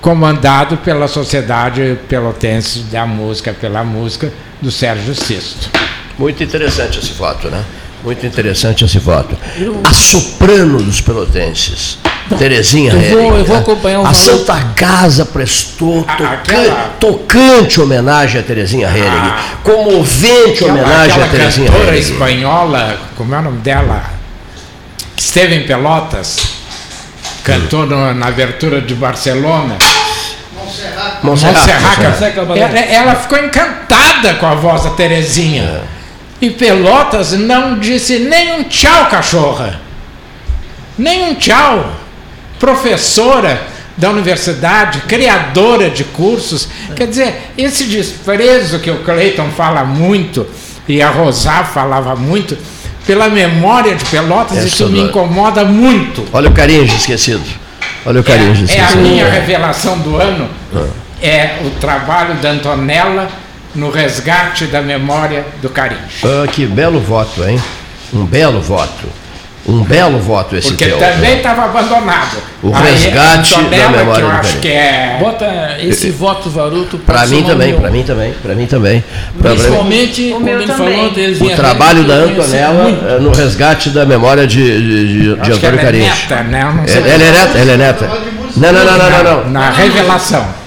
comandado 0.00 0.76
pela 0.78 1.08
Sociedade 1.08 1.98
Pelotense 2.08 2.80
da 2.90 3.06
Música, 3.06 3.54
pela 3.54 3.82
música 3.82 4.30
do 4.60 4.70
Sérgio 4.70 5.14
Sisto. 5.14 5.70
Muito 6.18 6.42
interessante 6.42 6.98
esse 6.98 7.12
voto, 7.12 7.48
né? 7.48 7.64
Muito 8.02 8.24
interessante 8.26 8.84
esse 8.84 8.98
voto. 8.98 9.36
A 9.82 9.92
soprano 9.92 10.82
dos 10.82 11.00
pelotenses. 11.00 11.98
Terezinha 12.38 12.92
eu 12.92 13.18
vou, 13.18 13.38
eu 13.38 13.44
vou 13.44 13.56
acompanhar 13.58 14.00
o 14.00 14.06
A 14.06 14.14
Santa 14.14 14.58
Casa 14.74 15.26
prestou 15.26 16.04
toca, 16.04 16.90
tocante 16.98 17.80
homenagem 17.80 18.40
a 18.40 18.42
Terezinha 18.42 18.88
Henning, 18.88 19.32
comovente 19.62 20.64
aquela, 20.64 20.72
homenagem 20.72 21.10
aquela 21.10 21.26
a 21.26 21.28
Terezinha 21.28 21.70
cantora 21.70 21.96
espanhola, 21.98 22.98
como 23.14 23.34
é 23.34 23.38
o 23.38 23.42
nome 23.42 23.58
dela? 23.58 24.04
Que 25.14 25.22
esteve 25.22 25.54
em 25.54 25.66
Pelotas, 25.66 26.38
cantou 27.42 27.84
no, 27.84 28.14
na 28.14 28.28
abertura 28.28 28.80
de 28.80 28.94
Barcelona. 28.94 29.76
Monserrat. 30.54 31.22
Monserrat. 31.22 31.62
Monserrat. 31.62 32.36
Ela, 32.56 32.78
ela, 32.80 33.14
ficou 33.16 33.38
encantada 33.38 34.34
com 34.40 34.46
a 34.46 34.54
voz 34.54 34.82
da 34.82 34.90
Terezinha. 34.90 35.62
É. 35.62 36.03
E 36.44 36.50
Pelotas 36.50 37.32
não 37.32 37.78
disse 37.78 38.18
nem 38.18 38.60
um 38.60 38.64
tchau, 38.64 39.06
cachorra. 39.06 39.80
Nem 40.98 41.30
um 41.30 41.34
tchau. 41.36 41.90
Professora 42.60 43.62
da 43.96 44.10
universidade, 44.10 45.00
criadora 45.08 45.88
de 45.88 46.04
cursos. 46.04 46.68
Quer 46.94 47.06
dizer, 47.06 47.52
esse 47.56 47.84
desprezo 47.84 48.78
que 48.78 48.90
o 48.90 48.98
Cleiton 49.02 49.48
fala 49.56 49.84
muito, 49.84 50.46
e 50.86 51.00
a 51.00 51.08
Rosá 51.08 51.64
falava 51.64 52.14
muito, 52.14 52.58
pela 53.06 53.30
memória 53.30 53.94
de 53.94 54.04
Pelotas, 54.04 54.58
é 54.58 54.64
isso 54.64 54.90
me 54.90 55.00
incomoda 55.00 55.64
muito. 55.64 56.26
Olha 56.30 56.50
o 56.50 56.52
carinho 56.52 56.84
esquecido. 56.84 57.42
Olha 58.04 58.20
o 58.20 58.24
carinho 58.24 58.50
é, 58.50 58.52
esquecido. 58.52 58.80
É 58.80 58.92
a 58.92 58.96
minha 58.96 59.30
revelação 59.30 59.98
do 60.00 60.16
ano. 60.16 60.50
Ah. 60.76 60.84
É 61.22 61.60
o 61.64 61.70
trabalho 61.80 62.34
da 62.34 62.50
Antonella 62.50 63.30
no 63.74 63.90
resgate 63.90 64.66
da 64.66 64.80
memória 64.80 65.44
do 65.60 65.68
Carinho. 65.68 66.00
Ah, 66.22 66.46
que 66.46 66.66
belo 66.66 67.00
voto, 67.00 67.44
hein? 67.44 67.60
Um 68.12 68.24
belo 68.24 68.60
voto. 68.60 69.08
Um 69.66 69.82
belo 69.82 70.18
voto 70.18 70.56
esse 70.56 70.68
Porque 70.68 70.84
teu. 70.84 70.98
também 70.98 71.38
estava 71.38 71.64
abandonado. 71.64 72.36
O 72.62 72.70
resgate 72.70 73.54
Aí, 73.54 73.80
da 73.80 73.88
memória 73.88 74.14
que 74.14 74.20
eu 74.20 74.30
acho 74.30 74.56
que 74.58 74.68
é... 74.68 75.16
Bota 75.18 75.76
esse 75.80 76.10
voto, 76.12 76.50
Varuto, 76.50 76.98
para 76.98 77.26
mim 77.26 77.42
também, 77.42 77.74
para 77.74 77.90
mim 77.90 78.02
também, 78.02 78.32
para 78.42 78.54
mim 78.54 78.66
também. 78.66 79.02
Principalmente, 79.40 80.30
como 80.34 80.48
ele 80.48 80.66
falou, 80.66 81.06
o 81.06 81.56
trabalho 81.56 82.04
da 82.04 82.14
Antonella 82.14 82.90
eh, 82.90 83.18
no 83.20 83.30
resgate 83.30 83.88
da 83.88 84.04
memória 84.04 84.46
de, 84.46 84.56
de, 84.56 85.06
de, 85.06 85.40
de 85.40 85.52
Antônio 85.52 85.80
Carinho. 85.80 86.04
Ela 86.04 86.12
é 86.12 86.42
neta, 86.42 86.42
né? 86.42 86.60
Ela, 86.60 87.08
ela 87.08 87.22
é 87.24 87.32
neta, 87.32 87.58
ela 87.58 87.72
é 87.72 87.76
neta. 87.76 88.10
Não, 88.56 88.72
não, 88.72 88.84
não, 88.84 88.98
não, 88.98 89.10
não. 89.10 89.44
não. 89.44 89.50
Na 89.50 89.70
revelação. 89.70 90.63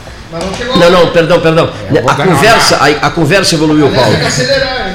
Não, 0.76 0.90
não, 0.90 1.08
perdão, 1.12 1.40
perdão. 1.40 1.70
A 2.08 2.16
conversa, 2.16 2.78
a, 2.78 3.08
a, 3.08 3.10
conversa 3.10 3.56
evoluiu, 3.56 3.90
Paulo. 3.92 4.18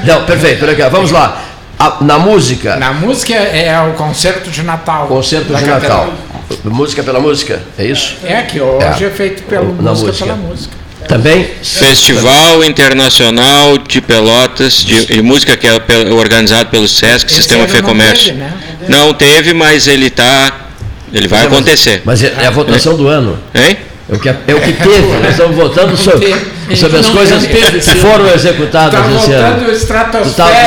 Não, 0.03 0.25
perfeito, 0.25 0.65
legal. 0.65 0.91
Vamos 0.91 1.11
lá. 1.11 1.41
A, 1.79 1.97
na 2.01 2.19
música. 2.19 2.75
Na 2.75 2.93
música 2.93 3.33
é 3.33 3.79
o 3.81 3.93
concerto 3.93 4.49
de 4.49 4.61
Natal. 4.61 5.07
Concerto 5.07 5.53
de 5.53 5.65
Natal. 5.65 6.13
Música 6.63 7.01
pela 7.03 7.19
música, 7.19 7.61
é 7.77 7.85
isso? 7.85 8.17
É, 8.23 8.43
que 8.43 8.61
hoje 8.61 9.03
é, 9.03 9.07
é 9.07 9.09
feito 9.09 9.43
pelo 9.43 9.73
na 9.81 9.91
música, 9.91 10.07
música 10.07 10.25
pela 10.25 10.37
música. 10.37 10.83
Também? 11.07 11.49
Festival 11.61 12.63
Internacional 12.63 13.77
de 13.77 13.99
Pelotas 14.01 14.85
de, 14.85 15.05
de 15.07 15.21
Música 15.21 15.57
que 15.57 15.67
é 15.67 15.73
organizado 16.13 16.69
pelo 16.69 16.87
SESC, 16.87 17.27
Esse 17.27 17.35
Sistema 17.35 17.67
Fê 17.67 17.81
Comércio. 17.81 18.33
Né? 18.33 18.53
Não 18.87 19.13
teve, 19.13 19.53
mas 19.53 19.87
ele 19.87 20.07
está. 20.07 20.61
Ele 21.11 21.27
vai 21.27 21.45
acontecer. 21.45 22.01
Mas 22.05 22.23
é, 22.23 22.33
é 22.39 22.47
a 22.47 22.51
votação 22.51 22.95
do 22.95 23.07
ano. 23.07 23.37
Hein? 23.53 23.77
É 24.09 24.15
o 24.15 24.19
que, 24.19 24.29
é 24.29 24.33
o 24.53 24.59
que 24.59 24.73
teve. 24.73 25.07
Nós 25.21 25.31
estamos 25.31 25.55
votando 25.55 25.95
sobre, 25.95 26.35
sobre 26.75 26.99
as 26.99 27.07
coisas 27.07 27.45
que 27.45 27.95
foram 27.95 28.27
executadas 28.27 28.99
tá 28.99 29.11
esse 29.15 29.31
ano. 29.31 29.71
Está 29.71 30.09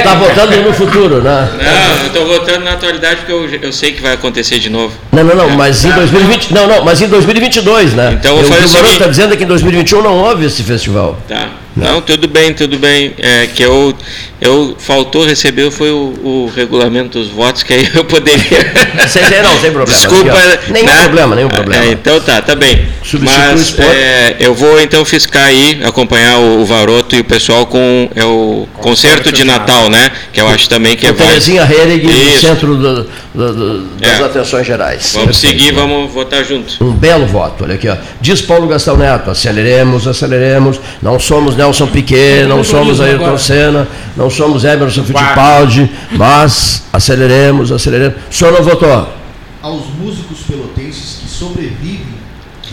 tá 0.03 0.15
votando 0.15 0.57
no 0.63 0.73
futuro, 0.73 1.23
né? 1.23 1.49
Não, 1.59 2.01
eu 2.01 2.07
estou 2.07 2.27
votando 2.27 2.65
na 2.65 2.73
atualidade 2.73 3.17
porque 3.17 3.33
eu, 3.33 3.47
eu 3.63 3.73
sei 3.73 3.93
que 3.93 4.01
vai 4.01 4.15
acontecer 4.15 4.59
de 4.59 4.71
novo. 4.71 4.95
Não, 5.13 5.23
não, 5.23 5.37
não, 5.37 5.51
mas 5.51 5.85
em 5.85 5.93
2020, 5.93 6.55
não, 6.55 6.67
não, 6.67 6.85
mas 6.85 7.03
em 7.03 7.09
2022, 7.09 7.93
né? 7.93 8.17
Então 8.19 8.39
eu 8.39 8.43
vou 8.43 8.53
fazer 8.53 8.65
o 8.65 8.83
que 8.83 8.89
o 8.89 8.93
está 8.93 9.07
dizendo 9.07 9.37
que 9.37 9.45
em 9.45 9.47
2021 9.47 10.03
não 10.03 10.15
houve 10.15 10.47
esse 10.47 10.63
festival. 10.63 11.19
Tá. 11.29 11.49
Não, 11.77 12.01
tudo 12.01 12.27
bem, 12.27 12.55
tudo 12.55 12.79
bem. 12.79 13.13
É 13.19 13.47
que 13.47 13.63
eu, 13.63 13.95
eu 14.41 14.75
faltou 14.79 15.27
receber 15.27 15.71
foi 15.71 15.91
o, 15.91 16.15
o 16.25 16.53
regulamento 16.57 17.19
dos 17.19 17.29
votos, 17.29 17.63
que 17.63 17.75
aí 17.75 17.91
eu 17.95 18.03
poderia. 18.05 18.73
Sem, 19.07 19.23
não, 19.43 19.61
sem 19.61 19.71
problema. 19.71 19.87
Desculpa. 19.87 20.33
Aqui, 20.33 20.73
nenhum 20.73 20.87
né? 20.87 21.03
problema, 21.03 21.37
nenhum 21.37 21.49
problema. 21.49 21.85
É, 21.85 21.93
então 21.93 22.21
tá, 22.21 22.41
tá 22.41 22.55
bem. 22.55 22.89
Mas 23.21 23.79
é, 23.79 24.37
eu 24.41 24.55
vou 24.55 24.81
então 24.81 25.05
fiscar 25.05 25.45
aí, 25.45 25.81
acompanhar 25.85 26.39
o, 26.39 26.63
o 26.63 26.65
Varoto 26.65 27.15
e 27.15 27.21
o 27.21 27.25
pessoal 27.25 27.67
com 27.67 28.11
é 28.15 28.25
o 28.25 28.67
concerto 28.75 29.31
de 29.31 29.45
Natal, 29.45 29.89
né? 29.89 30.11
Que 30.33 30.41
eu 30.41 30.49
acho 30.49 30.69
também 30.69 30.97
que 30.97 31.07
é 31.07 31.13
válido. 31.13 31.29
Terezinha 31.29 31.63
Herig, 31.63 32.07
no 32.07 32.41
centro 32.41 32.75
do, 32.75 33.09
do, 33.37 33.53
do, 33.53 33.87
das 33.97 34.21
é. 34.21 34.25
atenções 34.25 34.67
gerais. 34.67 35.13
Vamos 35.13 35.39
Perfeito. 35.39 35.61
seguir, 35.61 35.75
vamos 35.75 36.11
votar 36.11 36.43
juntos. 36.43 36.81
Um 36.81 36.93
belo 36.93 37.27
voto, 37.27 37.65
olha 37.65 37.75
aqui, 37.75 37.87
ó. 37.87 37.97
Diz 38.21 38.41
Paulo 38.41 38.67
Gastão 38.67 38.97
Neto, 38.97 39.31
aceleremos, 39.31 40.09
aceleremos, 40.09 40.81
não 41.03 41.21
somos 41.21 41.55
Nelson 41.55 41.87
Piquet, 41.89 42.47
não 42.47 42.65
somos 42.65 42.99
Ayrton 42.99 43.37
Senna, 43.37 43.87
não 44.17 44.31
somos 44.31 44.65
Emerson 44.65 45.05
Fittipaldi, 45.05 45.91
mas 46.13 46.85
aceleremos, 46.93 47.71
aceleremos. 47.71 48.17
O 48.31 48.35
senhor 48.35 48.53
não 48.53 48.63
votou? 48.63 49.13
Aos 49.61 49.87
músicos 49.99 50.39
pelotenses 50.49 51.19
que 51.21 51.29
sobrevivem 51.29 52.17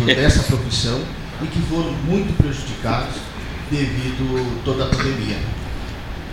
dessa 0.05 0.43
profissão 0.43 0.99
e 1.41 1.47
que 1.47 1.59
foram 1.69 1.91
muito 2.07 2.33
prejudicados 2.41 3.15
devido 3.69 4.39
a 4.39 4.65
toda 4.65 4.85
a 4.85 4.87
pandemia. 4.87 5.37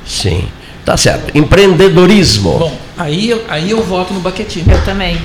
Sim, 0.07 0.49
tá 0.85 0.97
certo. 0.97 1.37
Empreendedorismo. 1.37 2.59
Bom, 2.59 2.79
aí, 2.97 3.45
aí 3.49 3.71
eu 3.71 3.83
voto 3.83 4.13
no 4.15 4.21
Baquetinho. 4.21 4.67
Eu 4.71 4.85
também. 4.85 5.21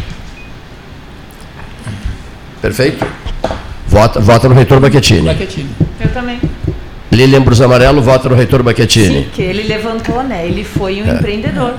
Perfeito? 2.62 3.06
Vota, 3.88 4.20
vota 4.20 4.50
no 4.50 4.56
reitor 4.56 4.80
Baquetini. 4.80 5.28
Baquetini. 5.28 5.70
Eu 6.00 6.10
também. 6.12 6.40
Lilian 7.12 7.42
Brus 7.42 7.62
Amarelo 7.62 8.02
vota 8.02 8.28
no 8.28 8.36
reitor 8.36 8.62
Baquetini. 8.62 9.24
Sim, 9.24 9.30
que 9.34 9.42
ele 9.42 9.64
levantou, 9.64 10.22
né? 10.24 10.46
Ele 10.46 10.64
foi 10.64 11.02
um 11.02 11.08
é. 11.08 11.16
empreendedor. 11.16 11.76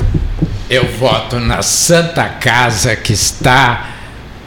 Eu 0.71 0.87
voto 0.99 1.39
na 1.39 1.63
Santa 1.63 2.25
Casa 2.25 2.97
que 2.97 3.13
está 3.13 3.91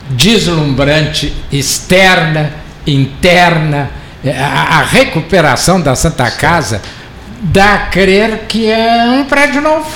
deslumbrante, 0.09 1.33
externa, 1.51 2.53
interna. 2.87 3.91
A, 4.25 4.79
a 4.79 4.83
recuperação 4.83 5.79
da 5.79 5.95
Santa 5.95 6.29
Casa 6.31 6.81
dá 7.41 7.73
a 7.73 7.77
crer 7.87 8.45
que 8.47 8.69
é 8.69 9.03
um 9.07 9.25
prédio 9.25 9.61
novo. 9.61 9.87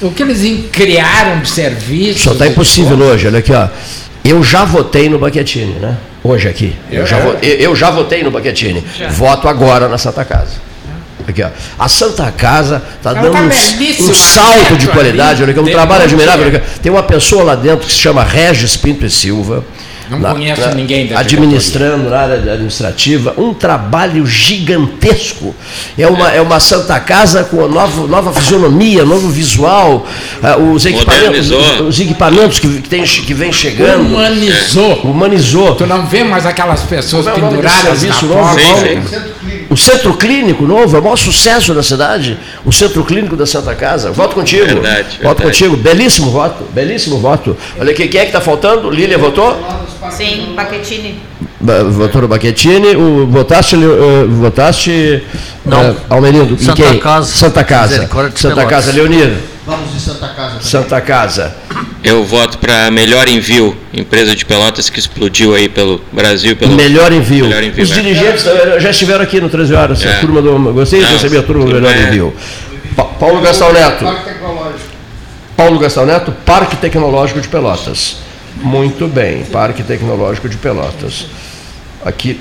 O 0.00 0.12
que 0.12 0.22
eles 0.22 0.70
criaram 0.70 1.40
de 1.40 1.50
serviço. 1.50 2.20
Só 2.20 2.32
está 2.32 2.46
impossível 2.46 2.96
hoje, 2.96 3.26
olha 3.26 3.40
aqui, 3.40 3.52
ó. 3.52 3.68
Eu 4.24 4.42
já 4.44 4.64
votei 4.64 5.08
no 5.08 5.18
Baquetini, 5.18 5.74
né? 5.74 5.96
Hoje 6.22 6.48
aqui. 6.48 6.76
Eu, 6.90 7.00
eu 7.00 7.06
já, 7.06 7.18
votei, 7.18 7.56
eu 7.58 7.76
já 7.76 7.90
votei 7.90 8.22
no 8.22 8.30
Baquetini. 8.30 8.84
Voto 9.10 9.48
agora 9.48 9.88
na 9.88 9.98
Santa 9.98 10.24
Casa. 10.24 10.68
Aqui, 11.26 11.42
ó. 11.42 11.48
A 11.78 11.88
Santa 11.88 12.30
Casa 12.30 12.82
está 12.96 13.12
dando 13.12 13.32
tá 13.32 13.40
um, 13.40 13.46
um, 13.48 14.14
salto 14.14 14.76
de 14.76 14.86
qualidade. 14.88 15.42
Olha, 15.42 15.50
aqui, 15.50 15.60
um 15.60 15.64
trabalho 15.64 16.04
admirável. 16.04 16.60
Tem 16.82 16.92
uma 16.92 17.02
pessoa 17.02 17.42
lá 17.42 17.54
dentro 17.54 17.86
que 17.86 17.92
se 17.92 17.98
chama 17.98 18.22
Regis 18.22 18.76
Pinto 18.76 19.04
e 19.04 19.10
Silva 19.10 19.64
não 20.10 20.18
na, 20.18 20.32
conheço 20.32 20.60
na, 20.60 20.74
ninguém 20.74 21.06
da 21.06 21.18
Administrando 21.20 22.08
na 22.08 22.18
área 22.18 22.34
administrativa, 22.52 23.34
um 23.36 23.52
trabalho 23.52 24.26
gigantesco. 24.26 25.54
É 25.96 26.06
uma, 26.06 26.32
é. 26.32 26.38
é 26.38 26.42
uma 26.42 26.60
Santa 26.60 26.98
Casa 27.00 27.44
com 27.44 27.66
nova, 27.68 28.06
nova 28.06 28.32
fisionomia, 28.32 29.04
novo 29.04 29.28
visual, 29.28 30.06
uh, 30.42 30.72
os, 30.72 30.86
equipamentos, 30.86 31.50
os 31.50 32.00
equipamentos 32.00 32.58
que, 32.58 32.68
que, 32.80 32.88
tem, 32.88 33.02
que 33.04 33.34
vem 33.34 33.52
chegando. 33.52 34.06
Humanizou. 34.06 34.92
É, 34.92 35.06
humanizou. 35.06 35.74
Tu 35.74 35.86
não 35.86 36.06
vê 36.06 36.24
mais 36.24 36.46
aquelas 36.46 36.82
pessoas 36.82 37.26
é 37.26 37.32
penduradas 37.32 38.02
na 38.02 38.14
porta. 38.14 39.28
O 39.70 39.76
centro 39.76 40.14
clínico 40.14 40.64
novo 40.66 40.96
é 40.96 41.00
o 41.00 41.02
maior 41.02 41.16
sucesso 41.16 41.74
da 41.74 41.82
cidade. 41.82 42.38
O 42.64 42.72
centro 42.72 43.04
clínico 43.04 43.36
da 43.36 43.44
Santa 43.44 43.74
Casa. 43.74 44.10
Voto 44.10 44.34
contigo. 44.34 44.64
Verdade, 44.64 45.18
voto 45.22 45.42
verdade. 45.42 45.42
contigo. 45.42 45.76
Belíssimo 45.76 46.30
voto. 46.30 46.64
Belíssimo 46.72 47.18
voto. 47.18 47.56
Olha 47.78 47.90
aqui, 47.90 48.08
quem 48.08 48.20
é 48.20 48.24
que 48.24 48.30
está 48.30 48.40
faltando? 48.40 48.90
Lília 48.90 49.18
votou? 49.18 49.56
Sim, 50.10 50.54
Baquetini. 50.54 51.20
Votou 51.90 52.22
no 52.22 52.28
Baquetini. 52.28 52.94
O, 52.96 53.26
votaste, 53.26 53.76
uh, 53.76 54.28
votaste 54.28 55.22
Não. 55.64 55.90
Uh, 55.90 55.96
Almerindo. 56.08 56.56
Santa 56.58 56.74
quem? 56.74 56.98
Casa. 56.98 57.32
Santa 57.32 57.64
Casa. 57.64 58.08
Santa 58.36 58.66
Casa, 58.66 58.92
Leonir. 58.92 59.32
Vamos 59.66 59.92
de 59.92 60.00
Santa 60.00 60.28
Casa. 60.28 60.48
Também. 60.48 60.62
Santa 60.62 61.00
Casa. 61.00 61.56
Eu 62.02 62.24
voto 62.24 62.58
para 62.58 62.90
Melhor 62.90 63.28
Envio, 63.28 63.76
empresa 63.92 64.34
de 64.34 64.44
Pelotas 64.44 64.88
que 64.88 64.98
explodiu 64.98 65.54
aí 65.54 65.68
pelo 65.68 66.00
Brasil. 66.12 66.56
Pelo 66.56 66.74
melhor 66.74 67.12
Envio. 67.12 67.46
Melhor 67.46 67.62
envio 67.62 67.84
Os 67.84 67.90
é. 67.90 67.94
dirigentes 67.94 68.46
eh, 68.46 68.80
já 68.80 68.90
estiveram 68.90 69.22
aqui 69.22 69.40
no 69.40 69.48
13 69.48 69.74
Horas. 69.74 70.04
É. 70.04 70.12
A 70.12 70.20
turma 70.20 70.40
do, 70.40 70.56
gostei 70.72 71.00
de 71.00 71.12
receber 71.12 71.38
a 71.38 71.42
turma 71.42 71.66
do 71.66 71.74
Melhor 71.74 71.96
Envio. 71.96 72.34
Pa 72.96 73.04
Paulo 73.04 73.40
Gastão 73.40 73.72
Neto. 73.72 74.06
Paulo 75.56 75.78
Gastão 75.80 76.06
Neto, 76.06 76.32
Parque 76.46 76.76
Tecnológico 76.76 77.40
de 77.40 77.48
Pelotas. 77.48 78.27
Muito 78.62 79.06
bem, 79.06 79.44
Parque 79.44 79.82
Tecnológico 79.82 80.48
de 80.48 80.56
Pelotas. 80.56 81.26
Aqui, 82.04 82.40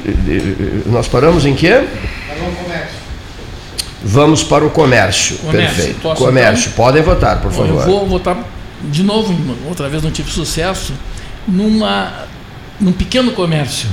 nós 0.85 1.07
paramos 1.07 1.45
em 1.45 1.55
quê? 1.55 1.87
Vamos 4.03 4.43
para 4.43 4.65
o 4.65 4.69
comércio. 4.69 5.37
comércio 5.37 5.75
Perfeito. 5.75 6.15
Comércio. 6.15 6.69
Então? 6.69 6.85
Podem 6.85 7.01
votar, 7.01 7.41
por 7.41 7.51
favor. 7.51 7.81
Eu 7.81 7.85
vou 7.85 8.07
votar 8.07 8.43
de 8.83 9.03
novo, 9.03 9.35
outra 9.67 9.89
vez 9.89 10.03
não 10.03 10.11
tive 10.11 10.29
sucesso, 10.31 10.93
numa, 11.47 12.27
num 12.79 12.91
pequeno 12.91 13.31
comércio, 13.31 13.89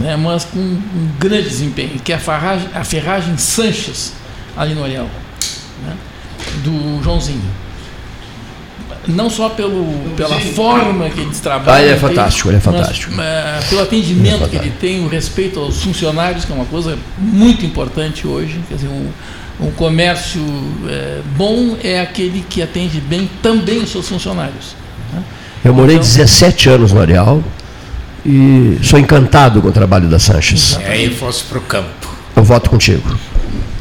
né, 0.00 0.16
mas 0.16 0.44
com 0.44 0.58
um 0.58 1.10
grande 1.18 1.48
desempenho, 1.48 2.00
que 2.00 2.12
é 2.12 2.16
a 2.16 2.18
ferragem, 2.18 2.68
a 2.74 2.84
ferragem 2.84 3.38
Sanches, 3.38 4.12
ali 4.56 4.74
no 4.74 4.82
Ariel, 4.82 5.08
né, 5.86 5.96
do 6.64 7.02
Joãozinho 7.02 7.67
não 9.08 9.30
só 9.30 9.48
pelo, 9.48 9.86
pela 10.16 10.38
forma 10.38 11.08
que 11.08 11.20
eles 11.20 11.40
trabalham. 11.40 11.74
Ah, 11.74 11.82
ele 11.82 11.94
é 11.94 11.96
fantástico, 11.96 12.48
ele 12.48 12.58
é 12.58 12.60
fantástico. 12.60 13.14
Mas, 13.14 13.26
é, 13.26 13.60
pelo 13.68 13.82
atendimento 13.82 14.44
é 14.44 14.48
que 14.48 14.56
ele 14.56 14.70
tem, 14.70 15.04
o 15.04 15.08
respeito 15.08 15.58
aos 15.58 15.82
funcionários, 15.82 16.44
que 16.44 16.52
é 16.52 16.54
uma 16.54 16.66
coisa 16.66 16.96
muito 17.18 17.64
importante 17.64 18.26
hoje. 18.26 18.60
Quer 18.68 18.74
dizer, 18.74 18.88
um, 18.88 19.08
um 19.60 19.70
comércio 19.70 20.42
é, 20.86 21.20
bom 21.36 21.76
é 21.82 22.00
aquele 22.00 22.44
que 22.48 22.60
atende 22.60 23.00
bem 23.00 23.28
também 23.42 23.78
os 23.78 23.90
seus 23.90 24.06
funcionários. 24.08 24.76
Né? 25.12 25.22
Eu 25.64 25.72
morei 25.72 25.96
então, 25.96 26.06
17 26.06 26.68
anos 26.68 26.92
no 26.92 27.00
Areal 27.00 27.42
e 28.24 28.78
sou 28.82 28.98
encantado 28.98 29.62
com 29.62 29.68
o 29.68 29.72
trabalho 29.72 30.08
da 30.08 30.18
Sanches. 30.18 30.78
E 30.80 30.84
aí 30.84 31.14
fosse 31.14 31.44
para 31.44 31.58
o 31.58 31.62
campo. 31.62 32.08
Eu 32.36 32.44
voto 32.44 32.68
contigo. 32.68 33.18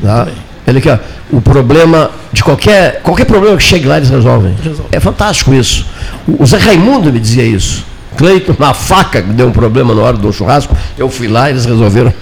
Tá? 0.01 0.28
Ele 0.68 0.82
quer 0.82 0.99
o 1.32 1.39
problema 1.39 2.11
de 2.34 2.43
qualquer 2.43 3.01
qualquer 3.01 3.24
problema 3.24 3.55
que 3.55 3.63
chegue 3.63 3.88
lá 3.88 3.97
eles 3.97 4.09
resolvem. 4.09 4.53
Resolve. 4.61 4.89
É 4.91 4.99
fantástico 4.99 5.53
isso. 5.53 5.86
O, 6.28 6.45
Zé 6.45 6.57
Raimundo 6.57 7.11
me 7.11 7.20
dizia 7.20 7.43
isso. 7.43 7.86
Cleiton, 8.18 8.53
na 8.59 8.74
faca 8.74 9.22
que 9.22 9.30
deu 9.30 9.47
um 9.47 9.51
problema 9.51 9.95
na 9.95 10.01
hora 10.01 10.18
do 10.18 10.34
churrasco, 10.34 10.76
eu 10.97 11.09
fui 11.09 11.28
lá 11.30 11.47
e 11.47 11.53
eles 11.53 11.65
resolveram 11.65 12.13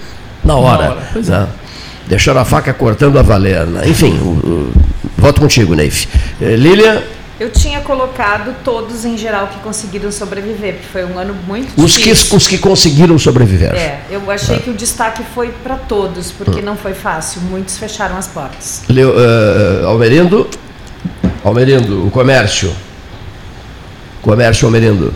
na 0.44 0.54
hora. 0.54 0.84
Na 0.84 0.90
hora 0.90 1.00
né? 1.14 1.48
é. 1.52 1.66
Deixaram 2.08 2.40
a 2.40 2.44
faca 2.44 2.72
cortando 2.72 3.18
a 3.18 3.22
valer. 3.22 3.66
Né? 3.66 3.88
Enfim, 3.88 4.16
o, 4.18 4.28
o, 4.28 4.72
voto 5.18 5.40
contigo, 5.40 5.74
Neif. 5.74 6.06
Eh, 6.40 6.54
Lília. 6.54 7.02
Eu 7.38 7.50
tinha 7.50 7.80
colocado 7.82 8.56
todos 8.64 9.04
em 9.04 9.16
geral 9.18 9.48
que 9.48 9.58
conseguiram 9.60 10.10
sobreviver, 10.10 10.74
porque 10.74 10.88
foi 10.88 11.04
um 11.04 11.18
ano 11.18 11.34
muito 11.46 11.68
os 11.76 11.92
difícil. 11.92 12.30
Que, 12.30 12.36
os 12.36 12.48
que 12.48 12.58
conseguiram 12.58 13.18
sobreviver. 13.18 13.74
É, 13.74 14.00
eu 14.10 14.30
achei 14.30 14.56
é. 14.56 14.58
que 14.58 14.70
o 14.70 14.74
destaque 14.74 15.22
foi 15.34 15.50
para 15.50 15.76
todos, 15.76 16.32
porque 16.32 16.60
hum. 16.60 16.64
não 16.64 16.76
foi 16.76 16.94
fácil. 16.94 17.42
Muitos 17.42 17.76
fecharam 17.76 18.16
as 18.16 18.26
portas. 18.26 18.84
Leo, 18.88 19.10
uh, 19.10 19.86
Almerindo, 19.86 20.48
Almerindo, 21.44 22.06
o 22.06 22.10
comércio. 22.10 22.74
Comércio 24.22 24.66
Almerindo. 24.66 25.12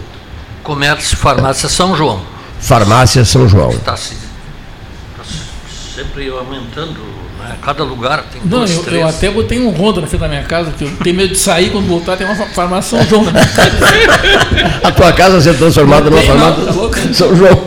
Comércio, 0.62 1.16
farmácia 1.16 1.68
São 1.70 1.96
João. 1.96 2.22
Farmácia 2.60 3.24
São 3.24 3.48
João. 3.48 3.70
Está 3.70 3.96
se, 3.96 4.14
tá 5.16 5.24
sempre 5.94 6.28
aumentando 6.28 7.19
Cada 7.62 7.84
lugar 7.84 8.24
tem 8.32 8.40
Não, 8.44 8.58
dois, 8.60 8.70
eu, 8.70 8.82
três. 8.82 9.00
eu 9.00 9.08
até 9.08 9.30
botei 9.30 9.60
um 9.60 9.70
ronda 9.70 10.00
na 10.00 10.06
frente 10.06 10.20
da 10.20 10.28
minha 10.28 10.42
casa, 10.44 10.72
que 10.76 10.84
eu 10.84 10.90
tenho 11.02 11.16
medo 11.16 11.32
de 11.32 11.38
sair 11.38 11.70
quando 11.70 11.86
voltar, 11.86 12.16
tem 12.16 12.26
uma 12.26 12.34
farmácia 12.34 12.98
São 12.98 13.08
João 13.08 13.24
na 13.24 13.32
minha 13.32 13.46
casa. 13.46 13.70
A 14.82 14.92
tua 14.92 15.12
casa 15.12 15.40
ser 15.40 15.56
transformada 15.56 16.10
numa 16.10 16.22
farmácia 16.22 16.64
tá 16.64 16.72
São 17.12 17.34
João. 17.36 17.64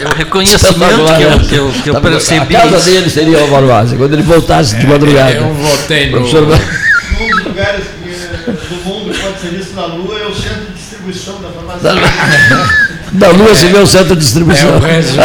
É 0.00 0.06
o 0.08 0.14
reconhecimento 0.14 1.04
que 1.16 1.22
eu, 1.22 1.40
que 1.40 1.54
eu, 1.54 1.82
que 1.82 1.90
eu 1.90 1.94
tá 1.94 2.00
percebi. 2.00 2.56
A 2.56 2.60
casa 2.60 2.90
dele 2.90 3.10
seria 3.10 3.38
uma 3.38 3.48
farmácia, 3.48 3.96
quando 3.96 4.12
ele 4.12 4.22
voltasse 4.22 4.76
de 4.76 4.86
madrugada. 4.86 5.32
Eu 5.32 5.54
voltei 5.54 6.10
no... 6.10 6.18
Um 6.18 6.22
dos 6.22 7.44
lugares 7.44 7.84
que, 8.02 8.50
do 8.50 8.84
mundo 8.84 9.14
serviço 9.44 9.74
na 9.74 9.86
Lua 9.86 10.18
é 10.18 10.26
o 10.26 10.34
centro 10.34 10.66
de 10.66 10.72
distribuição 10.72 11.40
da 11.42 11.50
farmácia. 11.50 11.90
Da, 13.14 13.30
Lua 13.30 13.54
se 13.54 13.66
vê 13.66 13.78
o 13.78 13.86
centro 13.86 14.16
de 14.16 14.22
distribuição. 14.22 14.76
É 14.76 14.92
Renzo, 14.92 15.18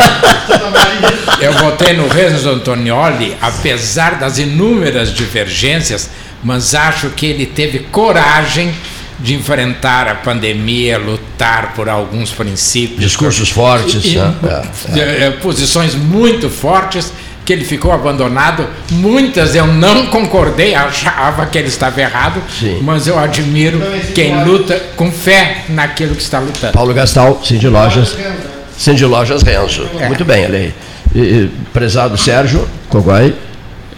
eu 1.42 1.54
votei 1.54 1.94
no 1.94 2.08
Renzo 2.08 2.50
Antonioli, 2.50 3.36
apesar 3.42 4.20
das 4.20 4.38
inúmeras 4.38 5.12
divergências, 5.12 6.10
mas 6.44 6.76
acho 6.76 7.10
que 7.10 7.26
ele 7.26 7.48
teve 7.48 7.80
coragem 7.80 8.74
de 9.20 9.34
enfrentar 9.34 10.08
a 10.08 10.16
pandemia, 10.16 10.98
lutar 10.98 11.74
por 11.74 11.90
alguns 11.90 12.32
princípios. 12.32 13.02
Discursos 13.02 13.50
fortes. 13.50 14.06
E, 14.06 14.18
né? 14.18 14.34
é, 14.96 15.00
é. 15.00 15.24
é. 15.26 15.32
Posições 15.32 15.96
muito 15.96 16.50
fortes 16.50 17.12
que 17.50 17.54
ele 17.54 17.66
ficou 17.66 17.92
abandonado. 17.92 18.68
Muitas 18.92 19.56
eu 19.56 19.66
não 19.66 20.06
concordei, 20.06 20.76
achava 20.76 21.48
que 21.48 21.58
ele 21.58 21.68
estava 21.68 22.00
errado, 22.00 22.40
Sim. 22.60 22.78
mas 22.84 23.08
eu 23.08 23.18
admiro 23.18 23.82
quem 24.14 24.44
luta 24.44 24.80
com 24.96 25.12
fé 25.12 25.64
naquilo 25.68 26.14
que 26.14 26.22
está 26.22 26.38
lutando. 26.38 26.74
Paulo 26.74 26.94
Gastal, 26.94 27.42
Cindy 27.44 27.68
Lojas. 27.68 28.16
Cindy 28.78 29.04
Lojas 29.04 29.42
Renzo. 29.42 29.90
É. 30.00 30.06
Muito 30.06 30.24
bem, 30.24 30.46
ali. 30.46 30.76
prezado 31.74 32.16
Sérgio 32.20 32.70
Coguai. 32.88 33.34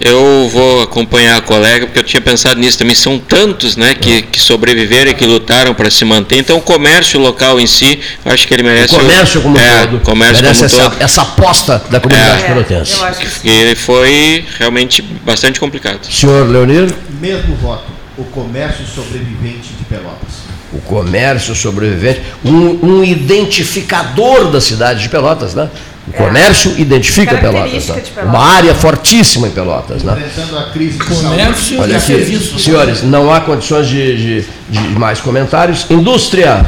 Eu 0.04 0.50
vou 0.52 0.84
acompanhar 0.84 1.38
a 1.38 1.42
colega, 1.42 1.86
porque 1.86 2.00
eu 2.00 2.04
tinha 2.04 2.22
pensado 2.22 2.60
nisso 2.60 2.78
também. 2.78 2.96
São 2.96 3.20
tantos 3.20 3.78
né, 3.78 3.94
que, 3.94 4.24
que 4.24 4.40
sobreviveram 4.40 5.12
e 5.12 5.14
que 5.14 5.26
lutaram 5.26 5.74
para 5.74 5.90
se 5.92 6.04
manter. 6.04 6.38
Então, 6.38 6.58
o 6.58 6.62
comércio 6.62 7.20
local 7.20 7.60
em 7.60 7.68
si, 7.68 8.00
acho 8.26 8.48
que 8.48 8.54
ele 8.54 8.64
merece. 8.64 8.96
O 8.96 9.00
comércio 9.00 9.42
como 9.42 9.58
é, 9.58 9.88
todo. 9.88 10.00
Comércio 10.00 10.44
merece 10.44 10.60
como 10.60 10.66
essa, 10.66 10.90
todo. 10.90 11.02
essa 11.02 11.22
aposta 11.22 11.84
da 11.90 12.00
comunidade 12.00 12.44
é, 12.44 12.48
pelotense. 12.48 13.00
Que 13.42 13.50
ele 13.50 13.76
foi 13.76 14.46
realmente 14.58 15.02
bastante 15.02 15.60
complicado. 15.60 16.06
Senhor 16.12 16.48
Leonir? 16.50 16.94
Mesmo 17.20 17.56
voto. 17.56 17.86
O 18.18 18.24
comércio 18.26 18.86
sobrevivente 18.86 19.70
de 19.78 19.86
Pelotas 19.86 20.52
o 20.74 20.80
comércio 20.80 21.54
sobrevivente, 21.54 22.22
um, 22.46 23.00
um, 23.00 23.04
identificador 23.04 24.50
da 24.50 24.62
cidade 24.62 25.04
de 25.04 25.10
Pelotas, 25.10 25.54
né? 25.54 25.70
O 26.12 26.14
comércio 26.14 26.74
é. 26.78 26.82
identifica 26.82 27.38
Pelotas, 27.38 27.88
né? 27.88 27.96
Pelotas, 27.96 28.24
Uma 28.26 28.44
área 28.44 28.76
fortíssima 28.76 29.48
em 29.48 29.52
Pelotas. 29.52 30.04
Né? 30.04 30.30
a 30.58 30.72
crise 30.72 31.00
comércio 31.00 31.80
Olha 31.80 31.96
aqui, 31.96 32.06
serviço. 32.06 32.60
Senhores, 32.60 33.02
não 33.02 33.34
há 33.34 33.40
condições 33.40 33.88
de, 33.88 34.42
de, 34.42 34.48
de, 34.70 34.80
mais 35.00 35.22
comentários. 35.22 35.90
Indústria. 35.90 36.66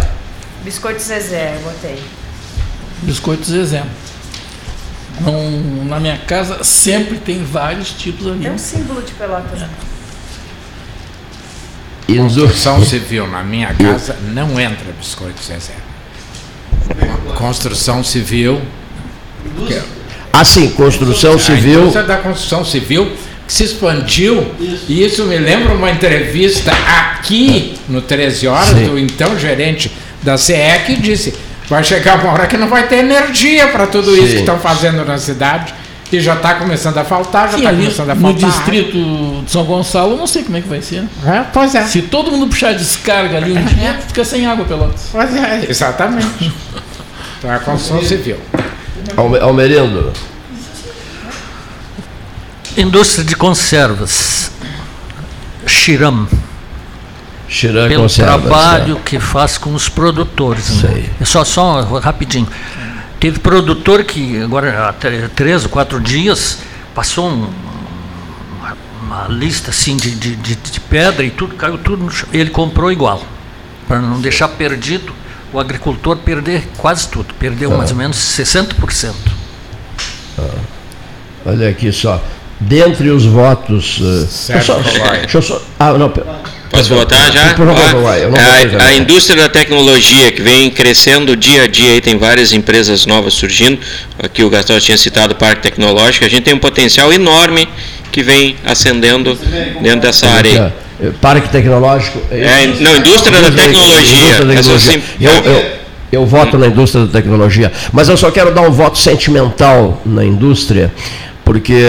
Biscoito 0.64 1.02
Zezé, 1.02 1.60
botei. 1.62 2.02
Biscoito 3.02 3.46
Zezé. 3.46 3.84
Não, 5.20 5.86
na 5.86 6.00
minha 6.00 6.18
casa 6.18 6.64
sempre 6.64 7.18
tem 7.18 7.44
vários 7.44 7.92
tipos 7.92 8.26
ali. 8.26 8.48
É 8.48 8.52
um 8.52 8.58
símbolo 8.58 9.02
de 9.02 9.12
Pelotas. 9.12 9.62
É. 9.62 9.68
Construção 12.16 12.84
civil 12.86 13.28
na 13.28 13.44
minha 13.44 13.74
casa 13.74 14.16
não 14.34 14.58
entra 14.60 14.86
biscoito 14.98 15.44
Zezé. 15.44 15.74
Construção 17.38 18.04
civil 18.04 18.62
Assim, 20.32 20.70
construção 20.72 21.38
civil. 21.38 21.78
A 21.78 21.82
indústria 21.82 22.04
da 22.04 22.18
construção 22.18 22.66
civil 22.66 23.12
que 23.46 23.54
se 23.54 23.66
expandiu, 23.66 24.52
isso. 24.60 24.86
e 24.90 25.06
isso 25.06 25.26
me 25.26 25.38
lembra 25.38 25.74
uma 25.74 25.92
entrevista 25.92 26.72
aqui 26.72 27.76
no 27.88 28.02
13 28.02 28.48
Horas, 28.48 28.70
Sim. 28.70 28.86
do 28.86 28.98
então 28.98 29.38
gerente 29.38 29.92
da 30.24 30.38
CE, 30.38 30.54
que 30.86 30.96
disse: 30.96 31.34
vai 31.68 31.84
chegar 31.84 32.20
uma 32.20 32.32
hora 32.32 32.48
que 32.48 32.58
não 32.58 32.68
vai 32.68 32.88
ter 32.88 32.98
energia 32.98 33.68
para 33.68 33.86
tudo 33.86 34.16
Sim. 34.16 34.24
isso 34.24 34.34
que 34.34 34.40
estão 34.40 34.58
fazendo 34.60 35.06
na 35.06 35.18
cidade. 35.18 35.74
E 36.12 36.20
já 36.20 36.36
está 36.36 36.54
começando 36.54 36.96
a 37.00 37.04
faltar, 37.04 37.50
já 37.50 37.58
está 37.58 37.72
começando 37.72 38.10
a 38.12 38.16
faltar. 38.16 38.34
No 38.34 38.34
distrito 38.36 39.42
de 39.44 39.52
São 39.52 39.64
Gonçalo, 39.64 40.12
eu 40.12 40.18
não 40.18 40.28
sei 40.28 40.44
como 40.44 40.56
é 40.58 40.62
que 40.62 40.70
vai 40.70 40.80
ser. 40.80 41.04
É, 41.26 41.44
pois 41.52 41.74
é. 41.74 41.84
Se 41.86 42.04
todo 42.04 42.30
mundo 42.30 42.46
puxar 42.46 42.76
descarga 42.76 43.38
ali 43.38 43.52
um 43.52 43.66
dia, 43.66 43.98
fica 44.08 44.24
sem 44.24 44.46
água, 44.46 44.64
Pelotas. 44.64 45.10
Pois 45.12 45.36
é, 45.36 45.66
exatamente. 45.68 46.54
Então 47.40 47.52
é 47.52 47.58
a 47.58 47.60
construção 47.60 48.02
civil. 48.02 48.38
Almerindo. 49.42 50.14
Indústria 52.78 53.24
de 53.24 53.36
conservas. 53.36 54.52
Xiram. 55.66 56.28
Xiram 57.48 57.88
Pelo 57.88 58.04
conservas, 58.04 58.42
trabalho 58.42 58.98
é. 58.98 59.00
que 59.02 59.20
faz 59.20 59.58
com 59.58 59.76
os 59.76 59.88
produtores. 59.88 60.82
Né? 60.82 61.06
Só, 61.24 61.44
só 61.44 61.82
rapidinho. 62.00 62.48
Teve 63.20 63.40
produtor 63.40 64.04
que 64.04 64.42
agora 64.42 64.90
há 64.90 64.94
três 65.30 65.64
ou 65.64 65.70
quatro 65.70 66.02
dias 66.02 66.60
passou 66.94 67.30
um, 67.30 67.50
uma, 68.60 68.78
uma, 69.02 69.28
lista 69.28 69.70
assim 69.70 69.96
de, 69.96 70.12
de, 70.12 70.36
de, 70.36 70.56
de 70.56 70.80
pedra 70.80 71.24
e 71.24 71.32
tudo, 71.32 71.56
caiu 71.56 71.78
tudo 71.78 72.04
no 72.04 72.12
chão. 72.12 72.28
Ele 72.34 72.50
comprou 72.50 72.92
igual. 72.92 73.24
Para 73.88 74.02
não 74.02 74.20
deixar 74.20 74.48
perdido 74.50 75.14
o 75.54 75.60
agricultor 75.60 76.18
perder 76.18 76.68
quase 76.78 77.08
tudo, 77.08 77.34
perdeu 77.36 77.72
ah. 77.74 77.78
mais 77.78 77.92
ou 77.92 77.98
menos 77.98 78.18
60%. 78.18 79.14
Ah. 80.38 80.44
Olha 81.46 81.70
aqui 81.70 81.92
só. 81.92 82.22
Dentre 82.60 83.10
os 83.10 83.26
votos. 83.26 84.00
Uh, 84.00 84.26
certo, 84.28 84.66
só, 84.66 84.80
deixa 84.80 85.38
eu 85.38 85.42
só. 85.42 85.62
Ah, 85.80 85.94
não, 85.94 86.12
Posso 86.74 86.96
votar 86.96 87.32
já? 87.32 87.54
a, 87.54 88.88
a, 88.88 88.96
indústria 88.96 89.44
da 89.44 89.50
tecnologia 89.50 90.32
que 90.32 90.42
vem 90.42 90.72
crescendo 90.72 91.36
dia 91.36 91.64
a 91.64 91.68
dia, 91.68 91.98
e 91.98 92.02
tem 92.02 92.18
várias 92.18 92.52
empresas 92.52 93.06
novas 93.06 93.36
surgindo. 93.36 93.80
Aqui 94.18 94.44
o 94.44 94.50
Gastão 94.50 94.80
tinha 94.80 94.98
citado 94.98 95.34
o 95.34 95.36
Parque 95.36 95.62
Tecnológico. 95.62 96.26
A 96.26 96.30
gente 96.30 96.44
tem 96.44 96.54
um 96.54 96.60
potencial 96.60 97.14
enorme 97.14 97.68
que 98.12 98.24
vem 98.24 98.56
ascendendo 98.66 99.38
dentro 99.82 100.02
dessa 100.02 100.28
área. 100.28 100.74
Parque 101.12 101.50
tecnológico. 101.50 102.20
É, 102.32 102.68
não, 102.80 102.98
indústria 102.98 103.42
da 103.42 103.52
tecnologia. 103.52 104.38
Indústria 104.38 104.46
da 104.46 104.56
tecnologia. 104.56 105.02
Eu, 105.20 105.32
eu, 105.32 105.66
eu 106.12 106.26
voto 106.26 106.58
na 106.58 106.68
indústria 106.68 107.06
da 107.06 107.12
tecnologia, 107.12 107.72
mas 107.92 108.08
eu 108.08 108.16
só 108.16 108.30
quero 108.30 108.54
dar 108.54 108.62
um 108.62 108.72
voto 108.72 108.98
sentimental 109.00 110.02
na 110.06 110.24
indústria, 110.24 110.94
porque 111.44 111.82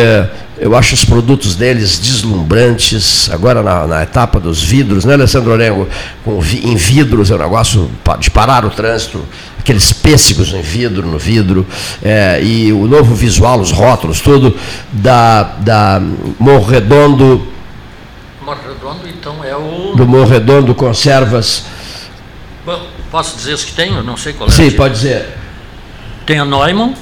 eu 0.59 0.75
acho 0.75 0.95
os 0.95 1.05
produtos 1.05 1.55
deles 1.55 1.99
deslumbrantes. 1.99 3.29
Agora 3.31 3.62
na, 3.62 3.87
na 3.87 4.03
etapa 4.03 4.41
dos 4.41 4.62
vidros, 4.62 5.05
né, 5.05 5.15
Alessandro 5.15 5.53
Orengo? 5.53 5.87
Com, 6.25 6.41
em 6.62 6.77
vidros 6.77 7.31
é 7.31 7.35
um 7.35 7.39
negócio 7.39 7.91
de 8.19 8.31
parar 8.31 8.65
o 8.65 8.71
trânsito, 8.71 9.23
aqueles 9.59 9.93
pêssegos 9.93 10.53
em 10.55 10.62
vidro, 10.62 11.07
no 11.07 11.19
vidro, 11.19 11.67
é, 12.03 12.41
e 12.43 12.73
o 12.73 12.87
novo 12.87 13.15
visual, 13.15 13.61
os 13.61 13.71
rótulos, 13.71 14.21
tudo 14.21 14.57
da, 14.93 15.43
da 15.43 16.03
Morro 18.45 18.61
Redondo 18.68 19.09
então, 19.09 19.42
é 19.42 19.57
o. 19.57 19.95
Do 19.97 20.07
Morro 20.07 20.26
Redondo 20.26 20.74
Conservas. 20.74 21.64
Bom, 22.66 22.86
posso 23.11 23.36
dizer 23.36 23.55
os 23.55 23.64
que 23.64 23.72
tem? 23.72 23.95
Eu 23.95 24.03
não 24.03 24.18
sei 24.18 24.34
qual 24.34 24.49
é. 24.49 24.53
Sim, 24.53 24.70
pode 24.72 24.95
dizer. 24.95 25.34
Tem 26.26 26.38
a 26.38 26.45
Neumann, 26.45 26.95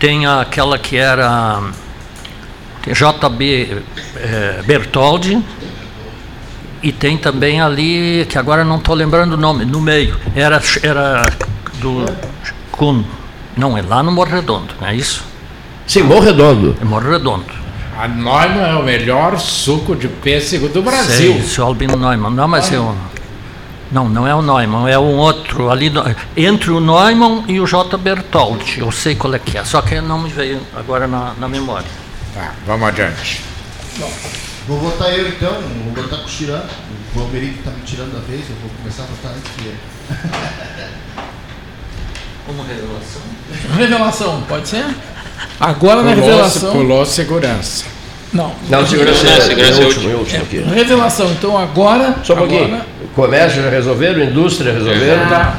tem 0.00 0.26
aquela 0.26 0.78
que 0.78 0.96
era 0.96 1.62
JB 2.84 3.82
é, 4.16 4.62
Bertoldi, 4.64 5.40
e 6.82 6.90
tem 6.90 7.16
também 7.16 7.60
ali, 7.60 8.26
que 8.28 8.36
agora 8.36 8.64
não 8.64 8.78
estou 8.78 8.96
lembrando 8.96 9.34
o 9.34 9.36
nome, 9.36 9.64
no 9.64 9.80
meio, 9.80 10.18
era, 10.34 10.60
era 10.82 11.26
do 11.74 12.04
Kuhn. 12.72 13.04
Não, 13.56 13.78
é 13.78 13.82
lá 13.82 14.02
no 14.02 14.10
Morro 14.10 14.30
Redondo, 14.30 14.74
não 14.80 14.88
é 14.88 14.96
isso? 14.96 15.22
Sim, 15.86 16.02
Morro 16.02 16.22
Redondo. 16.22 16.76
É 16.80 16.84
Morro 16.84 17.10
Redondo. 17.10 17.61
A 18.02 18.08
Neumann 18.08 18.68
é 18.68 18.74
o 18.74 18.82
melhor 18.82 19.38
suco 19.38 19.94
de 19.94 20.08
pêssego 20.08 20.68
do 20.68 20.82
Brasil. 20.82 21.34
Sei, 21.34 21.42
seu 21.44 21.64
Albino 21.64 21.96
Neumann. 21.96 22.34
Não, 22.34 22.48
mas 22.48 22.72
eu. 22.72 22.96
Não, 23.92 24.08
não 24.08 24.26
é 24.26 24.34
o 24.34 24.42
Neumann, 24.42 24.90
é 24.90 24.98
um 24.98 25.18
outro 25.18 25.70
ali 25.70 25.88
entre 26.36 26.72
o 26.72 26.80
Neumann 26.80 27.44
e 27.46 27.60
o 27.60 27.64
J. 27.64 27.96
Bertoldi. 27.96 28.80
Eu 28.80 28.90
sei 28.90 29.14
qual 29.14 29.32
é 29.36 29.38
que 29.38 29.56
é, 29.56 29.64
só 29.64 29.80
que 29.80 30.00
não 30.00 30.18
me 30.18 30.28
veio 30.28 30.60
agora 30.74 31.06
na, 31.06 31.34
na 31.38 31.46
memória. 31.46 31.86
Tá, 32.34 32.54
vamos 32.66 32.88
adiante. 32.88 33.40
Bom, 33.96 34.12
vou 34.66 34.78
votar 34.80 35.16
eu 35.16 35.28
então, 35.28 35.52
vou 35.84 36.02
votar 36.02 36.18
com 36.18 36.26
o 36.26 36.28
Chiran. 36.28 36.64
O 37.14 37.20
Valmerico 37.20 37.60
está 37.60 37.70
me 37.70 37.82
tirando 37.82 38.14
da 38.14 38.26
vez, 38.26 38.40
eu 38.50 38.56
vou 38.62 38.70
começar 38.78 39.04
a 39.04 39.06
votar 39.06 39.30
antes 39.30 39.48
que 39.52 39.60
ele. 39.60 39.78
Como 42.46 42.64
revelação? 42.64 43.22
Revelação, 43.76 44.42
pode 44.48 44.66
ser? 44.66 44.86
Agora 45.60 46.00
pulou, 46.00 46.04
na 46.04 46.14
revelação. 46.14 46.72
Pulou 46.72 47.06
segurança. 47.06 47.84
Não. 48.32 48.52
Não, 48.68 48.86
segurança, 48.86 49.24
não, 49.24 49.32
é, 49.32 49.40
segurança 49.40 49.80
é, 49.80 49.82
é, 49.82 49.86
último, 49.86 50.10
é 50.10 50.14
último 50.14 50.42
aqui. 50.42 50.58
Revelação, 50.58 51.30
então 51.32 51.56
agora. 51.58 52.16
Só 52.24 52.34
um 52.34 52.38
pouquinho. 52.38 52.64
Agora... 52.64 52.86
Comércio 53.14 53.62
já 53.62 53.68
resolveram, 53.68 54.22
indústria 54.22 54.72
resolveram. 54.72 55.28
Tá. 55.28 55.58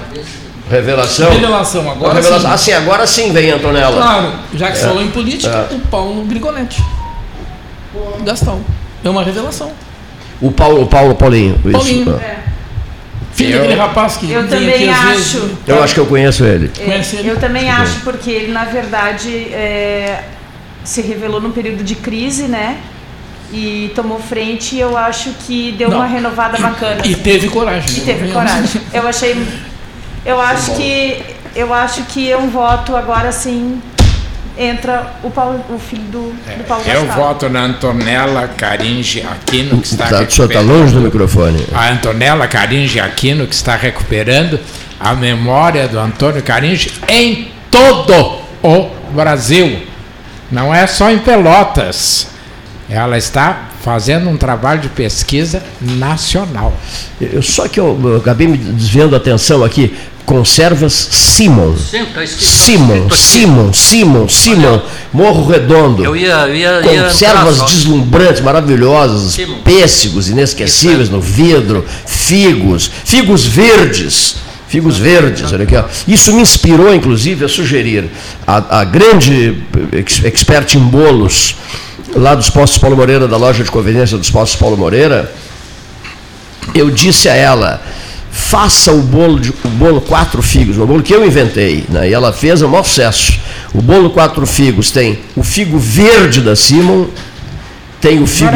Revelação. 0.70 1.30
Revelação, 1.30 1.92
agora 1.92 2.14
revelação. 2.16 2.50
sim. 2.50 2.54
Ah, 2.54 2.58
sim, 2.58 2.72
agora 2.72 3.06
sim 3.06 3.32
vem 3.32 3.52
Antonella. 3.52 3.96
Claro, 3.96 4.32
já 4.56 4.72
que 4.72 4.78
é. 4.78 4.82
falou 4.82 5.04
em 5.04 5.12
política, 5.12 5.68
é. 5.72 5.76
o 5.76 5.80
Paulo 5.80 6.24
Brigonetti. 6.24 6.84
Gastão. 8.24 8.62
É 9.04 9.10
uma 9.10 9.24
revelação. 9.24 9.72
O 10.42 10.52
Paulo, 10.52 10.82
o 10.82 10.88
Paulo 10.88 11.14
Paulinho. 11.14 11.60
Paulinho. 11.60 12.02
Isso. 12.02 12.20
É. 12.20 12.43
Filho 13.34 13.58
daquele 13.58 13.76
rapaz 13.76 14.18
que 14.18 14.32
eu 14.32 14.48
também 14.48 14.90
acho. 14.90 15.40
Vezes, 15.40 15.58
eu 15.68 15.84
acho 15.84 15.94
que 15.94 16.00
eu 16.00 16.06
conheço 16.06 16.44
ele. 16.44 16.72
É, 16.80 17.02
ele? 17.16 17.30
Eu 17.30 17.40
também 17.40 17.70
acho, 17.70 18.02
porque 18.02 18.30
ele, 18.30 18.52
na 18.52 18.66
verdade, 18.66 19.30
é, 19.52 20.24
se 20.84 21.02
revelou 21.02 21.42
num 21.42 21.52
período 21.52 21.84
de 21.84 21.96
crise, 21.96 22.44
né? 22.44 22.78
e 23.54 23.92
tomou 23.94 24.20
frente 24.20 24.76
e 24.76 24.80
eu 24.80 24.98
acho 24.98 25.30
que 25.46 25.74
deu 25.74 25.88
Não. 25.88 25.98
uma 25.98 26.08
renovada 26.08 26.58
bacana. 26.58 27.02
E 27.06 27.14
assim. 27.14 27.22
teve 27.22 27.50
coragem. 27.50 27.98
E 28.00 28.02
teve 28.02 28.32
coragem. 28.32 28.82
Eu 28.92 29.08
achei. 29.08 29.48
Eu 30.26 30.42
acho 30.42 30.76
que. 30.76 31.24
Eu 31.56 31.72
acho 31.72 32.02
que 32.06 32.32
é 32.32 32.36
um 32.36 32.50
voto 32.50 32.96
agora 32.96 33.32
sim 33.32 33.80
entra 34.58 35.14
o, 35.24 35.30
Paulo, 35.30 35.64
o 35.70 35.80
filho 35.80 36.04
do, 36.04 36.36
é, 36.48 36.56
do 36.56 36.64
Paulo 36.64 36.84
Eu 36.86 37.06
voto 37.08 37.50
na 37.50 37.62
Antonella 37.62 38.48
Caringe 38.48 39.22
Aquino, 39.22 39.82
que 39.82 39.88
está 39.88 40.08
tá, 40.08 40.20
recuperando. 40.20 40.30
O 40.30 40.34
senhor 40.34 40.48
está 40.48 40.62
longe 40.62 40.94
do 40.94 41.02
microfone. 41.02 41.66
A 41.74 41.90
Antonella 41.90 42.48
Caringe 42.48 43.00
Aquino, 43.00 43.48
que 43.48 43.56
está 43.56 43.76
recuperando 43.76 44.60
a 45.00 45.14
memória 45.14 45.88
do 45.88 46.00
Antônio 46.00 46.42
Caringe 46.44 46.94
em 47.08 47.52
todo 47.70 48.42
o 48.62 48.90
Brasil. 49.14 49.86
Não 50.52 50.74
é 50.74 50.86
só 50.88 51.12
em 51.12 51.20
Pelotas. 51.20 52.28
Ela 52.90 53.18
está 53.18 53.70
fazendo 53.84 54.30
um 54.30 54.38
trabalho 54.38 54.80
de 54.80 54.88
pesquisa 54.90 55.62
nacional. 55.82 56.74
Eu, 57.20 57.42
só 57.42 57.68
que 57.68 57.80
eu, 57.80 58.00
eu 58.02 58.18
acabei 58.18 58.48
me 58.48 58.58
desviando 58.58 59.14
a 59.14 59.18
atenção 59.18 59.64
aqui. 59.64 59.94
Conservas 60.26 60.94
Simon. 60.94 61.76
Sim, 61.76 62.06
tá 62.06 62.26
Simon, 62.26 63.10
Simon, 63.10 63.74
Simon, 63.74 64.30
Simon, 64.30 64.82
Morro 65.12 65.46
Redondo. 65.46 66.02
Eu 66.02 66.16
ia, 66.16 66.48
eu 66.48 66.56
ia, 66.56 66.82
Conservas 66.82 67.58
ia 67.58 67.66
deslumbrantes, 67.66 68.42
maravilhosas, 68.42 69.34
Simon. 69.34 69.60
pêssegos 69.66 70.30
inesquecíveis 70.30 71.10
no 71.10 71.20
vidro, 71.20 71.86
figos, 72.06 72.90
figos 73.04 73.46
verdes. 73.46 74.38
Figos 74.70 74.98
verdes, 74.98 75.52
olha 75.52 75.66
aqui. 75.66 75.76
Ó. 75.76 75.84
Isso 76.08 76.34
me 76.34 76.42
inspirou, 76.42 76.96
inclusive, 76.96 77.46
a 77.46 77.50
sugerir 77.50 78.10
a, 78.48 78.80
a 78.80 78.84
grande 78.86 79.62
expert 80.24 80.74
em 80.76 80.80
bolos 80.80 81.56
lá 82.16 82.36
dos 82.36 82.50
Postos 82.50 82.78
Paulo 82.78 82.96
Moreira, 82.96 83.28
da 83.28 83.38
loja 83.38 83.64
de 83.64 83.72
conveniência 83.72 84.18
dos 84.18 84.30
Postos 84.30 84.60
Paulo 84.60 84.78
Moreira, 84.78 85.32
eu 86.74 86.90
disse 86.90 87.28
a 87.28 87.36
ela, 87.36 87.82
faça 88.32 88.92
o 88.92 89.02
bolo, 89.02 89.40
de, 89.40 89.50
o 89.64 89.68
bolo 89.70 90.02
quatro 90.02 90.42
figos, 90.42 90.78
o 90.78 90.86
bolo 90.86 91.04
que 91.04 91.14
eu 91.14 91.26
inventei, 91.26 91.86
né? 91.90 92.10
e 92.10 92.14
ela 92.14 92.32
fez 92.32 92.62
o 92.62 92.70
maior 92.70 92.84
sucesso. 92.84 93.40
O 93.74 93.82
bolo 93.82 94.10
quatro 94.10 94.46
figos 94.46 94.92
tem 94.92 95.20
o 95.36 95.44
figo 95.44 95.78
verde 95.78 96.42
da 96.42 96.56
Simon, 96.56 97.08
tem 98.00 98.22
o 98.22 98.28
figo, 98.28 98.52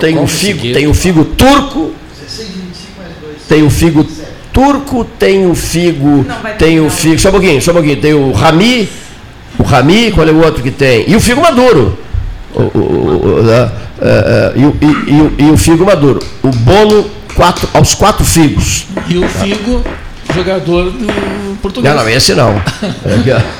tem 0.00 0.18
o 0.18 0.26
figo, 0.26 0.72
tem 0.72 0.86
o 0.86 0.94
figo 0.94 1.24
turco, 1.24 1.92
tem 3.48 3.62
o 3.62 3.70
figo 3.70 4.06
turco, 4.52 5.04
tem 5.18 5.46
o 5.46 5.54
figo, 5.54 6.26
tem 6.58 6.80
o 6.80 6.90
figo, 6.90 7.18
só 7.18 7.28
um 7.28 7.32
pouquinho, 7.32 7.62
só 7.62 7.70
um 7.70 7.74
pouquinho, 7.74 7.96
tem 7.96 8.14
o 8.14 8.32
rami, 8.32 8.88
o 9.58 9.62
rami, 9.62 10.10
qual 10.12 10.26
é 10.26 10.32
o 10.32 10.44
outro 10.44 10.62
que 10.62 10.70
tem? 10.70 11.04
E 11.08 11.16
o 11.16 11.20
figo 11.20 11.40
maduro. 11.40 11.98
O, 12.54 12.62
o, 12.62 13.38
o, 13.38 13.42
né? 13.42 13.70
é, 14.00 14.52
é, 14.56 14.58
e, 14.58 15.42
e, 15.42 15.44
e, 15.46 15.50
o 15.50 15.56
figo 15.56 15.84
maduro. 15.84 16.20
O 16.42 16.48
bolo 16.48 17.10
quatro, 17.34 17.68
aos 17.74 17.94
quatro 17.94 18.24
figos. 18.24 18.86
E 19.08 19.18
o 19.18 19.28
figo, 19.28 19.84
jogador 20.34 20.90
do 20.90 21.56
português. 21.60 21.94
Não, 21.94 22.02
não, 22.02 22.10
esse 22.10 22.34
não. 22.34 22.54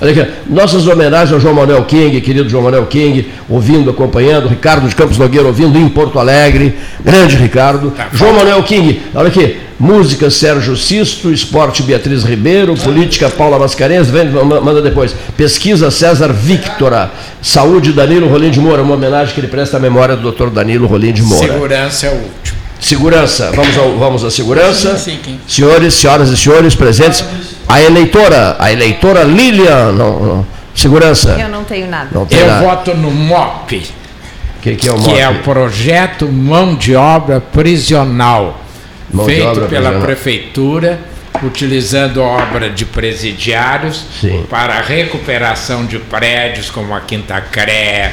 Olha 0.00 0.12
aqui, 0.12 0.32
nossas 0.46 0.86
homenagens 0.86 1.32
ao 1.32 1.40
João 1.40 1.54
Manuel 1.54 1.84
King, 1.84 2.20
querido 2.20 2.48
João 2.48 2.62
Manuel 2.62 2.86
King, 2.86 3.28
ouvindo, 3.48 3.90
acompanhando, 3.90 4.46
Ricardo 4.46 4.88
de 4.88 4.94
Campos 4.94 5.18
Nogueira 5.18 5.46
ouvindo 5.46 5.76
em 5.76 5.88
Porto 5.88 6.20
Alegre, 6.20 6.78
grande 7.04 7.36
Ricardo. 7.36 7.90
Tá 7.90 8.08
João 8.12 8.32
Manuel 8.32 8.62
King, 8.62 9.02
olha 9.12 9.26
aqui, 9.26 9.56
música 9.78 10.30
Sérgio 10.30 10.76
Sisto, 10.76 11.32
esporte 11.32 11.82
Beatriz 11.82 12.22
Ribeiro, 12.22 12.74
política 12.76 13.28
Paula 13.28 13.58
Mascarenhas, 13.58 14.08
vem, 14.08 14.28
manda 14.28 14.80
depois. 14.80 15.14
Pesquisa 15.36 15.90
César 15.90 16.32
Victora, 16.32 17.10
saúde 17.42 17.92
Danilo 17.92 18.28
Rolim 18.28 18.50
de 18.50 18.60
Moura, 18.60 18.82
uma 18.82 18.94
homenagem 18.94 19.34
que 19.34 19.40
ele 19.40 19.48
presta 19.48 19.78
à 19.78 19.80
memória 19.80 20.16
do 20.16 20.30
Dr. 20.30 20.50
Danilo 20.50 20.86
Rolim 20.86 21.12
de 21.12 21.22
Moura. 21.22 21.52
Segurança 21.52 22.06
é 22.06 22.10
o 22.10 22.14
último. 22.14 22.57
Segurança, 22.80 23.50
vamos, 23.54 23.76
ao, 23.76 23.98
vamos 23.98 24.24
à 24.24 24.30
segurança. 24.30 24.96
Senhores, 25.46 25.94
senhoras 25.94 26.28
e 26.30 26.36
senhores 26.36 26.74
presentes, 26.74 27.24
a 27.68 27.80
eleitora, 27.80 28.56
a 28.58 28.72
eleitora 28.72 29.24
Lilian, 29.24 29.92
não, 29.92 30.20
não, 30.20 30.46
segurança. 30.74 31.36
Eu 31.38 31.48
não 31.48 31.64
tenho 31.64 31.88
nada. 31.88 32.08
Não 32.12 32.26
Eu 32.30 32.46
nada. 32.46 32.64
voto 32.64 32.94
no 32.94 33.10
MOP. 33.10 33.82
Que, 34.62 34.76
que, 34.76 34.88
é 34.88 34.92
o 34.92 34.98
MOP? 34.98 35.12
Que 35.12 35.20
é 35.20 35.28
o 35.28 35.42
projeto 35.42 36.28
Mão 36.28 36.74
de 36.74 36.94
Obra 36.94 37.40
Prisional, 37.40 38.60
mão 39.12 39.26
feito 39.26 39.42
obra 39.46 39.66
pela 39.66 39.90
prisional. 39.90 40.00
prefeitura, 40.02 41.00
utilizando 41.42 42.20
obra 42.22 42.70
de 42.70 42.84
presidiários 42.84 44.04
Sim. 44.20 44.44
para 44.48 44.74
a 44.74 44.80
recuperação 44.80 45.84
de 45.84 45.98
prédios 45.98 46.70
como 46.70 46.94
a 46.94 47.00
Quinta 47.00 47.40
Cré, 47.40 48.12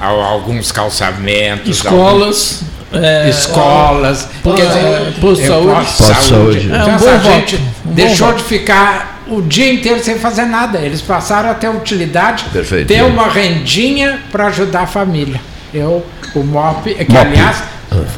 alguns 0.00 0.72
calçamentos, 0.72 1.76
escolas. 1.78 2.62
Alguns 2.62 2.75
é, 2.92 3.28
escolas, 3.28 4.28
é, 4.44 4.52
quer 4.52 4.66
dizer, 4.66 5.20
posto 5.20 5.42
de 5.42 5.48
saúde. 5.48 5.86
Posto 5.86 6.28
saúde. 6.28 6.70
É 6.72 6.84
um 6.84 6.94
então, 6.94 6.98
bom 6.98 7.20
gente 7.20 7.56
um 7.84 7.92
deixou 7.92 8.32
de 8.32 8.42
ficar 8.44 9.22
o 9.28 9.42
dia 9.42 9.72
inteiro 9.72 10.02
sem 10.02 10.18
fazer 10.18 10.44
nada. 10.44 10.78
Eles 10.78 11.02
passaram 11.02 11.50
a 11.50 11.54
ter 11.54 11.68
utilidade, 11.68 12.44
Perfeito, 12.52 12.86
ter 12.86 13.02
uma 13.02 13.28
rendinha 13.28 14.20
para 14.30 14.46
ajudar 14.46 14.82
a 14.82 14.86
família. 14.86 15.40
Eu, 15.74 16.04
o 16.34 16.42
MOP, 16.42 16.94
que 16.94 17.12
MOP. 17.12 17.26
aliás 17.26 17.62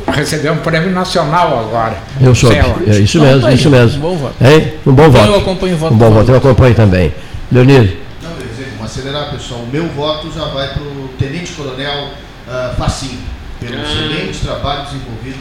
recebeu 0.09 0.53
um 0.53 0.59
prêmio 0.59 0.91
nacional 0.91 1.59
agora. 1.59 1.97
Eu 2.21 2.35
sou. 2.35 2.53
É 2.53 2.99
isso 2.99 3.21
mesmo, 3.21 3.49
isso 3.51 3.71
mesmo. 3.71 3.99
Um 3.99 4.11
bom 4.11 4.17
voto. 4.17 4.35
É? 4.41 4.75
Um 4.87 4.93
bom 4.93 5.11
voto. 5.11 5.27
Eu 5.27 5.37
acompanho 5.37 5.75
o 5.75 5.79
voto. 5.79 5.95
Um 5.95 5.97
bom 5.97 6.11
voto, 6.11 6.31
eu 6.31 6.37
acompanho 6.37 6.75
também. 6.75 7.15
Leonir. 7.51 7.97
Não, 8.23 8.31
vamos 8.31 8.93
acelerar, 8.93 9.31
pessoal. 9.31 9.61
O 9.61 9.67
meu 9.67 9.89
voto 9.89 10.31
já 10.31 10.45
vai 10.47 10.69
para 10.69 10.83
o 10.83 11.09
Tenente 11.19 11.53
Coronel 11.53 12.09
uh, 12.47 12.77
Facinho 12.77 13.38
pelo 13.61 13.77
ah. 13.77 13.83
excelente 13.83 14.39
trabalho 14.39 14.85
desenvolvido 14.85 15.39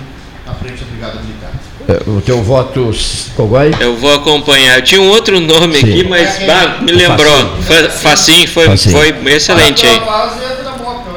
à 0.47 0.53
frente 0.53 0.84
da 0.84 0.86
Brigada 0.91 1.20
Militar. 1.22 1.51
É, 1.88 2.09
o 2.09 2.22
teu 2.22 2.43
voto, 2.43 2.91
Coguai? 3.36 3.72
Eu 3.80 3.95
vou 3.95 4.13
acompanhar. 4.13 4.82
Tinha 4.82 5.01
um 5.01 5.09
outro 5.09 5.39
nome 5.39 5.78
Sim. 5.78 5.89
aqui, 5.89 6.07
mas 6.07 6.39
bah, 6.45 6.78
me 6.82 6.91
lembrou. 6.91 7.57
Facinho, 8.01 8.47
foi, 8.47 8.68
Facinho. 8.68 8.97
foi 8.97 9.15
excelente 9.32 9.86
aí. 9.86 10.01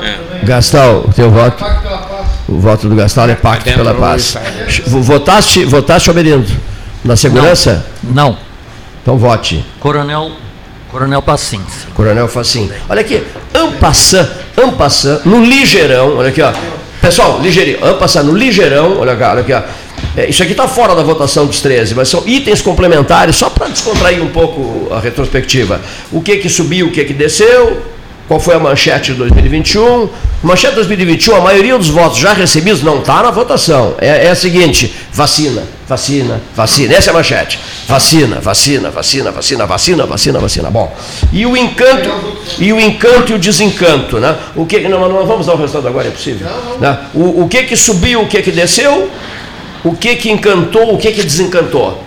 É. 0.02 0.44
Gastal, 0.44 1.04
o 1.08 1.12
teu 1.12 1.30
voto? 1.30 1.64
O 2.48 2.58
voto 2.58 2.88
do 2.88 2.94
Gastal 2.94 3.28
é 3.30 3.34
Pacto 3.34 3.72
pela 3.72 3.94
Paz. 3.94 4.36
Votaste, 4.86 5.64
votaste, 5.64 6.10
Oberindo? 6.10 6.46
Na 7.04 7.16
segurança? 7.16 7.86
Não. 8.02 8.36
Então 9.02 9.16
vote. 9.16 9.64
Coronel 9.80 10.32
Coronel 10.90 11.22
Facim. 11.22 11.60
Coronel 11.94 12.28
Facim. 12.28 12.70
Olha 12.88 13.00
aqui, 13.00 13.22
Ampassan, 13.54 14.28
Ampassan, 14.56 15.20
no 15.24 15.44
ligeirão, 15.44 16.16
olha 16.16 16.30
aqui, 16.30 16.42
ó. 16.42 16.52
Pessoal, 17.00 17.40
ligeirinho, 17.40 17.78
no 18.24 18.36
ligeirão, 18.36 18.98
olha, 18.98 19.12
olha 19.12 19.40
aqui, 19.40 19.52
ó. 19.52 19.62
É, 20.16 20.28
isso 20.28 20.42
aqui 20.42 20.52
está 20.52 20.66
fora 20.66 20.94
da 20.94 21.02
votação 21.02 21.46
dos 21.46 21.60
13, 21.60 21.94
mas 21.94 22.08
são 22.08 22.22
itens 22.26 22.60
complementares, 22.60 23.36
só 23.36 23.48
para 23.48 23.68
descontrair 23.68 24.22
um 24.22 24.28
pouco 24.28 24.92
a 24.92 24.98
retrospectiva. 24.98 25.80
O 26.10 26.20
que 26.20 26.36
que 26.36 26.48
subiu, 26.48 26.88
o 26.88 26.90
que 26.90 27.04
que 27.04 27.12
desceu, 27.14 27.80
qual 28.30 28.38
foi 28.38 28.54
a 28.54 28.60
manchete 28.60 29.10
de 29.10 29.18
2021? 29.18 30.08
Manchete 30.44 30.68
de 30.68 30.76
2021, 30.76 31.34
a 31.34 31.40
maioria 31.40 31.76
dos 31.76 31.88
votos 31.88 32.16
já 32.16 32.32
recebidos 32.32 32.80
não 32.80 33.00
está 33.00 33.24
na 33.24 33.32
votação. 33.32 33.96
É, 33.98 34.26
é 34.26 34.30
a 34.30 34.36
seguinte: 34.36 34.94
vacina, 35.12 35.64
vacina, 35.88 36.40
vacina. 36.54 36.94
Essa 36.94 37.10
é 37.10 37.12
a 37.12 37.14
manchete. 37.14 37.58
Vacina, 37.88 38.38
vacina, 38.38 38.88
vacina, 38.88 39.32
vacina, 39.32 39.66
vacina, 39.66 40.06
vacina, 40.06 40.38
vacina. 40.38 40.70
Bom. 40.70 40.96
E 41.32 41.44
o 41.44 41.56
encanto, 41.56 42.08
e 42.60 42.72
o 42.72 42.78
encanto 42.78 43.32
e 43.32 43.34
o 43.34 43.38
desencanto, 43.40 44.20
né? 44.20 44.36
O 44.54 44.64
que 44.64 44.78
não, 44.78 45.08
não 45.08 45.26
vamos 45.26 45.46
dar 45.46 45.54
o 45.54 45.56
resultado 45.56 45.88
agora, 45.88 46.06
é 46.06 46.12
possível. 46.12 46.46
Né? 46.78 46.98
O, 47.12 47.42
o 47.42 47.48
que 47.48 47.64
que 47.64 47.76
subiu, 47.76 48.22
o 48.22 48.28
que 48.28 48.40
que 48.42 48.52
desceu? 48.52 49.10
O 49.82 49.96
que 49.96 50.14
que 50.14 50.30
encantou, 50.30 50.94
o 50.94 50.98
que 50.98 51.10
que 51.10 51.24
desencantou? 51.24 52.00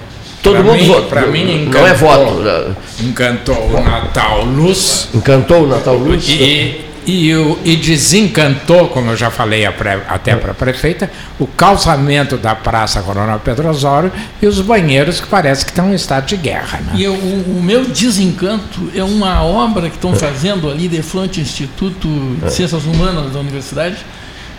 Todo 0.43 0.55
pra 0.55 0.63
mundo 0.63 0.85
vota. 0.85 1.07
Para 1.07 1.25
mim, 1.27 1.63
encantou, 1.63 1.81
não 1.81 1.87
é 1.87 1.93
voto. 1.93 2.75
Encantou 2.99 3.69
o 3.69 3.81
Natal 3.81 4.43
Luz. 4.43 5.07
Encantou 5.13 5.63
o 5.63 5.67
Natal 5.67 5.95
Luz. 5.95 6.27
E, 6.27 6.81
e, 7.07 7.31
e 7.63 7.75
desencantou, 7.77 8.89
como 8.89 9.11
eu 9.11 9.17
já 9.17 9.31
falei 9.31 9.65
até 9.65 10.35
para 10.35 10.51
a 10.51 10.53
prefeita, 10.53 11.09
o 11.39 11.47
calçamento 11.47 12.37
da 12.37 12.55
Praça 12.55 13.01
Coronel 13.01 13.39
Pedro 13.39 13.69
Osório 13.69 14.11
e 14.41 14.45
os 14.45 14.59
banheiros 14.59 15.21
que 15.21 15.27
parece 15.27 15.63
que 15.63 15.71
estão 15.71 15.91
em 15.91 15.95
estado 15.95 16.25
de 16.25 16.35
guerra. 16.35 16.79
Né? 16.79 16.93
E 16.95 17.03
eu, 17.03 17.13
o, 17.13 17.59
o, 17.59 17.63
meu 17.63 17.85
desencanto 17.85 18.91
é 18.93 19.03
uma 19.03 19.43
obra 19.43 19.89
que 19.89 19.95
estão 19.95 20.13
fazendo 20.13 20.69
ali 20.69 20.89
de 20.89 21.01
frente 21.01 21.39
ao 21.39 21.45
Instituto 21.45 22.07
de 22.43 22.53
Ciências 22.53 22.83
Humanas 22.83 23.31
da 23.31 23.39
Universidade. 23.39 23.97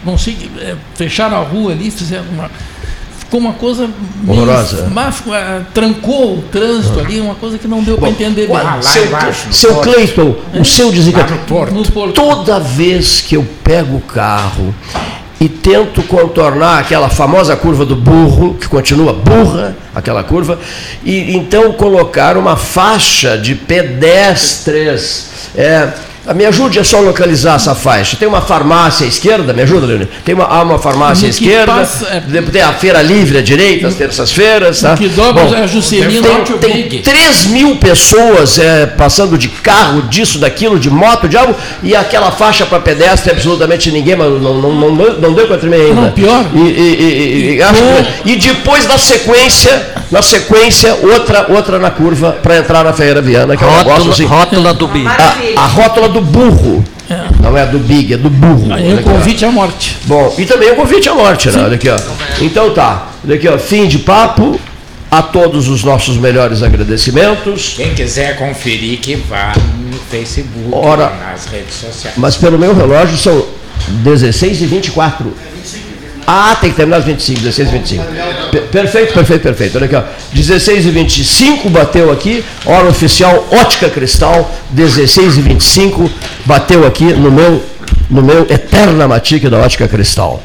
Não 0.03 0.17
sei, 0.19 0.51
é, 0.59 0.75
fecharam 0.95 1.39
a 1.39 1.43
rua 1.43 1.73
ali, 1.73 1.91
fizeram 1.91 2.25
uma 2.31 2.51
ficou 3.35 3.41
uma 3.41 3.53
coisa 3.53 3.91
horrorosa. 4.29 4.89
É, 5.35 5.63
trancou 5.73 6.39
o 6.39 6.43
trânsito 6.43 7.01
ali, 7.01 7.21
uma 7.21 7.35
coisa 7.35 7.59
que 7.59 7.67
não 7.67 7.83
deu 7.83 7.99
para 7.99 8.09
entender 8.09 8.47
bem. 8.47 8.83
Seu, 8.83 9.07
embaixo, 9.07 9.53
seu 9.53 9.77
Cleiton, 9.77 10.37
é? 10.53 10.61
o 10.61 10.65
seu 10.65 10.93
desencanto. 10.93 11.35
Toda 12.15 12.61
vez 12.61 13.21
que 13.21 13.35
eu 13.35 13.45
pego 13.65 13.97
o 13.97 14.01
carro 14.01 14.73
e 15.41 15.49
tento 15.49 16.03
contornar 16.05 16.79
aquela 16.79 17.09
famosa 17.09 17.57
curva 17.57 17.85
do 17.85 17.97
burro, 17.97 18.55
que 18.55 18.69
continua 18.69 19.13
burra, 19.13 19.77
aquela 19.95 20.23
curva, 20.23 20.59
e 21.05 21.35
então 21.35 21.73
colocar 21.73 22.37
uma 22.37 22.57
faixa 22.57 23.37
de 23.37 23.57
pedestres. 23.57 25.51
É, 25.57 25.89
Me 26.33 26.47
ajude 26.47 26.79
a 26.79 26.85
só 26.85 27.01
localizar 27.01 27.57
essa 27.57 27.75
faixa. 27.75 28.17
Tem 28.17 28.27
uma 28.27 28.41
farmácia 28.41 29.05
à 29.05 29.09
esquerda, 29.09 29.53
me 29.53 29.63
ajuda, 29.63 29.87
Leonir? 29.87 30.09
Tem 30.25 30.35
uma, 30.35 30.45
há 30.45 30.63
uma 30.63 30.79
farmácia 30.79 31.27
à 31.27 31.31
esquerda, 31.31 31.73
passa, 31.73 32.07
é... 32.07 32.43
tem 32.43 32.63
a 32.63 32.73
feira 32.73 33.03
livre 33.03 33.39
à 33.39 33.43
direita, 33.43 33.89
às 33.89 33.95
terças-feiras. 33.95 34.81
Tá? 34.81 34.97
Que 34.97 35.09
dobra 35.09 35.45
Bom, 35.45 35.55
é 35.55 35.63
a 35.63 35.67
Juscelino 35.67 36.27
tem, 36.61 36.89
tem 36.89 37.03
3 37.03 37.47
mil 37.47 37.77
pessoas 37.77 38.59
é, 38.59 38.87
passando 38.87 39.37
de 39.37 39.49
carro, 39.49 40.03
disso, 40.03 40.39
daquilo, 40.39 40.79
de 40.79 40.89
moto, 40.89 41.29
de 41.29 41.37
algo, 41.37 41.55
e 41.83 41.95
aquela 41.95 42.31
faixa 42.31 42.65
para 42.65 42.81
pedestre, 42.81 43.33
absolutamente 43.33 43.91
ninguém, 43.91 44.17
mas 44.17 44.29
não, 44.29 44.55
não, 44.55 44.73
não, 44.73 44.95
não, 44.95 45.13
não 45.15 45.33
deu 45.33 45.47
para 45.47 45.59
tremer 45.59 45.81
ainda. 45.89 46.01
Não, 46.01 46.13
pior. 46.13 46.47
E, 46.55 46.59
e, 46.59 47.59
e, 47.61 47.61
e, 48.25 48.33
e 48.33 48.37
depois, 48.37 48.87
na 48.87 48.97
sequência, 48.97 49.93
na 50.11 50.23
sequência, 50.23 50.97
outra, 51.03 51.47
outra 51.49 51.79
na 51.79 51.91
curva 51.91 52.33
para 52.43 52.59
entrar 52.59 52.85
na 52.85 52.93
Feira 52.93 53.21
Viana, 53.21 53.57
que 53.57 53.65
é 53.65 53.67
um 53.67 53.71
rótula, 53.71 53.93
negócio 53.93 54.13
assim. 54.13 54.25
Rótula 54.25 54.75
do 54.75 54.89
Big. 54.89 55.07
A, 55.07 55.63
a 55.63 55.67
rótula 55.67 56.09
do 56.09 56.14
burro. 56.21 56.85
É. 57.09 57.27
Não 57.43 57.57
é 57.57 57.67
do 57.67 57.79
Big, 57.79 58.15
é 58.15 58.17
do 58.17 58.31
burro. 58.31 58.73
Aí 58.73 58.95
o 58.95 59.03
convite 59.03 59.45
à 59.45 59.51
morte. 59.51 59.97
Bom, 60.05 60.35
e 60.39 60.45
também 60.45 60.73
o 60.73 60.77
convite 60.77 61.09
à 61.09 61.15
morte, 61.15 61.51
né? 61.51 61.63
Olha 61.65 61.75
aqui, 61.75 61.89
ó. 61.89 61.97
Então 62.41 62.73
tá. 62.73 63.09
Olha 63.25 63.37
aqui, 63.37 63.49
ó. 63.49 63.59
Fim 63.59 63.87
de 63.87 63.99
papo. 63.99 64.59
A 65.11 65.23
todos 65.23 65.69
os 65.69 65.85
nossos 65.85 66.17
melhores 66.17 66.61
agradecimentos. 66.61 67.75
Quem 67.77 67.95
quiser 67.95 68.37
conferir, 68.37 68.99
que 68.99 69.15
vá 69.15 69.53
no 69.93 69.97
Facebook, 70.11 70.71
Ora, 70.73 71.09
nas 71.11 71.47
redes 71.47 71.75
sociais. 71.75 72.17
Mas 72.17 72.37
pelo 72.37 72.59
meu 72.59 72.75
relógio 72.75 73.17
são 73.17 73.47
16 73.89 74.63
e 74.63 74.67
24. 74.67 75.33
Ah, 76.27 76.57
tem 76.59 76.71
que 76.71 76.77
terminar 76.77 76.99
às 76.99 77.05
25, 77.05 77.41
16 77.41 77.69
e 77.69 77.73
25. 77.73 78.05
Perfeito, 78.71 79.13
perfeito, 79.13 79.43
perfeito. 79.43 79.77
Olha 79.77 79.87
aqui, 79.87 79.97
ó. 79.97 80.03
16 80.33 80.87
e 80.87 80.91
25 80.91 81.69
bateu 81.69 82.11
aqui. 82.11 82.45
Hora 82.65 82.89
oficial 82.89 83.47
Ótica 83.51 83.89
Cristal, 83.91 84.51
16 84.71 85.39
e 85.39 85.41
25 85.43 86.11
bateu 86.47 86.87
aqui 86.87 87.13
no 87.13 87.31
meu, 87.31 87.63
no 88.11 88.23
meu 88.23 88.47
Eterna 88.49 89.07
Matique 89.07 89.49
da 89.49 89.59
Ótica 89.59 89.87
Cristal. 89.87 90.43